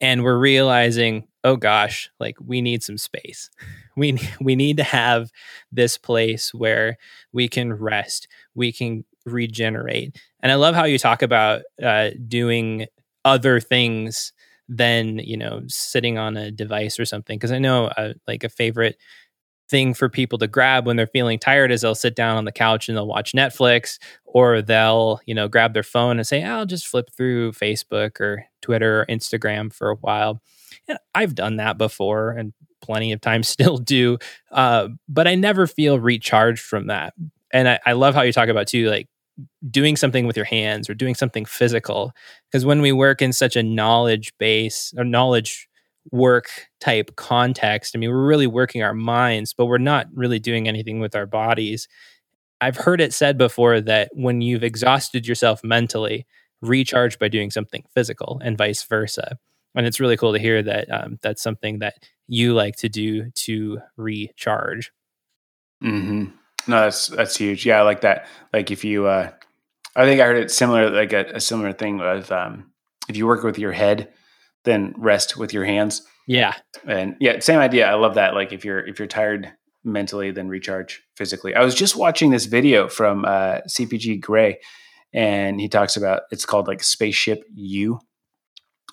And 0.00 0.24
we're 0.24 0.38
realizing, 0.38 1.28
oh 1.44 1.56
gosh, 1.56 2.10
like 2.18 2.36
we 2.40 2.60
need 2.60 2.82
some 2.82 2.98
space. 2.98 3.50
We 3.96 4.18
we 4.40 4.54
need 4.54 4.78
to 4.78 4.84
have 4.84 5.30
this 5.72 5.98
place 5.98 6.54
where 6.54 6.96
we 7.32 7.48
can 7.48 7.72
rest, 7.72 8.28
we 8.54 8.72
can 8.72 9.04
regenerate. 9.26 10.16
And 10.40 10.50
I 10.50 10.54
love 10.54 10.74
how 10.74 10.84
you 10.84 10.96
talk 10.96 11.20
about 11.20 11.62
uh, 11.82 12.10
doing 12.26 12.86
other 13.24 13.60
things 13.60 14.32
than 14.72 15.18
you 15.18 15.36
know 15.36 15.62
sitting 15.66 16.16
on 16.16 16.36
a 16.36 16.50
device 16.50 16.98
or 16.98 17.04
something 17.04 17.36
because 17.36 17.50
i 17.50 17.58
know 17.58 17.86
uh, 17.86 18.12
like 18.28 18.44
a 18.44 18.48
favorite 18.48 18.96
thing 19.70 19.94
for 19.94 20.08
people 20.08 20.36
to 20.38 20.48
grab 20.48 20.84
when 20.84 20.96
they're 20.96 21.06
feeling 21.06 21.38
tired 21.38 21.70
is 21.70 21.80
they'll 21.80 21.94
sit 21.94 22.16
down 22.16 22.36
on 22.36 22.44
the 22.44 22.52
couch 22.52 22.88
and 22.88 22.96
they'll 22.98 23.06
watch 23.06 23.32
Netflix 23.32 23.98
or 24.24 24.60
they'll, 24.60 25.20
you 25.26 25.34
know, 25.34 25.48
grab 25.48 25.72
their 25.72 25.84
phone 25.84 26.18
and 26.18 26.26
say, 26.26 26.42
I'll 26.42 26.66
just 26.66 26.88
flip 26.88 27.08
through 27.16 27.52
Facebook 27.52 28.20
or 28.20 28.44
Twitter 28.60 29.02
or 29.02 29.06
Instagram 29.06 29.72
for 29.72 29.90
a 29.90 29.94
while. 29.96 30.42
And 30.88 30.98
I've 31.14 31.36
done 31.36 31.56
that 31.56 31.78
before 31.78 32.32
and 32.32 32.52
plenty 32.82 33.12
of 33.12 33.20
times 33.20 33.48
still 33.48 33.78
do. 33.78 34.18
Uh, 34.50 34.88
but 35.08 35.28
I 35.28 35.36
never 35.36 35.66
feel 35.66 36.00
recharged 36.00 36.62
from 36.62 36.88
that. 36.88 37.14
And 37.52 37.68
I, 37.68 37.78
I 37.86 37.92
love 37.92 38.14
how 38.14 38.22
you 38.22 38.32
talk 38.32 38.48
about 38.48 38.66
too, 38.66 38.90
like 38.90 39.08
doing 39.70 39.96
something 39.96 40.26
with 40.26 40.36
your 40.36 40.46
hands 40.46 40.88
or 40.88 40.94
doing 40.94 41.14
something 41.14 41.44
physical. 41.44 42.12
Because 42.50 42.64
when 42.64 42.80
we 42.80 42.92
work 42.92 43.22
in 43.22 43.32
such 43.32 43.56
a 43.56 43.62
knowledge 43.62 44.32
base 44.38 44.92
or 44.96 45.04
knowledge 45.04 45.68
work 46.10 46.68
type 46.80 47.14
context. 47.16 47.94
I 47.94 47.98
mean, 47.98 48.10
we're 48.10 48.26
really 48.26 48.46
working 48.46 48.82
our 48.82 48.94
minds, 48.94 49.52
but 49.52 49.66
we're 49.66 49.78
not 49.78 50.06
really 50.14 50.38
doing 50.38 50.66
anything 50.66 51.00
with 51.00 51.14
our 51.14 51.26
bodies. 51.26 51.88
I've 52.60 52.76
heard 52.76 53.00
it 53.00 53.14
said 53.14 53.38
before 53.38 53.80
that 53.82 54.10
when 54.14 54.40
you've 54.40 54.64
exhausted 54.64 55.26
yourself 55.26 55.62
mentally, 55.64 56.26
recharge 56.60 57.18
by 57.18 57.28
doing 57.28 57.50
something 57.50 57.84
physical 57.94 58.40
and 58.44 58.58
vice 58.58 58.82
versa. 58.82 59.38
And 59.74 59.86
it's 59.86 60.00
really 60.00 60.16
cool 60.16 60.32
to 60.32 60.38
hear 60.38 60.62
that 60.62 60.90
um, 60.90 61.18
that's 61.22 61.42
something 61.42 61.78
that 61.78 61.94
you 62.28 62.54
like 62.54 62.76
to 62.76 62.88
do 62.88 63.30
to 63.30 63.78
recharge. 63.96 64.92
Mm-hmm. 65.82 66.36
No, 66.66 66.82
that's 66.82 67.08
that's 67.08 67.36
huge. 67.36 67.66
Yeah, 67.66 67.80
I 67.80 67.82
like 67.82 68.02
that. 68.02 68.26
Like 68.52 68.70
if 68.70 68.84
you, 68.84 69.06
uh, 69.06 69.30
I 69.96 70.04
think 70.04 70.20
I 70.20 70.26
heard 70.26 70.38
it 70.38 70.50
similar, 70.50 70.90
like 70.90 71.12
a, 71.12 71.26
a 71.34 71.40
similar 71.40 71.72
thing 71.72 71.98
with 71.98 72.30
um, 72.30 72.70
if 73.08 73.16
you 73.16 73.26
work 73.26 73.42
with 73.42 73.58
your 73.58 73.72
head, 73.72 74.12
then 74.64 74.94
rest 74.96 75.36
with 75.36 75.52
your 75.52 75.64
hands. 75.64 76.02
Yeah. 76.26 76.54
And 76.86 77.16
yeah, 77.20 77.40
same 77.40 77.58
idea. 77.58 77.88
I 77.88 77.94
love 77.94 78.14
that. 78.14 78.34
Like 78.34 78.52
if 78.52 78.64
you're 78.64 78.86
if 78.86 78.98
you're 78.98 79.08
tired 79.08 79.52
mentally, 79.82 80.30
then 80.30 80.48
recharge 80.48 81.02
physically. 81.16 81.54
I 81.54 81.64
was 81.64 81.74
just 81.74 81.96
watching 81.96 82.30
this 82.30 82.46
video 82.46 82.88
from 82.88 83.24
uh, 83.24 83.60
CGP 83.68 84.20
Grey, 84.20 84.60
and 85.12 85.60
he 85.60 85.68
talks 85.68 85.96
about 85.96 86.22
it's 86.30 86.44
called 86.44 86.68
like 86.68 86.82
Spaceship 86.82 87.42
You. 87.54 88.00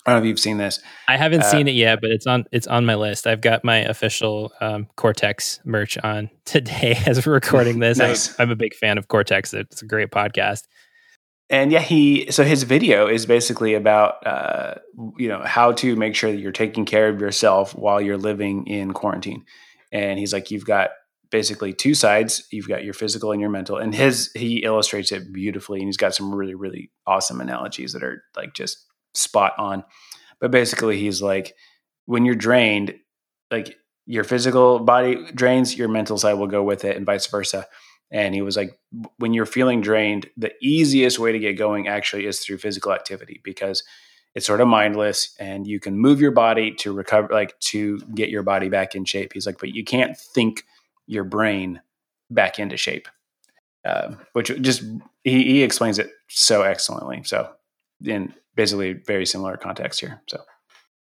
I 0.08 0.12
don't 0.12 0.20
know 0.20 0.24
if 0.24 0.28
you've 0.30 0.40
seen 0.40 0.56
this. 0.56 0.80
I 1.06 1.18
haven't 1.18 1.42
uh, 1.42 1.50
seen 1.50 1.68
it 1.68 1.74
yet, 1.74 2.00
but 2.00 2.10
it's 2.10 2.26
on 2.26 2.46
it's 2.50 2.66
on 2.66 2.86
my 2.86 2.94
list. 2.94 3.26
I've 3.26 3.42
got 3.42 3.62
my 3.62 3.80
official 3.80 4.50
um, 4.58 4.86
Cortex 4.96 5.60
merch 5.66 5.98
on 5.98 6.30
today 6.46 6.98
as 7.06 7.26
we're 7.26 7.34
recording 7.34 7.78
this. 7.78 7.98
nice. 7.98 8.30
I'm, 8.40 8.44
I'm 8.44 8.50
a 8.50 8.56
big 8.56 8.74
fan 8.74 8.96
of 8.96 9.08
Cortex. 9.08 9.52
It's 9.52 9.82
a 9.82 9.86
great 9.86 10.10
podcast. 10.10 10.62
and 11.50 11.70
yeah, 11.70 11.80
he 11.80 12.30
so 12.30 12.42
his 12.42 12.62
video 12.62 13.06
is 13.06 13.26
basically 13.26 13.74
about 13.74 14.26
uh, 14.26 14.76
you 15.18 15.28
know 15.28 15.42
how 15.44 15.72
to 15.72 15.94
make 15.94 16.14
sure 16.14 16.32
that 16.32 16.38
you're 16.38 16.52
taking 16.52 16.86
care 16.86 17.10
of 17.10 17.20
yourself 17.20 17.74
while 17.74 18.00
you're 18.00 18.16
living 18.16 18.66
in 18.66 18.92
quarantine. 18.94 19.44
And 19.92 20.18
he's 20.18 20.32
like, 20.32 20.50
you've 20.50 20.64
got 20.64 20.90
basically 21.30 21.74
two 21.74 21.92
sides. 21.92 22.46
You've 22.50 22.68
got 22.68 22.82
your 22.82 22.94
physical 22.94 23.32
and 23.32 23.42
your 23.42 23.50
mental. 23.50 23.76
And 23.76 23.94
his 23.94 24.30
he 24.34 24.58
illustrates 24.64 25.12
it 25.12 25.34
beautifully, 25.34 25.80
and 25.80 25.88
he's 25.88 25.98
got 25.98 26.14
some 26.14 26.34
really 26.34 26.54
really 26.54 26.92
awesome 27.06 27.42
analogies 27.42 27.92
that 27.92 28.02
are 28.02 28.22
like 28.34 28.54
just 28.54 28.87
spot 29.14 29.52
on. 29.58 29.84
But 30.40 30.50
basically, 30.50 30.98
he's 30.98 31.20
like, 31.20 31.54
when 32.06 32.24
you're 32.24 32.34
drained, 32.34 32.94
like 33.50 33.76
your 34.06 34.24
physical 34.24 34.78
body 34.78 35.30
drains, 35.32 35.76
your 35.76 35.88
mental 35.88 36.18
side 36.18 36.34
will 36.34 36.46
go 36.46 36.62
with 36.62 36.84
it, 36.84 36.96
and 36.96 37.04
vice 37.04 37.26
versa. 37.26 37.66
And 38.10 38.34
he 38.34 38.40
was 38.40 38.56
like, 38.56 38.78
when 39.18 39.34
you're 39.34 39.46
feeling 39.46 39.82
drained, 39.82 40.30
the 40.36 40.52
easiest 40.62 41.18
way 41.18 41.32
to 41.32 41.38
get 41.38 41.58
going 41.58 41.88
actually 41.88 42.26
is 42.26 42.40
through 42.40 42.58
physical 42.58 42.92
activity 42.92 43.40
because 43.44 43.82
it's 44.34 44.46
sort 44.46 44.60
of 44.60 44.68
mindless 44.68 45.34
and 45.38 45.66
you 45.66 45.80
can 45.80 45.98
move 45.98 46.20
your 46.20 46.30
body 46.30 46.72
to 46.76 46.92
recover, 46.92 47.28
like 47.30 47.58
to 47.60 47.98
get 48.14 48.30
your 48.30 48.42
body 48.42 48.68
back 48.68 48.94
in 48.94 49.04
shape. 49.04 49.32
He's 49.34 49.46
like, 49.46 49.58
but 49.58 49.74
you 49.74 49.84
can't 49.84 50.16
think 50.16 50.64
your 51.06 51.24
brain 51.24 51.80
back 52.30 52.58
into 52.58 52.76
shape, 52.76 53.08
uh, 53.84 54.14
which 54.32 54.48
just 54.60 54.82
he, 55.24 55.44
he 55.44 55.62
explains 55.62 55.98
it 55.98 56.10
so 56.28 56.62
excellently. 56.62 57.22
So, 57.24 57.50
in 58.04 58.32
basically 58.58 58.92
very 58.92 59.24
similar 59.24 59.56
context 59.56 60.00
here. 60.00 60.20
So, 60.26 60.42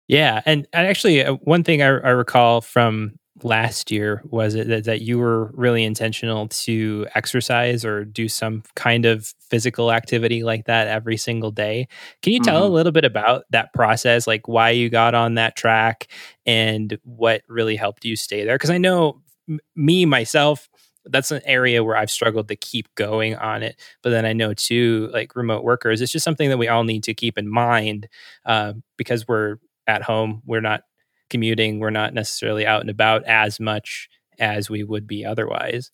yeah, 0.08 0.42
and, 0.46 0.68
and 0.72 0.88
actually, 0.88 1.26
uh, 1.26 1.34
one 1.42 1.64
thing 1.64 1.82
I, 1.82 1.88
I 1.88 2.12
recall 2.12 2.62
from 2.62 3.18
last 3.44 3.90
year 3.90 4.22
was 4.26 4.54
it 4.54 4.68
that, 4.68 4.84
that 4.84 5.02
you 5.02 5.18
were 5.18 5.52
really 5.56 5.84
intentional 5.84 6.48
to 6.50 7.08
exercise 7.16 7.84
or 7.84 8.06
do 8.06 8.28
some 8.28 8.62
kind 8.76 9.06
of 9.06 9.34
physical 9.50 9.92
activity 9.92 10.44
like 10.44 10.66
that 10.66 10.88
every 10.88 11.16
single 11.16 11.50
day 11.50 11.88
can 12.22 12.34
you 12.34 12.40
tell 12.42 12.64
mm-hmm. 12.64 12.72
a 12.72 12.76
little 12.76 12.92
bit 12.92 13.06
about 13.06 13.46
that 13.50 13.74
process 13.74 14.28
like 14.28 14.46
why 14.50 14.70
you 14.72 14.90
got 14.90 15.16
on 15.16 15.36
that 15.36 15.56
track 15.56 16.08
and 16.46 17.00
what 17.04 17.42
really 17.48 17.78
helped 17.78 18.04
you 18.04 18.18
stay 18.18 18.44
there 18.44 18.56
because 18.56 18.70
i 18.70 18.78
know 18.78 19.22
m- 19.48 19.60
me 19.74 20.06
myself 20.06 20.68
that's 21.06 21.32
an 21.32 21.42
area 21.46 21.84
where 21.84 21.96
I've 21.96 22.12
struggled 22.12 22.48
to 22.50 22.56
keep 22.56 22.94
going 22.96 23.36
on 23.36 23.64
it. 23.64 23.80
But 24.04 24.12
then 24.12 24.26
I 24.26 24.34
know 24.34 24.54
too, 24.54 25.10
like 25.14 25.36
remote 25.36 25.64
workers, 25.64 26.02
it's 26.02 26.12
just 26.12 26.24
something 26.24 26.50
that 26.50 26.58
we 26.58 26.68
all 26.68 26.84
need 26.84 27.04
to 27.04 27.14
keep 27.14 27.38
in 27.38 27.50
mind 27.50 28.08
uh, 28.46 28.74
because 28.98 29.28
we're 29.28 29.58
at 29.88 30.04
home. 30.04 30.42
We're 30.46 30.62
not 30.62 30.84
commuting, 31.30 31.80
we're 31.80 31.90
not 31.90 32.14
necessarily 32.14 32.66
out 32.66 32.82
and 32.82 32.90
about 32.90 33.24
as 33.26 33.60
much 33.60 34.10
as 34.40 34.70
we 34.70 34.84
would 34.84 35.08
be 35.08 35.26
otherwise. 35.26 35.92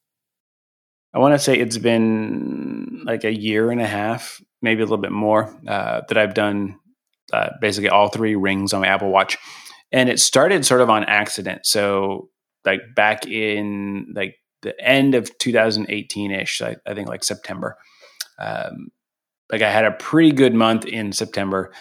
I 1.14 1.20
want 1.20 1.34
to 1.34 1.40
say 1.40 1.58
it's 1.58 1.78
been 1.78 3.04
like 3.06 3.24
a 3.24 3.34
year 3.34 3.72
and 3.72 3.82
a 3.82 3.88
half, 3.88 4.42
maybe 4.62 4.82
a 4.82 4.86
little 4.86 4.98
bit 4.98 5.12
more, 5.12 5.54
uh, 5.68 6.02
that 6.08 6.18
I've 6.18 6.34
done 6.34 6.78
uh, 7.32 7.50
basically 7.62 7.90
all 7.90 8.10
three 8.10 8.36
rings 8.36 8.74
on 8.74 8.82
my 8.82 8.88
Apple 8.88 9.10
Watch. 9.10 9.38
And 9.92 10.10
it 10.10 10.20
started 10.20 10.66
sort 10.66 10.82
of 10.82 10.90
on 10.90 11.06
accident. 11.06 11.66
So, 11.66 12.30
like 12.66 12.82
back 12.96 13.28
in 13.28 14.14
like 14.16 14.36
the 14.66 14.80
end 14.82 15.16
of 15.16 15.36
2018 15.38 16.32
ish, 16.32 16.62
I, 16.62 16.76
I, 16.86 16.94
think 16.94 17.08
like 17.08 17.24
September. 17.24 17.78
Um, 18.38 18.90
like 19.52 19.62
I 19.62 19.72
had 19.72 19.86
a 19.86 19.92
pretty 19.92 20.32
good 20.32 20.54
month 20.54 20.86
in 20.86 21.14
September. 21.14 21.72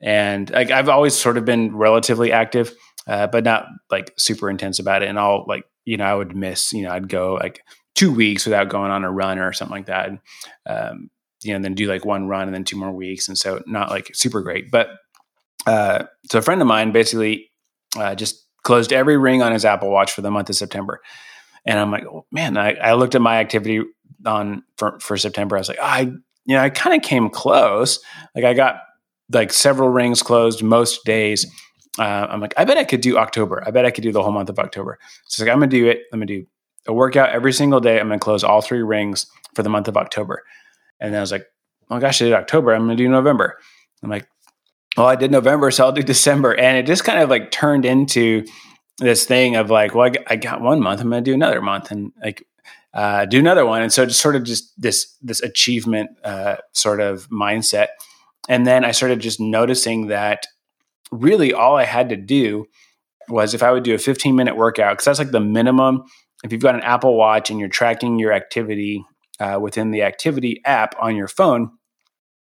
And 0.00 0.48
like 0.50 0.70
I've 0.70 0.88
always 0.88 1.14
sort 1.14 1.36
of 1.38 1.44
been 1.44 1.74
relatively 1.76 2.30
active 2.30 2.74
uh, 3.06 3.26
but 3.26 3.44
not 3.44 3.66
like 3.90 4.12
super 4.18 4.48
intense 4.48 4.78
about 4.78 5.02
it. 5.02 5.08
And 5.08 5.18
I'll 5.18 5.44
like, 5.46 5.64
you 5.84 5.96
know, 5.96 6.04
I 6.04 6.14
would 6.14 6.34
miss, 6.34 6.72
you 6.72 6.82
know, 6.82 6.90
I'd 6.90 7.08
go 7.08 7.34
like 7.34 7.62
two 7.94 8.12
weeks 8.12 8.46
without 8.46 8.68
going 8.68 8.90
on 8.90 9.04
a 9.04 9.10
run 9.10 9.38
or 9.38 9.52
something 9.52 9.76
like 9.76 9.86
that. 9.86 10.08
And, 10.08 10.18
um, 10.66 11.10
you 11.42 11.52
know, 11.52 11.62
then 11.62 11.74
do 11.74 11.86
like 11.86 12.04
one 12.04 12.26
run 12.26 12.48
and 12.48 12.54
then 12.54 12.64
two 12.64 12.78
more 12.78 12.92
weeks. 12.92 13.28
And 13.28 13.36
so 13.36 13.62
not 13.66 13.90
like 13.90 14.10
super 14.14 14.40
great. 14.40 14.70
But 14.70 14.88
uh, 15.66 16.04
so 16.30 16.38
a 16.38 16.42
friend 16.42 16.62
of 16.62 16.66
mine 16.66 16.92
basically 16.92 17.50
uh, 17.96 18.14
just 18.14 18.46
closed 18.62 18.92
every 18.92 19.18
ring 19.18 19.42
on 19.42 19.52
his 19.52 19.64
Apple 19.64 19.90
Watch 19.90 20.12
for 20.12 20.22
the 20.22 20.30
month 20.30 20.48
of 20.48 20.56
September. 20.56 21.00
And 21.66 21.78
I'm 21.78 21.90
like, 21.90 22.04
oh, 22.04 22.26
man, 22.30 22.56
I, 22.56 22.74
I 22.74 22.94
looked 22.94 23.14
at 23.14 23.22
my 23.22 23.38
activity 23.38 23.82
on 24.26 24.62
for, 24.76 24.98
for 25.00 25.16
September. 25.16 25.56
I 25.56 25.60
was 25.60 25.68
like, 25.68 25.78
oh, 25.80 25.84
I, 25.84 26.00
you 26.00 26.56
know, 26.56 26.60
I 26.60 26.70
kind 26.70 26.94
of 26.94 27.02
came 27.02 27.30
close. 27.30 28.00
Like 28.34 28.44
I 28.44 28.54
got 28.54 28.76
like 29.32 29.52
several 29.52 29.88
rings 29.88 30.22
closed 30.22 30.62
most 30.62 31.04
days 31.04 31.46
uh, 31.98 32.26
I'm 32.28 32.40
like, 32.40 32.54
I 32.56 32.64
bet 32.64 32.76
I 32.76 32.84
could 32.84 33.00
do 33.00 33.18
October. 33.18 33.62
I 33.64 33.70
bet 33.70 33.84
I 33.84 33.90
could 33.90 34.02
do 34.02 34.12
the 34.12 34.22
whole 34.22 34.32
month 34.32 34.48
of 34.48 34.58
October. 34.58 34.98
So 35.26 35.44
like, 35.44 35.52
I'm 35.52 35.58
gonna 35.58 35.68
do 35.68 35.88
it. 35.88 36.02
I'm 36.12 36.18
gonna 36.18 36.26
do 36.26 36.46
a 36.86 36.92
workout 36.92 37.30
every 37.30 37.52
single 37.52 37.80
day. 37.80 38.00
I'm 38.00 38.08
gonna 38.08 38.18
close 38.18 38.42
all 38.42 38.60
three 38.60 38.82
rings 38.82 39.26
for 39.54 39.62
the 39.62 39.68
month 39.68 39.88
of 39.88 39.96
October. 39.96 40.42
And 41.00 41.12
then 41.12 41.18
I 41.18 41.22
was 41.22 41.32
like, 41.32 41.46
oh 41.90 42.00
gosh, 42.00 42.20
I 42.20 42.26
did 42.26 42.34
October. 42.34 42.72
I'm 42.72 42.82
gonna 42.82 42.96
do 42.96 43.08
November. 43.08 43.58
I'm 44.02 44.10
like, 44.10 44.26
well, 44.96 45.06
I 45.06 45.16
did 45.16 45.30
November, 45.30 45.70
so 45.70 45.84
I'll 45.84 45.92
do 45.92 46.02
December. 46.02 46.54
And 46.54 46.76
it 46.76 46.86
just 46.86 47.04
kind 47.04 47.20
of 47.20 47.30
like 47.30 47.50
turned 47.50 47.84
into 47.84 48.44
this 48.98 49.24
thing 49.24 49.56
of 49.56 49.70
like, 49.70 49.94
well, 49.94 50.12
I 50.26 50.36
got 50.36 50.60
one 50.60 50.80
month. 50.80 51.00
I'm 51.00 51.10
gonna 51.10 51.22
do 51.22 51.34
another 51.34 51.60
month, 51.60 51.90
and 51.90 52.12
like 52.22 52.46
uh, 52.94 53.24
do 53.24 53.40
another 53.40 53.66
one. 53.66 53.82
And 53.82 53.92
so 53.92 54.06
just 54.06 54.20
sort 54.20 54.36
of 54.36 54.44
just 54.44 54.72
this 54.80 55.16
this 55.20 55.42
achievement 55.42 56.10
uh, 56.22 56.56
sort 56.72 57.00
of 57.00 57.28
mindset. 57.28 57.88
And 58.48 58.66
then 58.66 58.84
I 58.84 58.92
started 58.92 59.20
just 59.20 59.40
noticing 59.40 60.08
that 60.08 60.46
really 61.10 61.52
all 61.52 61.76
I 61.76 61.84
had 61.84 62.08
to 62.10 62.16
do 62.16 62.66
was 63.28 63.54
if 63.54 63.62
I 63.62 63.72
would 63.72 63.84
do 63.84 63.94
a 63.94 63.98
15 63.98 64.36
minute 64.36 64.56
workout, 64.56 64.94
because 64.94 65.06
that's 65.06 65.18
like 65.18 65.30
the 65.30 65.40
minimum. 65.40 66.04
If 66.44 66.52
you've 66.52 66.62
got 66.62 66.74
an 66.74 66.82
Apple 66.82 67.16
Watch 67.16 67.50
and 67.50 67.58
you're 67.58 67.68
tracking 67.68 68.18
your 68.18 68.32
activity 68.32 69.04
uh, 69.40 69.58
within 69.60 69.90
the 69.90 70.02
activity 70.02 70.60
app 70.64 70.94
on 71.00 71.16
your 71.16 71.28
phone, 71.28 71.70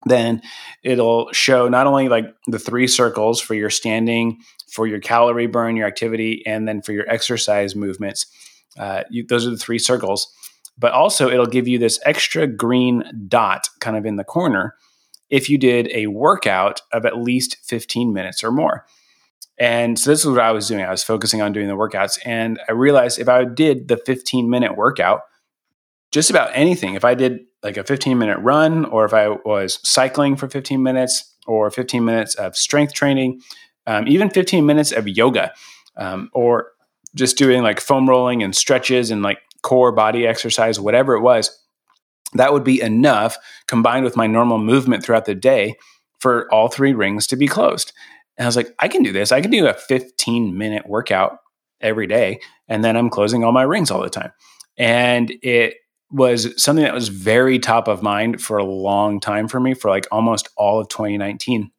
then 0.06 0.42
it'll 0.84 1.32
show 1.32 1.70
not 1.70 1.88
only 1.88 2.10
like 2.10 2.26
the 2.48 2.60
three 2.60 2.88
circles 2.88 3.40
for 3.40 3.54
your 3.54 3.70
standing, 3.70 4.40
for 4.72 4.88
your 4.88 5.00
calorie 5.00 5.48
burn, 5.48 5.76
your 5.76 5.88
activity, 5.88 6.44
and 6.46 6.68
then 6.68 6.82
for 6.82 6.94
your 6.94 7.08
exercise 7.10 7.76
movements. 7.76 8.26
Uh, 8.80 9.04
you, 9.10 9.26
those 9.28 9.46
are 9.46 9.52
the 9.52 9.58
three 9.58 9.80
circles. 9.80 10.34
But 10.78 10.94
also, 10.94 11.30
it'll 11.30 11.46
give 11.46 11.68
you 11.68 11.78
this 11.78 12.00
extra 12.06 12.48
green 12.48 13.04
dot 13.28 13.68
kind 13.80 13.98
of 13.98 14.06
in 14.06 14.16
the 14.16 14.24
corner 14.24 14.76
if 15.30 15.50
you 15.50 15.58
did 15.58 15.90
a 15.92 16.08
workout 16.08 16.82
of 16.92 17.06
at 17.06 17.18
least 17.18 17.58
15 17.64 18.14
minutes 18.14 18.44
or 18.44 18.52
more. 18.52 18.86
And 19.58 20.00
so 20.00 20.10
this 20.10 20.22
is 20.22 20.28
what 20.28 20.40
I 20.40 20.52
was 20.52 20.68
doing. 20.68 20.84
I 20.84 20.90
was 20.90 21.04
focusing 21.04 21.42
on 21.42 21.54
doing 21.54 21.68
the 21.68 21.76
workouts. 21.76 22.18
And 22.26 22.60
I 22.68 22.72
realized 22.72 23.20
if 23.20 23.30
I 23.30 23.44
did 23.46 23.90
the 23.90 23.98
15 23.98 24.50
minute 24.50 24.76
workout, 24.76 25.22
just 26.12 26.30
about 26.30 26.50
anything, 26.54 26.96
if 26.96 27.06
I 27.06 27.14
did 27.14 27.42
like 27.62 27.78
a 27.78 27.84
15 27.84 28.18
minute 28.18 28.40
run, 28.40 28.86
or 28.86 29.06
if 29.06 29.14
I 29.14 29.30
was 29.30 29.80
cycling 29.88 30.36
for 30.36 30.50
15 30.50 30.82
minutes, 30.82 31.36
or 31.48 31.70
15 31.72 32.04
minutes 32.04 32.36
of 32.36 32.56
strength 32.56 32.94
training, 32.94 33.42
um, 33.88 34.08
even 34.08 34.30
15 34.30 34.66
minutes 34.66 34.92
of 34.92 35.08
yoga, 35.08 35.54
um, 35.98 36.30
or 36.34 36.72
just 37.16 37.38
doing 37.38 37.62
like 37.62 37.80
foam 37.80 38.10
rolling 38.10 38.42
and 38.44 38.56
stretches 38.56 39.12
and 39.12 39.22
like 39.22 39.40
core 39.62 39.92
body 39.92 40.26
exercise, 40.26 40.80
whatever 40.80 41.16
it 41.16 41.22
was, 41.22 41.58
that 42.34 42.54
would 42.54 42.64
be 42.64 42.82
enough 42.82 43.38
combined 43.68 44.06
with 44.06 44.16
my 44.16 44.28
normal 44.28 44.58
movement 44.58 45.04
throughout 45.04 45.26
the 45.26 45.36
day 45.36 45.76
for 46.20 46.52
all 46.54 46.68
three 46.68 46.94
rings 46.94 47.28
to 47.28 47.36
be 47.36 47.48
closed. 47.48 47.92
And 48.38 48.46
I 48.46 48.48
was 48.48 48.56
like, 48.56 48.74
I 48.80 48.88
can 48.88 49.04
do 49.04 49.12
this. 49.12 49.32
I 49.32 49.42
can 49.42 49.52
do 49.52 49.68
a 49.68 49.74
15 49.74 50.58
minute 50.58 50.88
workout 50.88 51.40
every 51.82 52.08
day. 52.08 52.40
And 52.68 52.84
then 52.84 52.96
I'm 52.96 53.10
closing 53.10 53.44
all 53.44 53.52
my 53.52 53.64
rings 53.64 53.92
all 53.92 54.02
the 54.02 54.10
time. 54.10 54.32
And 54.78 55.32
it 55.42 55.76
was 56.12 56.62
something 56.62 56.84
that 56.84 56.94
was 56.94 57.10
very 57.10 57.60
top 57.60 57.88
of 57.88 58.04
mind 58.04 58.42
for 58.42 58.58
a 58.58 58.64
long 58.64 59.20
time 59.20 59.48
for 59.48 59.60
me 59.60 59.74
for 59.74 59.90
like 59.90 60.08
almost 60.12 60.50
all 60.56 60.80
of 60.80 60.90
2019. 60.90 61.72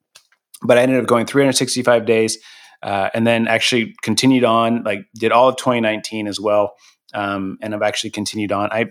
But 0.65 0.79
I 0.79 0.83
ended 0.83 1.01
up 1.01 1.07
going 1.07 1.27
365 1.27 2.07
days 2.07 2.39
uh, 2.83 3.11
and 3.15 3.27
then 3.27 3.47
actually 3.47 3.95
continued 4.03 4.45
on, 4.45 4.83
like 4.83 5.07
did 5.15 5.33
all 5.33 5.49
of 5.49 5.57
2019 5.57 6.27
as 6.27 6.41
well. 6.41 6.75
Um, 7.15 7.59
and 7.61 7.75
I've 7.75 7.83
actually 7.83 8.11
continued 8.11 8.53
on. 8.53 8.71
I 8.73 8.87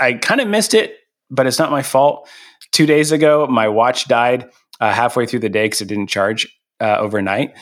I 0.00 0.14
kind 0.14 0.40
of 0.40 0.48
missed 0.48 0.74
it, 0.74 0.96
but 1.30 1.46
it's 1.46 1.58
not 1.58 1.70
my 1.70 1.82
fault. 1.82 2.28
Two 2.72 2.86
days 2.86 3.12
ago, 3.12 3.46
my 3.46 3.68
watch 3.68 4.08
died 4.08 4.50
uh, 4.80 4.92
halfway 4.92 5.26
through 5.26 5.40
the 5.40 5.48
day 5.48 5.66
because 5.66 5.80
it 5.80 5.88
didn't 5.88 6.06
charge 6.06 6.48
uh, 6.80 6.96
overnight, 6.98 7.54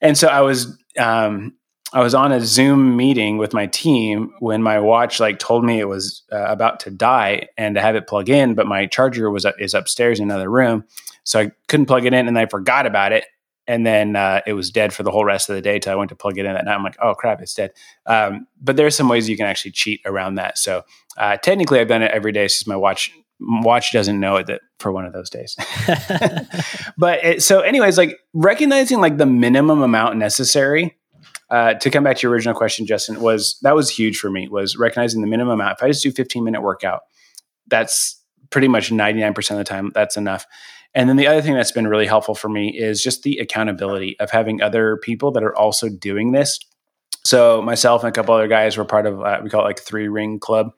and 0.00 0.16
so 0.16 0.28
I 0.28 0.40
was 0.40 0.76
um, 0.98 1.54
I 1.92 2.00
was 2.00 2.14
on 2.14 2.32
a 2.32 2.40
Zoom 2.40 2.96
meeting 2.96 3.38
with 3.38 3.54
my 3.54 3.66
team 3.66 4.32
when 4.40 4.62
my 4.62 4.80
watch 4.80 5.20
like 5.20 5.38
told 5.38 5.64
me 5.64 5.78
it 5.78 5.88
was 5.88 6.22
uh, 6.32 6.44
about 6.46 6.80
to 6.80 6.90
die 6.90 7.48
and 7.56 7.74
to 7.74 7.80
have 7.80 7.94
it 7.94 8.06
plug 8.06 8.28
in, 8.28 8.54
but 8.54 8.66
my 8.66 8.86
charger 8.86 9.30
was 9.30 9.46
is 9.58 9.74
upstairs 9.74 10.18
in 10.18 10.30
another 10.30 10.50
room, 10.50 10.84
so 11.26 11.40
I 11.40 11.50
couldn't 11.68 11.86
plug 11.86 12.06
it 12.06 12.14
in, 12.14 12.28
and 12.28 12.38
I 12.38 12.46
forgot 12.46 12.86
about 12.86 13.12
it 13.12 13.26
and 13.66 13.84
then 13.84 14.16
uh, 14.16 14.40
it 14.46 14.52
was 14.52 14.70
dead 14.70 14.92
for 14.92 15.02
the 15.02 15.10
whole 15.10 15.24
rest 15.24 15.48
of 15.48 15.56
the 15.56 15.62
day 15.62 15.78
till 15.78 15.92
I 15.92 15.96
went 15.96 16.10
to 16.10 16.16
plug 16.16 16.38
it 16.38 16.46
in 16.46 16.52
that 16.52 16.64
night. 16.64 16.74
I'm 16.74 16.84
like, 16.84 16.96
oh 17.02 17.14
crap, 17.14 17.40
it's 17.42 17.54
dead. 17.54 17.72
Um, 18.06 18.46
but 18.60 18.76
there's 18.76 18.94
some 18.94 19.08
ways 19.08 19.28
you 19.28 19.36
can 19.36 19.46
actually 19.46 19.72
cheat 19.72 20.00
around 20.04 20.36
that. 20.36 20.58
So 20.58 20.82
uh, 21.16 21.36
technically, 21.38 21.80
I've 21.80 21.88
done 21.88 22.02
it 22.02 22.12
every 22.12 22.32
day 22.32 22.48
since 22.48 22.66
my 22.66 22.76
watch 22.76 23.12
watch 23.40 23.92
doesn't 23.92 24.18
know 24.18 24.36
it 24.36 24.46
that 24.46 24.62
for 24.78 24.92
one 24.92 25.04
of 25.04 25.12
those 25.12 25.28
days. 25.28 25.56
but 26.96 27.24
it, 27.24 27.42
so, 27.42 27.60
anyways, 27.60 27.98
like 27.98 28.18
recognizing 28.32 29.00
like 29.00 29.18
the 29.18 29.26
minimum 29.26 29.82
amount 29.82 30.16
necessary. 30.16 30.96
Uh, 31.48 31.74
to 31.74 31.90
come 31.90 32.02
back 32.02 32.16
to 32.16 32.22
your 32.24 32.32
original 32.32 32.56
question, 32.56 32.86
Justin, 32.86 33.20
was 33.20 33.56
that 33.62 33.76
was 33.76 33.88
huge 33.88 34.18
for 34.18 34.28
me. 34.28 34.48
Was 34.48 34.76
recognizing 34.76 35.20
the 35.20 35.28
minimum 35.28 35.60
amount. 35.60 35.78
If 35.78 35.82
I 35.84 35.88
just 35.88 36.02
do 36.02 36.10
15 36.10 36.42
minute 36.42 36.60
workout, 36.60 37.02
that's 37.68 38.20
pretty 38.50 38.66
much 38.66 38.90
99% 38.90 39.50
of 39.50 39.56
the 39.56 39.64
time, 39.64 39.92
that's 39.94 40.16
enough. 40.16 40.46
And 40.96 41.10
then 41.10 41.16
the 41.16 41.26
other 41.26 41.42
thing 41.42 41.54
that's 41.54 41.72
been 41.72 41.86
really 41.86 42.06
helpful 42.06 42.34
for 42.34 42.48
me 42.48 42.70
is 42.70 43.02
just 43.02 43.22
the 43.22 43.36
accountability 43.36 44.18
of 44.18 44.30
having 44.30 44.62
other 44.62 44.96
people 44.96 45.30
that 45.32 45.44
are 45.44 45.54
also 45.54 45.90
doing 45.90 46.32
this. 46.32 46.58
So 47.22 47.60
myself 47.60 48.02
and 48.02 48.08
a 48.08 48.12
couple 48.12 48.34
other 48.34 48.48
guys 48.48 48.78
were 48.78 48.84
part 48.86 49.04
of 49.04 49.20
uh, 49.20 49.40
we 49.44 49.50
call 49.50 49.60
it 49.60 49.64
like 49.64 49.80
three 49.80 50.08
ring 50.08 50.40
club, 50.40 50.70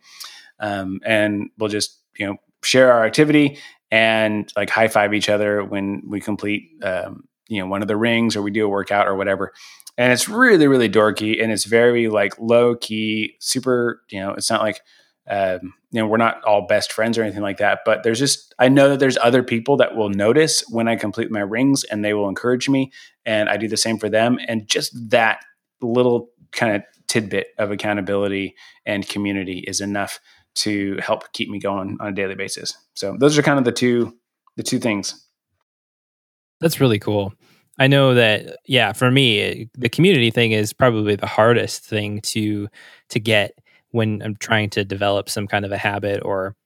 um, 0.58 0.98
and 1.06 1.50
we'll 1.56 1.68
just 1.68 2.00
you 2.18 2.26
know 2.26 2.36
share 2.64 2.92
our 2.92 3.06
activity 3.06 3.58
and 3.90 4.52
like 4.56 4.70
high 4.70 4.88
five 4.88 5.14
each 5.14 5.28
other 5.28 5.62
when 5.64 6.02
we 6.06 6.20
complete 6.20 6.70
um, 6.82 7.28
you 7.48 7.60
know 7.60 7.66
one 7.66 7.82
of 7.82 7.88
the 7.88 7.96
rings 7.96 8.34
or 8.34 8.42
we 8.42 8.50
do 8.50 8.66
a 8.66 8.68
workout 8.68 9.06
or 9.06 9.14
whatever 9.14 9.52
and 9.96 10.12
it's 10.12 10.28
really 10.28 10.66
really 10.66 10.88
dorky 10.88 11.42
and 11.42 11.52
it's 11.52 11.64
very 11.64 12.08
like 12.08 12.38
low 12.38 12.74
key 12.74 13.34
super 13.40 14.02
you 14.10 14.20
know 14.20 14.32
it's 14.32 14.50
not 14.50 14.62
like 14.62 14.80
um, 15.28 15.74
you 15.90 16.00
know 16.00 16.06
we're 16.06 16.16
not 16.16 16.42
all 16.44 16.66
best 16.66 16.92
friends 16.92 17.16
or 17.18 17.22
anything 17.22 17.42
like 17.42 17.58
that 17.58 17.80
but 17.84 18.02
there's 18.02 18.18
just 18.18 18.54
i 18.58 18.68
know 18.68 18.88
that 18.88 18.98
there's 18.98 19.18
other 19.18 19.42
people 19.42 19.76
that 19.76 19.94
will 19.94 20.10
notice 20.10 20.64
when 20.68 20.88
i 20.88 20.96
complete 20.96 21.30
my 21.30 21.40
rings 21.40 21.84
and 21.84 22.04
they 22.04 22.14
will 22.14 22.28
encourage 22.28 22.68
me 22.68 22.90
and 23.24 23.48
i 23.48 23.56
do 23.56 23.68
the 23.68 23.76
same 23.76 23.98
for 23.98 24.08
them. 24.08 24.38
And 24.48 24.68
just 24.68 25.10
that 25.10 25.44
little 25.80 26.30
kind 26.52 26.76
of 26.76 26.82
tidbit 27.06 27.48
of 27.58 27.70
accountability 27.70 28.54
and 28.84 29.08
community 29.08 29.64
is 29.66 29.80
enough 29.80 30.20
to 30.56 30.98
help 31.00 31.32
keep 31.32 31.48
me 31.48 31.58
going 31.58 31.96
on 32.00 32.08
a 32.08 32.12
daily 32.12 32.34
basis. 32.34 32.76
So 32.94 33.16
those 33.18 33.38
are 33.38 33.42
kind 33.42 33.58
of 33.58 33.64
the 33.64 33.72
two 33.72 34.16
the 34.56 34.62
two 34.62 34.78
things. 34.78 35.24
That's 36.60 36.80
really 36.80 36.98
cool. 36.98 37.32
I 37.78 37.86
know 37.86 38.14
that 38.14 38.56
yeah, 38.66 38.92
for 38.92 39.10
me, 39.10 39.70
the 39.74 39.88
community 39.88 40.30
thing 40.30 40.50
is 40.50 40.72
probably 40.72 41.14
the 41.14 41.26
hardest 41.26 41.84
thing 41.84 42.20
to 42.22 42.68
to 43.10 43.20
get 43.20 43.56
when 43.90 44.22
I'm 44.22 44.36
trying 44.36 44.70
to 44.70 44.84
develop 44.84 45.28
some 45.28 45.46
kind 45.46 45.64
of 45.64 45.72
a 45.72 45.78
habit 45.78 46.22
or 46.24 46.56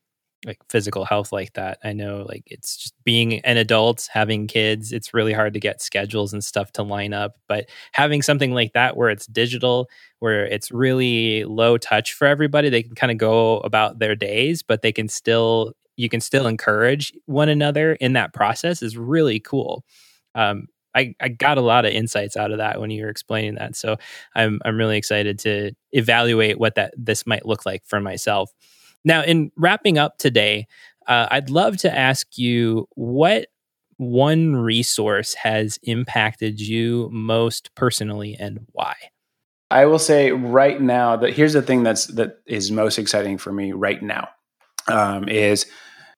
like 0.44 0.58
physical 0.68 1.04
health 1.04 1.30
like 1.30 1.52
that. 1.52 1.78
I 1.84 1.92
know 1.92 2.26
like 2.28 2.42
it's 2.46 2.76
just 2.76 2.94
being 3.04 3.38
an 3.40 3.56
adult, 3.56 4.08
having 4.12 4.48
kids, 4.48 4.92
it's 4.92 5.14
really 5.14 5.32
hard 5.32 5.54
to 5.54 5.60
get 5.60 5.80
schedules 5.80 6.32
and 6.32 6.42
stuff 6.42 6.72
to 6.72 6.82
line 6.82 7.12
up, 7.12 7.36
but 7.46 7.68
having 7.92 8.22
something 8.22 8.52
like 8.52 8.72
that 8.72 8.96
where 8.96 9.08
it's 9.10 9.26
digital, 9.26 9.88
where 10.18 10.44
it's 10.44 10.72
really 10.72 11.44
low 11.44 11.78
touch 11.78 12.12
for 12.14 12.26
everybody, 12.26 12.70
they 12.70 12.82
can 12.82 12.94
kind 12.96 13.12
of 13.12 13.18
go 13.18 13.58
about 13.60 14.00
their 14.00 14.16
days, 14.16 14.62
but 14.62 14.82
they 14.82 14.92
can 14.92 15.08
still 15.08 15.74
you 15.96 16.08
can 16.08 16.20
still 16.20 16.46
encourage 16.46 17.12
one 17.26 17.48
another 17.48 17.92
in 17.94 18.14
that 18.14 18.32
process 18.32 18.82
is 18.82 18.96
really 18.96 19.38
cool. 19.38 19.84
Um, 20.34 20.66
I, 20.94 21.14
I 21.20 21.28
got 21.28 21.58
a 21.58 21.62
lot 21.62 21.84
of 21.84 21.92
insights 21.92 22.36
out 22.36 22.50
of 22.50 22.58
that 22.58 22.80
when 22.80 22.90
you 22.90 23.04
were 23.04 23.10
explaining 23.10 23.54
that. 23.56 23.76
So 23.76 23.96
I'm 24.34 24.60
I'm 24.64 24.76
really 24.76 24.98
excited 24.98 25.38
to 25.40 25.72
evaluate 25.92 26.58
what 26.58 26.74
that 26.74 26.94
this 26.96 27.26
might 27.26 27.46
look 27.46 27.66
like 27.66 27.82
for 27.86 28.00
myself. 28.00 28.50
Now, 29.04 29.22
in 29.22 29.50
wrapping 29.56 29.98
up 29.98 30.18
today, 30.18 30.66
uh, 31.06 31.26
I'd 31.30 31.50
love 31.50 31.76
to 31.78 31.96
ask 31.96 32.38
you 32.38 32.88
what 32.94 33.48
one 33.96 34.56
resource 34.56 35.34
has 35.34 35.78
impacted 35.82 36.60
you 36.60 37.08
most 37.12 37.74
personally 37.74 38.36
and 38.38 38.66
why. 38.72 38.94
I 39.70 39.86
will 39.86 39.98
say 39.98 40.32
right 40.32 40.80
now 40.80 41.16
that 41.16 41.32
here's 41.32 41.54
the 41.54 41.62
thing 41.62 41.82
that's 41.82 42.06
that 42.06 42.38
is 42.46 42.70
most 42.70 42.98
exciting 42.98 43.38
for 43.38 43.52
me 43.52 43.72
right 43.72 44.02
now 44.02 44.28
um, 44.88 45.28
is 45.28 45.66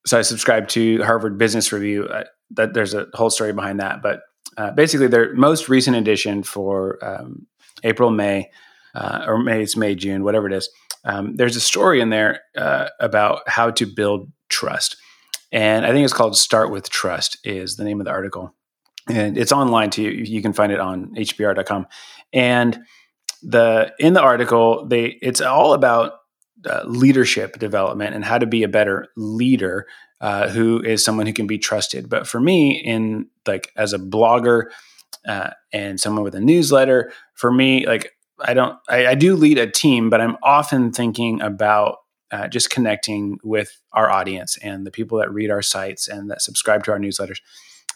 so 0.07 0.19
I 0.19 0.23
subscribe 0.23 0.69
to 0.69 1.03
Harvard 1.03 1.39
Business 1.39 1.73
Review. 1.73 2.05
Uh, 2.05 2.25
that 2.51 2.75
there's 2.75 2.95
a 2.95 3.07
whole 3.15 3.31
story 3.31 3.53
behind 3.53 3.81
that, 3.81 4.03
but 4.03 4.21
uh, 4.57 4.71
basically 4.73 5.07
their 5.07 5.35
most 5.35 5.69
recent 5.69 5.97
edition 5.97 6.43
for 6.43 6.99
um, 7.05 7.47
April, 7.83 8.11
May, 8.11 8.51
uh, 8.95 9.25
or 9.27 9.39
May, 9.39 9.63
it's 9.63 9.77
May, 9.77 9.95
June, 9.95 10.25
whatever 10.25 10.47
it 10.47 10.53
is. 10.53 10.69
Um, 11.05 11.37
there's 11.37 11.57
a 11.57 11.61
story 11.61 12.01
in 12.01 12.11
there 12.11 12.41
uh, 12.57 12.89
about 13.01 13.49
how 13.49 13.71
to 13.73 13.87
build 13.87 14.31
trust. 14.49 14.97
And 15.53 15.85
I 15.85 15.93
think 15.93 16.05
it's 16.05 16.13
called 16.13 16.37
Start 16.37 16.71
with 16.71 16.89
Trust, 16.89 17.39
is 17.45 17.77
the 17.77 17.85
name 17.85 18.01
of 18.01 18.07
the 18.07 18.11
article. 18.11 18.55
And 19.09 19.37
it's 19.37 19.53
online 19.53 19.91
too. 19.91 20.03
You 20.03 20.41
can 20.41 20.53
find 20.53 20.73
it 20.73 20.81
on 20.81 21.15
hbr.com. 21.15 21.87
And 22.33 22.81
the 23.43 23.93
in 23.99 24.15
the 24.15 24.23
article, 24.23 24.87
they 24.87 25.19
it's 25.21 25.43
all 25.43 25.75
about 25.75 26.15
uh, 26.69 26.83
leadership 26.87 27.59
development 27.59 28.15
and 28.15 28.25
how 28.25 28.39
to 28.39 28.47
be 28.47 28.63
a 28.63 28.69
better 28.69 29.09
leader 29.17 29.87
uh, 30.25 30.49
who 30.49 30.83
is 30.83 31.05
someone 31.05 31.27
who 31.27 31.35
can 31.35 31.47
be 31.47 31.59
trusted. 31.59 32.09
But 32.09 32.27
for 32.27 32.41
me, 32.41 32.71
in 32.71 33.27
like 33.47 33.71
as 33.77 33.93
a 33.93 33.99
blogger 33.99 34.71
uh, 35.29 35.51
and 35.71 36.01
someone 36.01 36.25
with 36.25 36.35
a 36.35 36.41
newsletter, 36.41 37.13
for 37.35 37.53
me, 37.53 37.87
like 37.87 38.13
I 38.41 38.55
don't, 38.55 38.79
I, 38.89 39.09
I 39.09 39.15
do 39.17 39.37
lead 39.37 39.59
a 39.59 39.71
team, 39.71 40.09
but 40.09 40.23
I'm 40.23 40.39
often 40.43 40.93
thinking 40.93 41.43
about 41.43 41.99
uh, 42.31 42.49
just 42.49 42.71
connecting 42.71 43.39
with 43.45 43.79
our 43.93 44.11
audience 44.11 44.57
and 44.63 44.87
the 44.87 44.91
people 44.91 45.19
that 45.19 45.31
read 45.31 45.51
our 45.51 45.61
sites 45.61 46.09
and 46.09 46.31
that 46.31 46.41
subscribe 46.41 46.85
to 46.85 46.93
our 46.93 46.99
newsletters. 46.99 47.41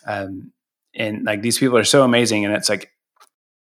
Um, 0.07 0.53
and 0.95 1.24
like 1.24 1.41
these 1.41 1.59
people 1.59 1.79
are 1.79 1.85
so 1.85 2.05
amazing, 2.05 2.45
and 2.45 2.55
it's 2.55 2.68
like 2.68 2.91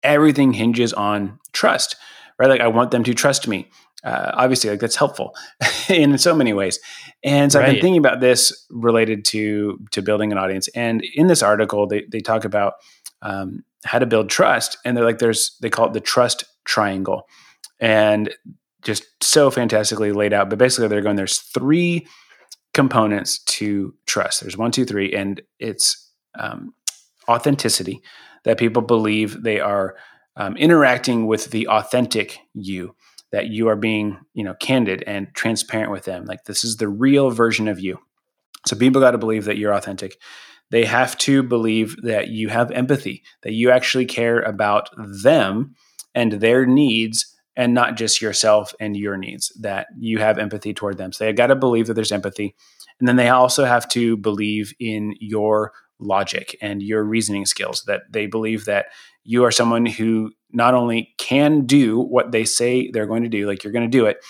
everything 0.01 0.53
hinges 0.53 0.93
on 0.93 1.37
trust, 1.53 1.95
right? 2.39 2.49
Like 2.49 2.61
I 2.61 2.69
want 2.69 2.89
them 2.89 3.03
to 3.03 3.13
trust 3.13 3.47
me 3.47 3.69
uh, 4.07 4.31
obviously 4.35 4.69
like 4.69 4.79
that's 4.79 4.95
helpful 4.95 5.35
in 5.89 6.17
so 6.17 6.33
many 6.33 6.53
ways. 6.53 6.79
And 7.23 7.51
so 7.51 7.59
right. 7.59 7.67
i've 7.67 7.73
been 7.73 7.81
thinking 7.81 7.99
about 7.99 8.21
this 8.21 8.65
related 8.69 9.25
to 9.25 9.79
to 9.91 10.01
building 10.01 10.31
an 10.31 10.37
audience. 10.37 10.69
And 10.69 11.03
in 11.13 11.27
this 11.27 11.43
article 11.43 11.87
they, 11.87 12.05
they 12.09 12.21
talk 12.21 12.45
about 12.45 12.73
um, 13.21 13.63
how 13.83 13.99
to 13.99 14.05
build 14.05 14.29
trust 14.29 14.77
and 14.85 14.95
they're 14.95 15.03
like 15.03 15.19
there's 15.19 15.57
they 15.61 15.69
call 15.69 15.87
it 15.87 15.93
the 15.93 15.99
trust 15.99 16.45
triangle. 16.63 17.27
And 17.79 18.33
just 18.81 19.03
so 19.21 19.51
fantastically 19.51 20.13
laid 20.13 20.31
out 20.31 20.49
but 20.49 20.57
basically 20.57 20.87
they're 20.87 21.01
going 21.01 21.17
there's 21.17 21.39
three 21.39 22.07
components 22.73 23.39
to 23.39 23.93
trust. 24.05 24.39
There's 24.39 24.57
one 24.57 24.71
two 24.71 24.85
three 24.85 25.13
and 25.13 25.41
it's 25.59 26.11
um, 26.39 26.73
authenticity 27.27 28.01
that 28.45 28.57
people 28.57 28.81
believe 28.81 29.43
they 29.43 29.59
are 29.59 29.95
um, 30.37 30.55
interacting 30.55 31.27
with 31.27 31.51
the 31.51 31.67
authentic 31.67 32.39
you 32.53 32.95
that 33.31 33.47
you 33.47 33.67
are 33.67 33.75
being, 33.75 34.19
you 34.33 34.43
know, 34.43 34.53
candid 34.55 35.03
and 35.05 35.27
transparent 35.33 35.91
with 35.91 36.05
them. 36.05 36.25
Like 36.25 36.45
this 36.45 36.63
is 36.63 36.77
the 36.77 36.87
real 36.87 37.29
version 37.29 37.67
of 37.67 37.79
you. 37.79 37.99
So 38.65 38.75
people 38.75 39.01
got 39.01 39.11
to 39.11 39.17
believe 39.17 39.45
that 39.45 39.57
you're 39.57 39.73
authentic. 39.73 40.17
They 40.69 40.85
have 40.85 41.17
to 41.19 41.43
believe 41.43 42.01
that 42.03 42.27
you 42.27 42.49
have 42.49 42.71
empathy, 42.71 43.23
that 43.43 43.53
you 43.53 43.71
actually 43.71 44.05
care 44.05 44.39
about 44.41 44.89
them 44.97 45.75
and 46.13 46.33
their 46.33 46.65
needs 46.65 47.33
and 47.55 47.73
not 47.73 47.95
just 47.95 48.21
yourself 48.21 48.73
and 48.79 48.95
your 48.95 49.17
needs, 49.17 49.51
that 49.61 49.87
you 49.97 50.19
have 50.19 50.37
empathy 50.37 50.73
toward 50.73 50.97
them. 50.97 51.11
So 51.11 51.25
they 51.25 51.33
got 51.33 51.47
to 51.47 51.55
believe 51.55 51.87
that 51.87 51.93
there's 51.93 52.11
empathy. 52.11 52.55
And 52.99 53.07
then 53.07 53.15
they 53.15 53.29
also 53.29 53.65
have 53.65 53.87
to 53.89 54.17
believe 54.17 54.73
in 54.79 55.15
your 55.19 55.71
logic 55.99 56.57
and 56.61 56.81
your 56.81 57.03
reasoning 57.03 57.45
skills, 57.45 57.83
that 57.87 58.03
they 58.09 58.25
believe 58.25 58.65
that 58.65 58.87
you 59.23 59.43
are 59.43 59.51
someone 59.51 59.85
who 59.85 60.31
not 60.51 60.73
only 60.73 61.13
can 61.17 61.65
do 61.65 61.99
what 61.99 62.31
they 62.31 62.45
say 62.45 62.89
they're 62.91 63.07
going 63.07 63.23
to 63.23 63.29
do, 63.29 63.47
like 63.47 63.63
you're 63.63 63.73
going 63.73 63.89
to 63.89 63.97
do 63.97 64.05
it, 64.05 64.23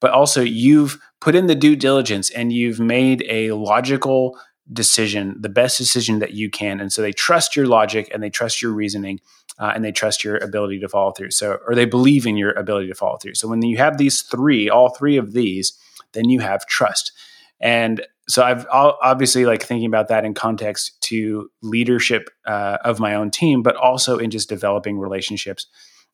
but 0.00 0.10
also 0.10 0.42
you've 0.42 0.98
put 1.20 1.34
in 1.34 1.46
the 1.46 1.54
due 1.54 1.76
diligence 1.76 2.28
and 2.30 2.52
you've 2.52 2.80
made 2.80 3.24
a 3.28 3.52
logical 3.52 4.38
decision, 4.72 5.36
the 5.40 5.48
best 5.48 5.78
decision 5.78 6.18
that 6.18 6.32
you 6.32 6.50
can. 6.50 6.80
And 6.80 6.92
so 6.92 7.02
they 7.02 7.12
trust 7.12 7.56
your 7.56 7.66
logic 7.66 8.10
and 8.12 8.22
they 8.22 8.30
trust 8.30 8.62
your 8.62 8.72
reasoning 8.72 9.20
uh, 9.58 9.72
and 9.74 9.84
they 9.84 9.92
trust 9.92 10.24
your 10.24 10.36
ability 10.38 10.80
to 10.80 10.88
follow 10.88 11.12
through. 11.12 11.30
So, 11.30 11.58
or 11.66 11.74
they 11.74 11.84
believe 11.84 12.26
in 12.26 12.36
your 12.36 12.52
ability 12.52 12.88
to 12.88 12.94
follow 12.94 13.16
through. 13.16 13.34
So 13.34 13.48
when 13.48 13.62
you 13.62 13.76
have 13.78 13.98
these 13.98 14.22
three, 14.22 14.68
all 14.68 14.90
three 14.90 15.16
of 15.16 15.32
these, 15.32 15.78
then 16.12 16.28
you 16.28 16.40
have 16.40 16.66
trust. 16.66 17.12
And 17.60 18.04
so 18.28 18.42
I've 18.42 18.66
obviously 18.70 19.44
like 19.46 19.62
thinking 19.62 19.86
about 19.86 20.08
that 20.08 20.24
in 20.24 20.34
context 20.34 21.00
to 21.02 21.50
leadership 21.62 22.30
uh, 22.46 22.78
of 22.84 23.00
my 23.00 23.14
own 23.14 23.30
team, 23.30 23.62
but 23.62 23.76
also 23.76 24.18
in 24.18 24.30
just 24.30 24.48
developing 24.48 24.98
relationships 24.98 25.66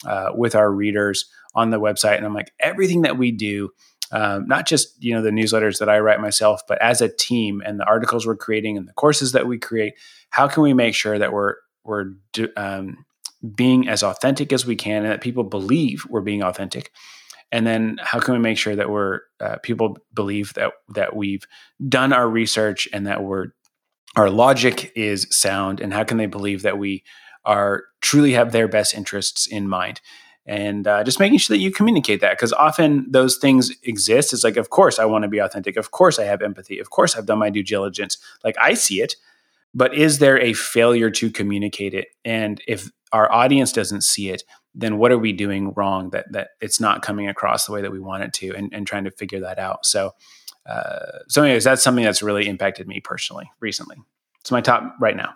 uh, 0.06 0.30
with 0.34 0.54
our 0.54 0.72
readers 0.72 1.26
on 1.54 1.70
the 1.70 1.80
website. 1.80 2.16
And 2.16 2.24
I'm 2.24 2.34
like, 2.34 2.52
everything 2.60 3.02
that 3.02 3.18
we 3.18 3.30
do, 3.30 3.70
um, 4.10 4.46
not 4.46 4.66
just 4.66 5.02
you 5.02 5.14
know 5.14 5.20
the 5.20 5.30
newsletters 5.30 5.78
that 5.80 5.90
I 5.90 5.98
write 5.98 6.20
myself, 6.20 6.62
but 6.66 6.80
as 6.80 7.02
a 7.02 7.08
team 7.08 7.62
and 7.64 7.78
the 7.78 7.84
articles 7.84 8.26
we're 8.26 8.36
creating 8.36 8.78
and 8.78 8.88
the 8.88 8.94
courses 8.94 9.32
that 9.32 9.46
we 9.46 9.58
create, 9.58 9.94
how 10.30 10.48
can 10.48 10.62
we 10.62 10.72
make 10.72 10.94
sure 10.94 11.18
that 11.18 11.32
we're 11.32 11.56
we're 11.84 12.12
um, 12.56 13.04
being 13.54 13.88
as 13.88 14.02
authentic 14.02 14.52
as 14.52 14.64
we 14.66 14.76
can 14.76 15.02
and 15.02 15.12
that 15.12 15.20
people 15.20 15.44
believe 15.44 16.06
we're 16.08 16.20
being 16.20 16.42
authentic 16.42 16.90
and 17.50 17.66
then 17.66 17.98
how 18.02 18.18
can 18.18 18.34
we 18.34 18.40
make 18.40 18.58
sure 18.58 18.76
that 18.76 18.90
we're 18.90 19.20
uh, 19.40 19.56
people 19.62 19.96
believe 20.12 20.54
that 20.54 20.72
that 20.94 21.16
we've 21.16 21.44
done 21.88 22.12
our 22.12 22.28
research 22.28 22.88
and 22.92 23.06
that 23.06 23.22
we're 23.22 23.48
our 24.16 24.30
logic 24.30 24.92
is 24.94 25.26
sound? 25.30 25.80
And 25.80 25.92
how 25.92 26.04
can 26.04 26.18
they 26.18 26.26
believe 26.26 26.62
that 26.62 26.78
we 26.78 27.04
are 27.44 27.84
truly 28.00 28.32
have 28.32 28.52
their 28.52 28.68
best 28.68 28.94
interests 28.94 29.46
in 29.46 29.68
mind? 29.68 30.00
And 30.44 30.86
uh, 30.86 31.04
just 31.04 31.20
making 31.20 31.38
sure 31.38 31.54
that 31.54 31.62
you 31.62 31.70
communicate 31.70 32.22
that 32.22 32.32
because 32.32 32.54
often 32.54 33.06
those 33.10 33.36
things 33.36 33.70
exist. 33.82 34.32
It's 34.32 34.44
like 34.44 34.56
of 34.56 34.70
course 34.70 34.98
i 34.98 35.04
want 35.04 35.22
to 35.22 35.28
be 35.28 35.38
authentic. 35.38 35.76
Of 35.76 35.90
course 35.90 36.18
i 36.18 36.24
have 36.24 36.42
empathy. 36.42 36.78
Of 36.78 36.90
course 36.90 37.16
i've 37.16 37.26
done 37.26 37.38
my 37.38 37.50
due 37.50 37.62
diligence. 37.62 38.18
Like 38.44 38.56
i 38.60 38.74
see 38.74 39.00
it 39.00 39.16
but 39.74 39.94
is 39.94 40.18
there 40.18 40.38
a 40.40 40.52
failure 40.52 41.10
to 41.10 41.30
communicate 41.30 41.94
it 41.94 42.08
and 42.24 42.60
if 42.66 42.90
our 43.12 43.30
audience 43.32 43.72
doesn't 43.72 44.02
see 44.02 44.30
it 44.30 44.42
then 44.74 44.98
what 44.98 45.10
are 45.10 45.18
we 45.18 45.32
doing 45.32 45.72
wrong 45.74 46.10
that 46.10 46.30
that 46.32 46.50
it's 46.60 46.80
not 46.80 47.02
coming 47.02 47.28
across 47.28 47.66
the 47.66 47.72
way 47.72 47.82
that 47.82 47.92
we 47.92 48.00
want 48.00 48.22
it 48.22 48.32
to 48.32 48.54
and, 48.54 48.72
and 48.72 48.86
trying 48.86 49.04
to 49.04 49.10
figure 49.10 49.40
that 49.40 49.58
out 49.58 49.84
so 49.84 50.12
uh, 50.68 51.20
so, 51.28 51.42
anyways, 51.42 51.64
that's 51.64 51.82
something 51.82 52.04
that's 52.04 52.22
really 52.22 52.46
impacted 52.46 52.86
me 52.86 53.00
personally 53.00 53.50
recently. 53.60 53.96
It's 54.40 54.50
my 54.50 54.60
top 54.60 54.94
right 55.00 55.16
now. 55.16 55.34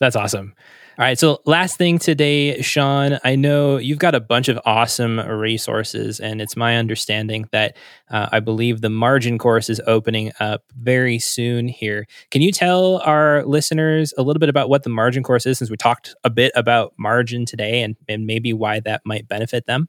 That's 0.00 0.16
awesome. 0.16 0.54
All 0.98 1.06
right. 1.06 1.18
So, 1.18 1.40
last 1.46 1.78
thing 1.78 1.98
today, 1.98 2.60
Shawn, 2.60 3.18
I 3.24 3.34
know 3.34 3.78
you've 3.78 3.98
got 3.98 4.14
a 4.14 4.20
bunch 4.20 4.48
of 4.48 4.60
awesome 4.66 5.18
resources, 5.20 6.20
and 6.20 6.42
it's 6.42 6.54
my 6.54 6.76
understanding 6.76 7.48
that 7.50 7.78
uh, 8.10 8.28
I 8.30 8.40
believe 8.40 8.82
the 8.82 8.90
margin 8.90 9.38
course 9.38 9.70
is 9.70 9.80
opening 9.86 10.32
up 10.38 10.64
very 10.76 11.18
soon 11.18 11.66
here. 11.66 12.06
Can 12.30 12.42
you 12.42 12.52
tell 12.52 12.98
our 12.98 13.42
listeners 13.46 14.12
a 14.18 14.22
little 14.22 14.38
bit 14.38 14.50
about 14.50 14.68
what 14.68 14.82
the 14.82 14.90
margin 14.90 15.22
course 15.22 15.46
is, 15.46 15.56
since 15.56 15.70
we 15.70 15.78
talked 15.78 16.14
a 16.24 16.30
bit 16.30 16.52
about 16.54 16.92
margin 16.98 17.46
today 17.46 17.80
and, 17.80 17.96
and 18.06 18.26
maybe 18.26 18.52
why 18.52 18.80
that 18.80 19.00
might 19.06 19.26
benefit 19.26 19.64
them? 19.64 19.88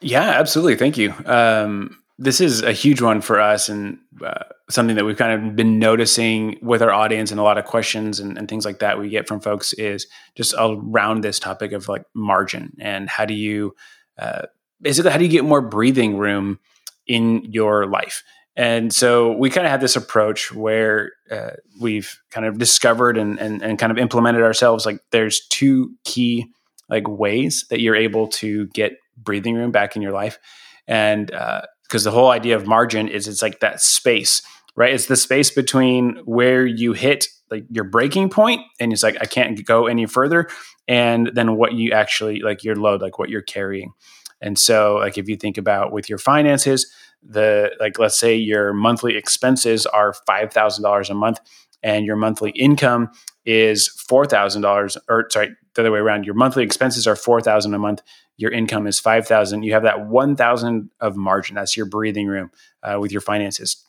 Yeah, 0.00 0.22
absolutely. 0.22 0.76
Thank 0.76 0.96
you. 0.96 1.12
Um, 1.26 1.98
this 2.18 2.40
is 2.40 2.62
a 2.62 2.72
huge 2.72 3.02
one 3.02 3.20
for 3.20 3.38
us 3.38 3.68
and 3.68 3.98
uh, 4.24 4.44
something 4.72 4.96
that 4.96 5.04
we've 5.04 5.16
kind 5.16 5.48
of 5.48 5.56
been 5.56 5.78
noticing 5.78 6.58
with 6.62 6.82
our 6.82 6.92
audience 6.92 7.30
and 7.30 7.38
a 7.38 7.42
lot 7.42 7.58
of 7.58 7.64
questions 7.64 8.20
and, 8.20 8.36
and, 8.38 8.48
things 8.48 8.64
like 8.64 8.80
that 8.80 8.98
we 8.98 9.08
get 9.08 9.28
from 9.28 9.40
folks 9.40 9.72
is 9.74 10.06
just 10.34 10.54
around 10.58 11.22
this 11.22 11.38
topic 11.38 11.72
of 11.72 11.88
like 11.88 12.04
margin 12.14 12.72
and 12.80 13.08
how 13.08 13.24
do 13.24 13.34
you 13.34 13.74
uh, 14.18 14.42
basically 14.80 15.10
how 15.10 15.18
do 15.18 15.24
you 15.24 15.30
get 15.30 15.44
more 15.44 15.60
breathing 15.60 16.16
room 16.16 16.58
in 17.06 17.44
your 17.44 17.86
life? 17.86 18.22
And 18.54 18.92
so 18.92 19.32
we 19.32 19.48
kind 19.48 19.66
of 19.66 19.70
have 19.70 19.80
this 19.80 19.96
approach 19.96 20.52
where 20.52 21.12
uh, 21.30 21.52
we've 21.80 22.20
kind 22.30 22.46
of 22.46 22.58
discovered 22.58 23.16
and, 23.16 23.38
and, 23.38 23.62
and 23.62 23.78
kind 23.78 23.90
of 23.90 23.96
implemented 23.96 24.42
ourselves 24.42 24.84
like 24.84 25.00
there's 25.10 25.46
two 25.48 25.94
key 26.04 26.52
like 26.90 27.08
ways 27.08 27.64
that 27.70 27.80
you're 27.80 27.96
able 27.96 28.28
to 28.28 28.66
get 28.68 28.98
breathing 29.16 29.54
room 29.54 29.70
back 29.70 29.96
in 29.96 30.02
your 30.02 30.12
life. 30.12 30.38
And 30.86 31.32
uh, 31.32 31.62
because 31.84 32.04
the 32.04 32.10
whole 32.10 32.30
idea 32.30 32.56
of 32.56 32.66
margin 32.66 33.08
is 33.08 33.28
it's 33.28 33.42
like 33.42 33.60
that 33.60 33.80
space, 33.80 34.42
right? 34.76 34.92
It's 34.92 35.06
the 35.06 35.16
space 35.16 35.50
between 35.50 36.16
where 36.24 36.64
you 36.66 36.92
hit 36.92 37.28
like 37.50 37.64
your 37.70 37.84
breaking 37.84 38.30
point 38.30 38.62
and 38.80 38.92
it's 38.92 39.02
like 39.02 39.16
I 39.20 39.26
can't 39.26 39.62
go 39.64 39.86
any 39.86 40.06
further 40.06 40.48
and 40.88 41.30
then 41.34 41.56
what 41.56 41.74
you 41.74 41.92
actually 41.92 42.40
like 42.40 42.64
your 42.64 42.76
load 42.76 43.02
like 43.02 43.18
what 43.18 43.28
you're 43.28 43.42
carrying. 43.42 43.92
And 44.40 44.58
so 44.58 44.96
like 44.96 45.18
if 45.18 45.28
you 45.28 45.36
think 45.36 45.58
about 45.58 45.92
with 45.92 46.08
your 46.08 46.18
finances, 46.18 46.90
the 47.22 47.72
like 47.78 47.98
let's 47.98 48.18
say 48.18 48.34
your 48.34 48.72
monthly 48.72 49.16
expenses 49.16 49.86
are 49.86 50.14
$5,000 50.28 51.10
a 51.10 51.14
month 51.14 51.40
and 51.82 52.06
your 52.06 52.16
monthly 52.16 52.50
income 52.52 53.10
is 53.44 53.88
$4,000 54.10 54.96
or 55.08 55.28
sorry, 55.30 55.50
the 55.74 55.82
other 55.82 55.92
way 55.92 55.98
around, 55.98 56.24
your 56.24 56.34
monthly 56.34 56.64
expenses 56.64 57.06
are 57.06 57.16
4,000 57.16 57.74
a 57.74 57.78
month 57.78 58.02
your 58.38 58.50
income 58.50 58.86
is 58.86 58.98
5000 58.98 59.62
you 59.62 59.72
have 59.72 59.82
that 59.82 60.06
1000 60.06 60.90
of 61.00 61.16
margin 61.16 61.54
that's 61.54 61.76
your 61.76 61.86
breathing 61.86 62.26
room 62.26 62.50
uh, 62.82 62.98
with 62.98 63.12
your 63.12 63.20
finances 63.20 63.86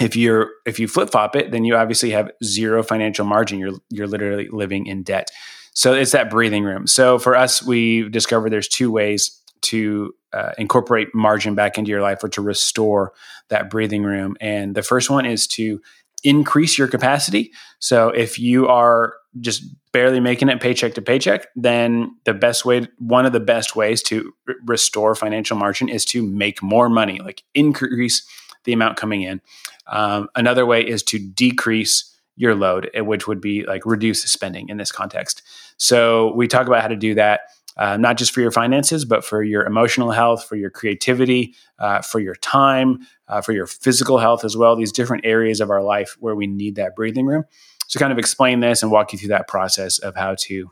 if 0.00 0.16
you're 0.16 0.50
if 0.66 0.78
you 0.78 0.88
flip 0.88 1.10
flop 1.10 1.36
it 1.36 1.50
then 1.50 1.64
you 1.64 1.76
obviously 1.76 2.10
have 2.10 2.30
zero 2.42 2.82
financial 2.82 3.24
margin. 3.24 3.58
You're 3.58 3.78
you're 3.90 4.06
literally 4.06 4.48
living 4.48 4.86
in 4.86 5.02
debt. 5.02 5.30
So 5.72 5.92
it's 5.92 6.12
that 6.12 6.30
breathing 6.30 6.64
room. 6.64 6.86
So 6.86 7.18
for 7.18 7.34
us 7.36 7.62
we 7.62 8.08
discovered 8.08 8.50
there's 8.50 8.68
two 8.68 8.90
ways 8.90 9.40
to 9.62 10.14
uh, 10.32 10.52
incorporate 10.58 11.14
margin 11.14 11.54
back 11.54 11.78
into 11.78 11.90
your 11.90 12.02
life 12.02 12.22
or 12.22 12.28
to 12.28 12.42
restore 12.42 13.12
that 13.48 13.70
breathing 13.70 14.02
room. 14.02 14.36
And 14.40 14.74
the 14.74 14.82
first 14.82 15.10
one 15.10 15.26
is 15.26 15.46
to 15.48 15.80
increase 16.22 16.76
your 16.78 16.88
capacity. 16.88 17.52
So 17.78 18.08
if 18.08 18.38
you 18.38 18.66
are 18.66 19.14
just 19.40 19.62
barely 19.92 20.20
making 20.20 20.48
it 20.48 20.60
paycheck 20.60 20.94
to 20.94 21.02
paycheck, 21.02 21.46
then 21.54 22.16
the 22.24 22.34
best 22.34 22.64
way, 22.64 22.88
one 22.98 23.26
of 23.26 23.32
the 23.32 23.40
best 23.40 23.76
ways 23.76 24.02
to 24.04 24.32
r- 24.48 24.54
restore 24.66 25.14
financial 25.14 25.56
margin 25.56 25.88
is 25.88 26.04
to 26.06 26.22
make 26.22 26.62
more 26.62 26.88
money, 26.88 27.20
like 27.20 27.42
increase 27.54 28.26
the 28.64 28.72
amount 28.72 28.96
coming 28.96 29.22
in. 29.22 29.40
Um, 29.86 30.28
another 30.34 30.66
way 30.66 30.82
is 30.82 31.02
to 31.04 31.18
decrease 31.18 32.14
your 32.36 32.54
load, 32.54 32.90
eh, 32.94 33.00
which 33.00 33.26
would 33.26 33.40
be 33.40 33.64
like 33.64 33.86
reduce 33.86 34.22
spending 34.24 34.68
in 34.68 34.76
this 34.76 34.92
context. 34.92 35.42
So 35.76 36.32
we 36.34 36.48
talk 36.48 36.66
about 36.66 36.82
how 36.82 36.88
to 36.88 36.96
do 36.96 37.14
that. 37.14 37.42
Uh, 37.76 37.96
not 37.96 38.16
just 38.16 38.32
for 38.32 38.40
your 38.40 38.52
finances, 38.52 39.04
but 39.04 39.24
for 39.24 39.42
your 39.42 39.64
emotional 39.64 40.12
health, 40.12 40.44
for 40.44 40.54
your 40.54 40.70
creativity, 40.70 41.52
uh, 41.80 42.00
for 42.02 42.20
your 42.20 42.36
time, 42.36 43.00
uh, 43.26 43.40
for 43.40 43.50
your 43.52 43.66
physical 43.66 44.18
health 44.18 44.44
as 44.44 44.56
well. 44.56 44.76
These 44.76 44.92
different 44.92 45.26
areas 45.26 45.60
of 45.60 45.70
our 45.70 45.82
life 45.82 46.16
where 46.20 46.36
we 46.36 46.46
need 46.46 46.76
that 46.76 46.94
breathing 46.94 47.26
room 47.26 47.44
So, 47.88 47.98
kind 47.98 48.12
of 48.12 48.18
explain 48.18 48.60
this 48.60 48.84
and 48.84 48.92
walk 48.92 49.12
you 49.12 49.18
through 49.18 49.30
that 49.30 49.48
process 49.48 49.98
of 49.98 50.14
how 50.14 50.36
to 50.42 50.70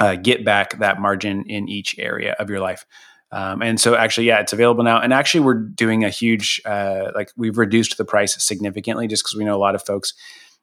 uh, 0.00 0.16
get 0.16 0.42
back 0.42 0.78
that 0.78 1.00
margin 1.00 1.44
in 1.48 1.68
each 1.68 1.98
area 1.98 2.34
of 2.38 2.48
your 2.48 2.60
life. 2.60 2.86
Um, 3.32 3.62
and 3.62 3.80
so 3.80 3.96
actually, 3.96 4.26
yeah, 4.26 4.40
it's 4.40 4.52
available 4.52 4.84
now. 4.84 5.00
And 5.00 5.12
actually, 5.12 5.40
we're 5.40 5.54
doing 5.54 6.04
a 6.04 6.10
huge, 6.10 6.60
uh, 6.64 7.10
like 7.14 7.30
we've 7.36 7.58
reduced 7.58 7.96
the 7.96 8.04
price 8.04 8.42
significantly 8.44 9.08
just 9.08 9.24
because 9.24 9.36
we 9.36 9.44
know 9.44 9.56
a 9.56 9.58
lot 9.58 9.74
of 9.74 9.82
folks 9.82 10.12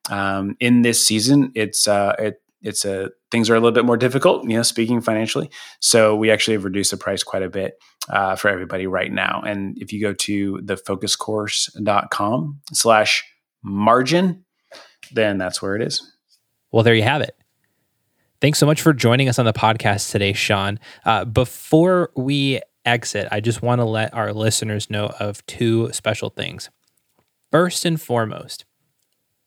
um, 0.09 0.55
in 0.59 0.84
this 0.84 1.05
season. 1.05 1.51
It's 1.55 1.88
uh, 1.88 2.15
it, 2.20 2.41
it's 2.61 2.86
a 2.86 3.09
things 3.32 3.49
are 3.49 3.55
a 3.55 3.59
little 3.59 3.72
bit 3.72 3.86
more 3.86 3.97
difficult, 3.97 4.43
you 4.43 4.55
know, 4.55 4.63
speaking 4.63 5.01
financially. 5.01 5.49
So 5.80 6.15
we 6.15 6.32
actually 6.32 6.53
have 6.53 6.63
reduced 6.63 6.91
the 6.91 6.97
price 6.97 7.24
quite 7.24 7.43
a 7.43 7.49
bit 7.49 7.76
uh, 8.09 8.36
for 8.36 8.49
everybody 8.49 8.88
right 8.88 9.11
now. 9.11 9.41
And 9.45 9.78
if 9.80 9.93
you 9.93 10.01
go 10.01 10.13
to 10.13 10.57
thefocuscourse.com 10.57 12.61
slash 12.74 13.24
margin, 13.63 14.45
then 15.11 15.38
that's 15.38 15.61
where 15.61 15.76
it 15.76 15.82
is. 15.82 16.01
Well, 16.72 16.84
there 16.84 16.95
you 16.95 17.03
have 17.03 17.22
it. 17.22 17.36
Thanks 18.41 18.57
so 18.57 18.65
much 18.65 18.81
for 18.81 18.93
joining 18.93 19.27
us 19.27 19.37
on 19.37 19.45
the 19.45 19.51
podcast 19.51 20.11
today, 20.11 20.31
Shawn. 20.31 20.79
Uh, 21.03 21.25
before 21.25 22.09
we 22.15 22.61
exit, 22.85 23.27
I 23.31 23.41
just 23.41 23.61
want 23.61 23.79
to 23.79 23.85
let 23.85 24.13
our 24.13 24.31
listeners 24.31 24.89
know 24.89 25.07
of 25.19 25.45
two 25.45 25.91
special 25.91 26.29
things. 26.29 26.69
First 27.51 27.83
and 27.83 28.01
foremost, 28.01 28.63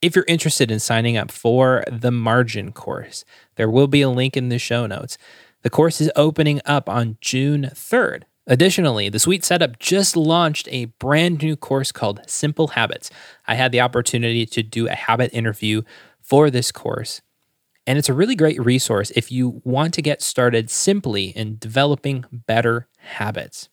if 0.02 0.14
you're 0.14 0.26
interested 0.28 0.70
in 0.70 0.78
signing 0.78 1.16
up 1.16 1.30
for 1.30 1.84
the 1.90 2.10
margin 2.10 2.70
course, 2.70 3.24
there 3.56 3.70
will 3.70 3.86
be 3.86 4.02
a 4.02 4.10
link 4.10 4.36
in 4.36 4.50
the 4.50 4.58
show 4.58 4.86
notes. 4.86 5.16
The 5.62 5.70
course 5.70 6.00
is 6.00 6.10
opening 6.14 6.60
up 6.66 6.86
on 6.86 7.16
June 7.22 7.70
3rd. 7.72 8.24
Additionally, 8.46 9.08
the 9.08 9.20
Sweet 9.20 9.42
Setup 9.42 9.78
just 9.78 10.16
launched 10.16 10.68
a 10.70 10.86
brand 10.86 11.40
new 11.42 11.56
course 11.56 11.92
called 11.92 12.20
Simple 12.26 12.68
Habits. 12.68 13.08
I 13.46 13.54
had 13.54 13.72
the 13.72 13.80
opportunity 13.80 14.44
to 14.46 14.62
do 14.62 14.86
a 14.88 14.94
habit 14.94 15.30
interview 15.32 15.80
for 16.20 16.50
this 16.50 16.72
course, 16.72 17.22
and 17.86 17.98
it's 17.98 18.08
a 18.08 18.14
really 18.14 18.34
great 18.34 18.62
resource 18.64 19.10
if 19.16 19.32
you 19.32 19.60
want 19.64 19.94
to 19.94 20.02
get 20.02 20.22
started 20.22 20.70
simply 20.70 21.26
in 21.26 21.58
developing 21.58 22.24
better 22.30 22.88
habits. 22.98 23.68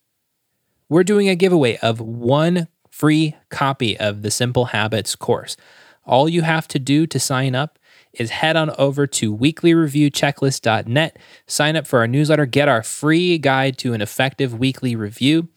We're 0.88 1.04
doing 1.04 1.30
a 1.30 1.36
giveaway 1.36 1.78
of 1.78 2.02
one 2.02 2.68
free 2.90 3.36
copy 3.50 3.98
of 4.00 4.24
the 4.24 4.32
Simple 4.32 4.66
Habits 4.66 5.16
course. 5.16 5.56
All 6.04 6.28
you 6.28 6.42
have 6.42 6.68
to 6.70 6.80
do 6.80 7.06
to 7.08 7.20
sign 7.20 7.54
up 7.54 7.78
is 8.14 8.32
head 8.32 8.56
on 8.56 8.72
over 8.72 9.06
to 9.06 9.36
weeklyreviewchecklist.net, 9.36 11.18
sign 11.46 11.76
up 11.76 11.86
for 11.86 12.00
our 12.00 12.08
newsletter, 12.08 12.48
get 12.48 12.68
our 12.68 12.82
free 12.82 13.38
guide 13.38 13.78
to 13.78 13.94
an 13.94 14.02
effective 14.02 14.58
weekly 14.58 14.96
review. 14.96 15.50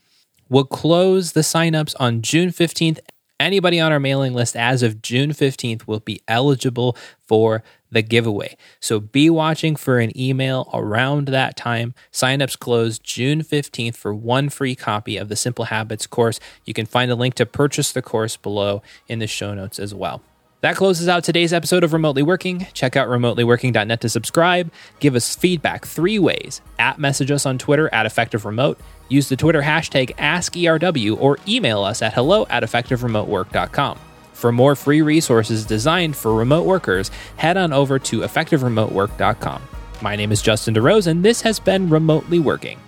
We'll 0.51 0.65
close 0.65 1.33
the 1.33 1.41
signups 1.41 1.95
on 1.99 2.21
June 2.21 2.51
15th. 2.51 2.99
Anybody 3.43 3.81
on 3.81 3.91
our 3.91 3.99
mailing 3.99 4.35
list 4.35 4.55
as 4.55 4.85
of 4.85 5.03
June 5.03 5.31
15th 5.31 5.89
will 5.89 5.99
be 5.99 6.21
eligible 6.29 6.97
for 7.27 7.65
the 7.91 8.01
giveaway. 8.01 8.57
So 8.79 9.01
be 9.01 9.29
watching 9.29 9.75
for 9.75 9.99
an 9.99 10.17
email 10.17 10.71
around 10.73 11.27
that 11.27 11.57
time. 11.57 11.93
Signups 12.13 12.57
close 12.57 13.01
June 13.01 13.43
15th 13.43 13.97
for 13.97 14.15
one 14.15 14.49
free 14.49 14.77
copy 14.77 15.17
of 15.17 15.29
the 15.29 15.35
Simple 15.35 15.67
Habits 15.67 16.07
course. 16.07 16.39
You 16.65 16.73
can 16.73 16.87
find 16.87 17.11
a 17.11 17.17
link 17.17 17.35
to 17.35 17.45
purchase 17.45 17.91
the 17.91 18.01
course 18.01 18.37
below 18.37 18.81
in 19.09 19.19
the 19.19 19.27
show 19.27 19.55
notes 19.55 19.81
as 19.81 19.93
well. 19.93 20.23
That 20.63 20.77
closes 20.77 21.09
out 21.09 21.25
today's 21.25 21.53
episode 21.53 21.83
of 21.83 21.93
Remotely 21.93 22.23
Working. 22.23 22.69
Check 22.73 22.95
out 22.95 23.09
remotelyworking.net 23.09 24.01
to 24.01 24.09
subscribe. 24.09 24.71
Give 25.01 25.17
us 25.17 25.35
feedback 25.35 25.85
three 25.85 26.21
ways. 26.21 26.61
At 26.79 27.01
message 27.01 27.33
us 27.33 27.45
on 27.47 27.59
Twitter 27.59 27.93
at 27.93 28.07
Effective 28.07 28.45
Remote. 28.45 28.79
Use 29.09 29.29
the 29.29 29.35
Twitter 29.35 29.61
hashtag 29.61 30.15
AskERW 30.17 31.21
or 31.21 31.39
email 31.49 31.83
us 31.83 32.01
at 32.01 32.15
hello 32.15 32.47
at 32.49 32.63
effectiveremotework.com. 32.63 33.99
For 34.35 34.53
more 34.53 34.77
free 34.77 35.03
resources 35.03 35.67
designed 35.67 36.15
for 36.15 36.33
remote 36.33 36.65
workers, 36.65 37.11
head 37.37 37.57
on 37.57 37.73
over 37.73 37.99
to 37.99 38.21
effectiveremotework.com. 38.21 39.63
My 40.01 40.15
name 40.15 40.31
is 40.31 40.43
Justin 40.43 40.75
DeRose, 40.75 41.09
and 41.09 41.25
this 41.25 41.41
has 41.41 41.59
been 41.59 41.89
Remotely 41.89 42.39
Working. 42.39 42.79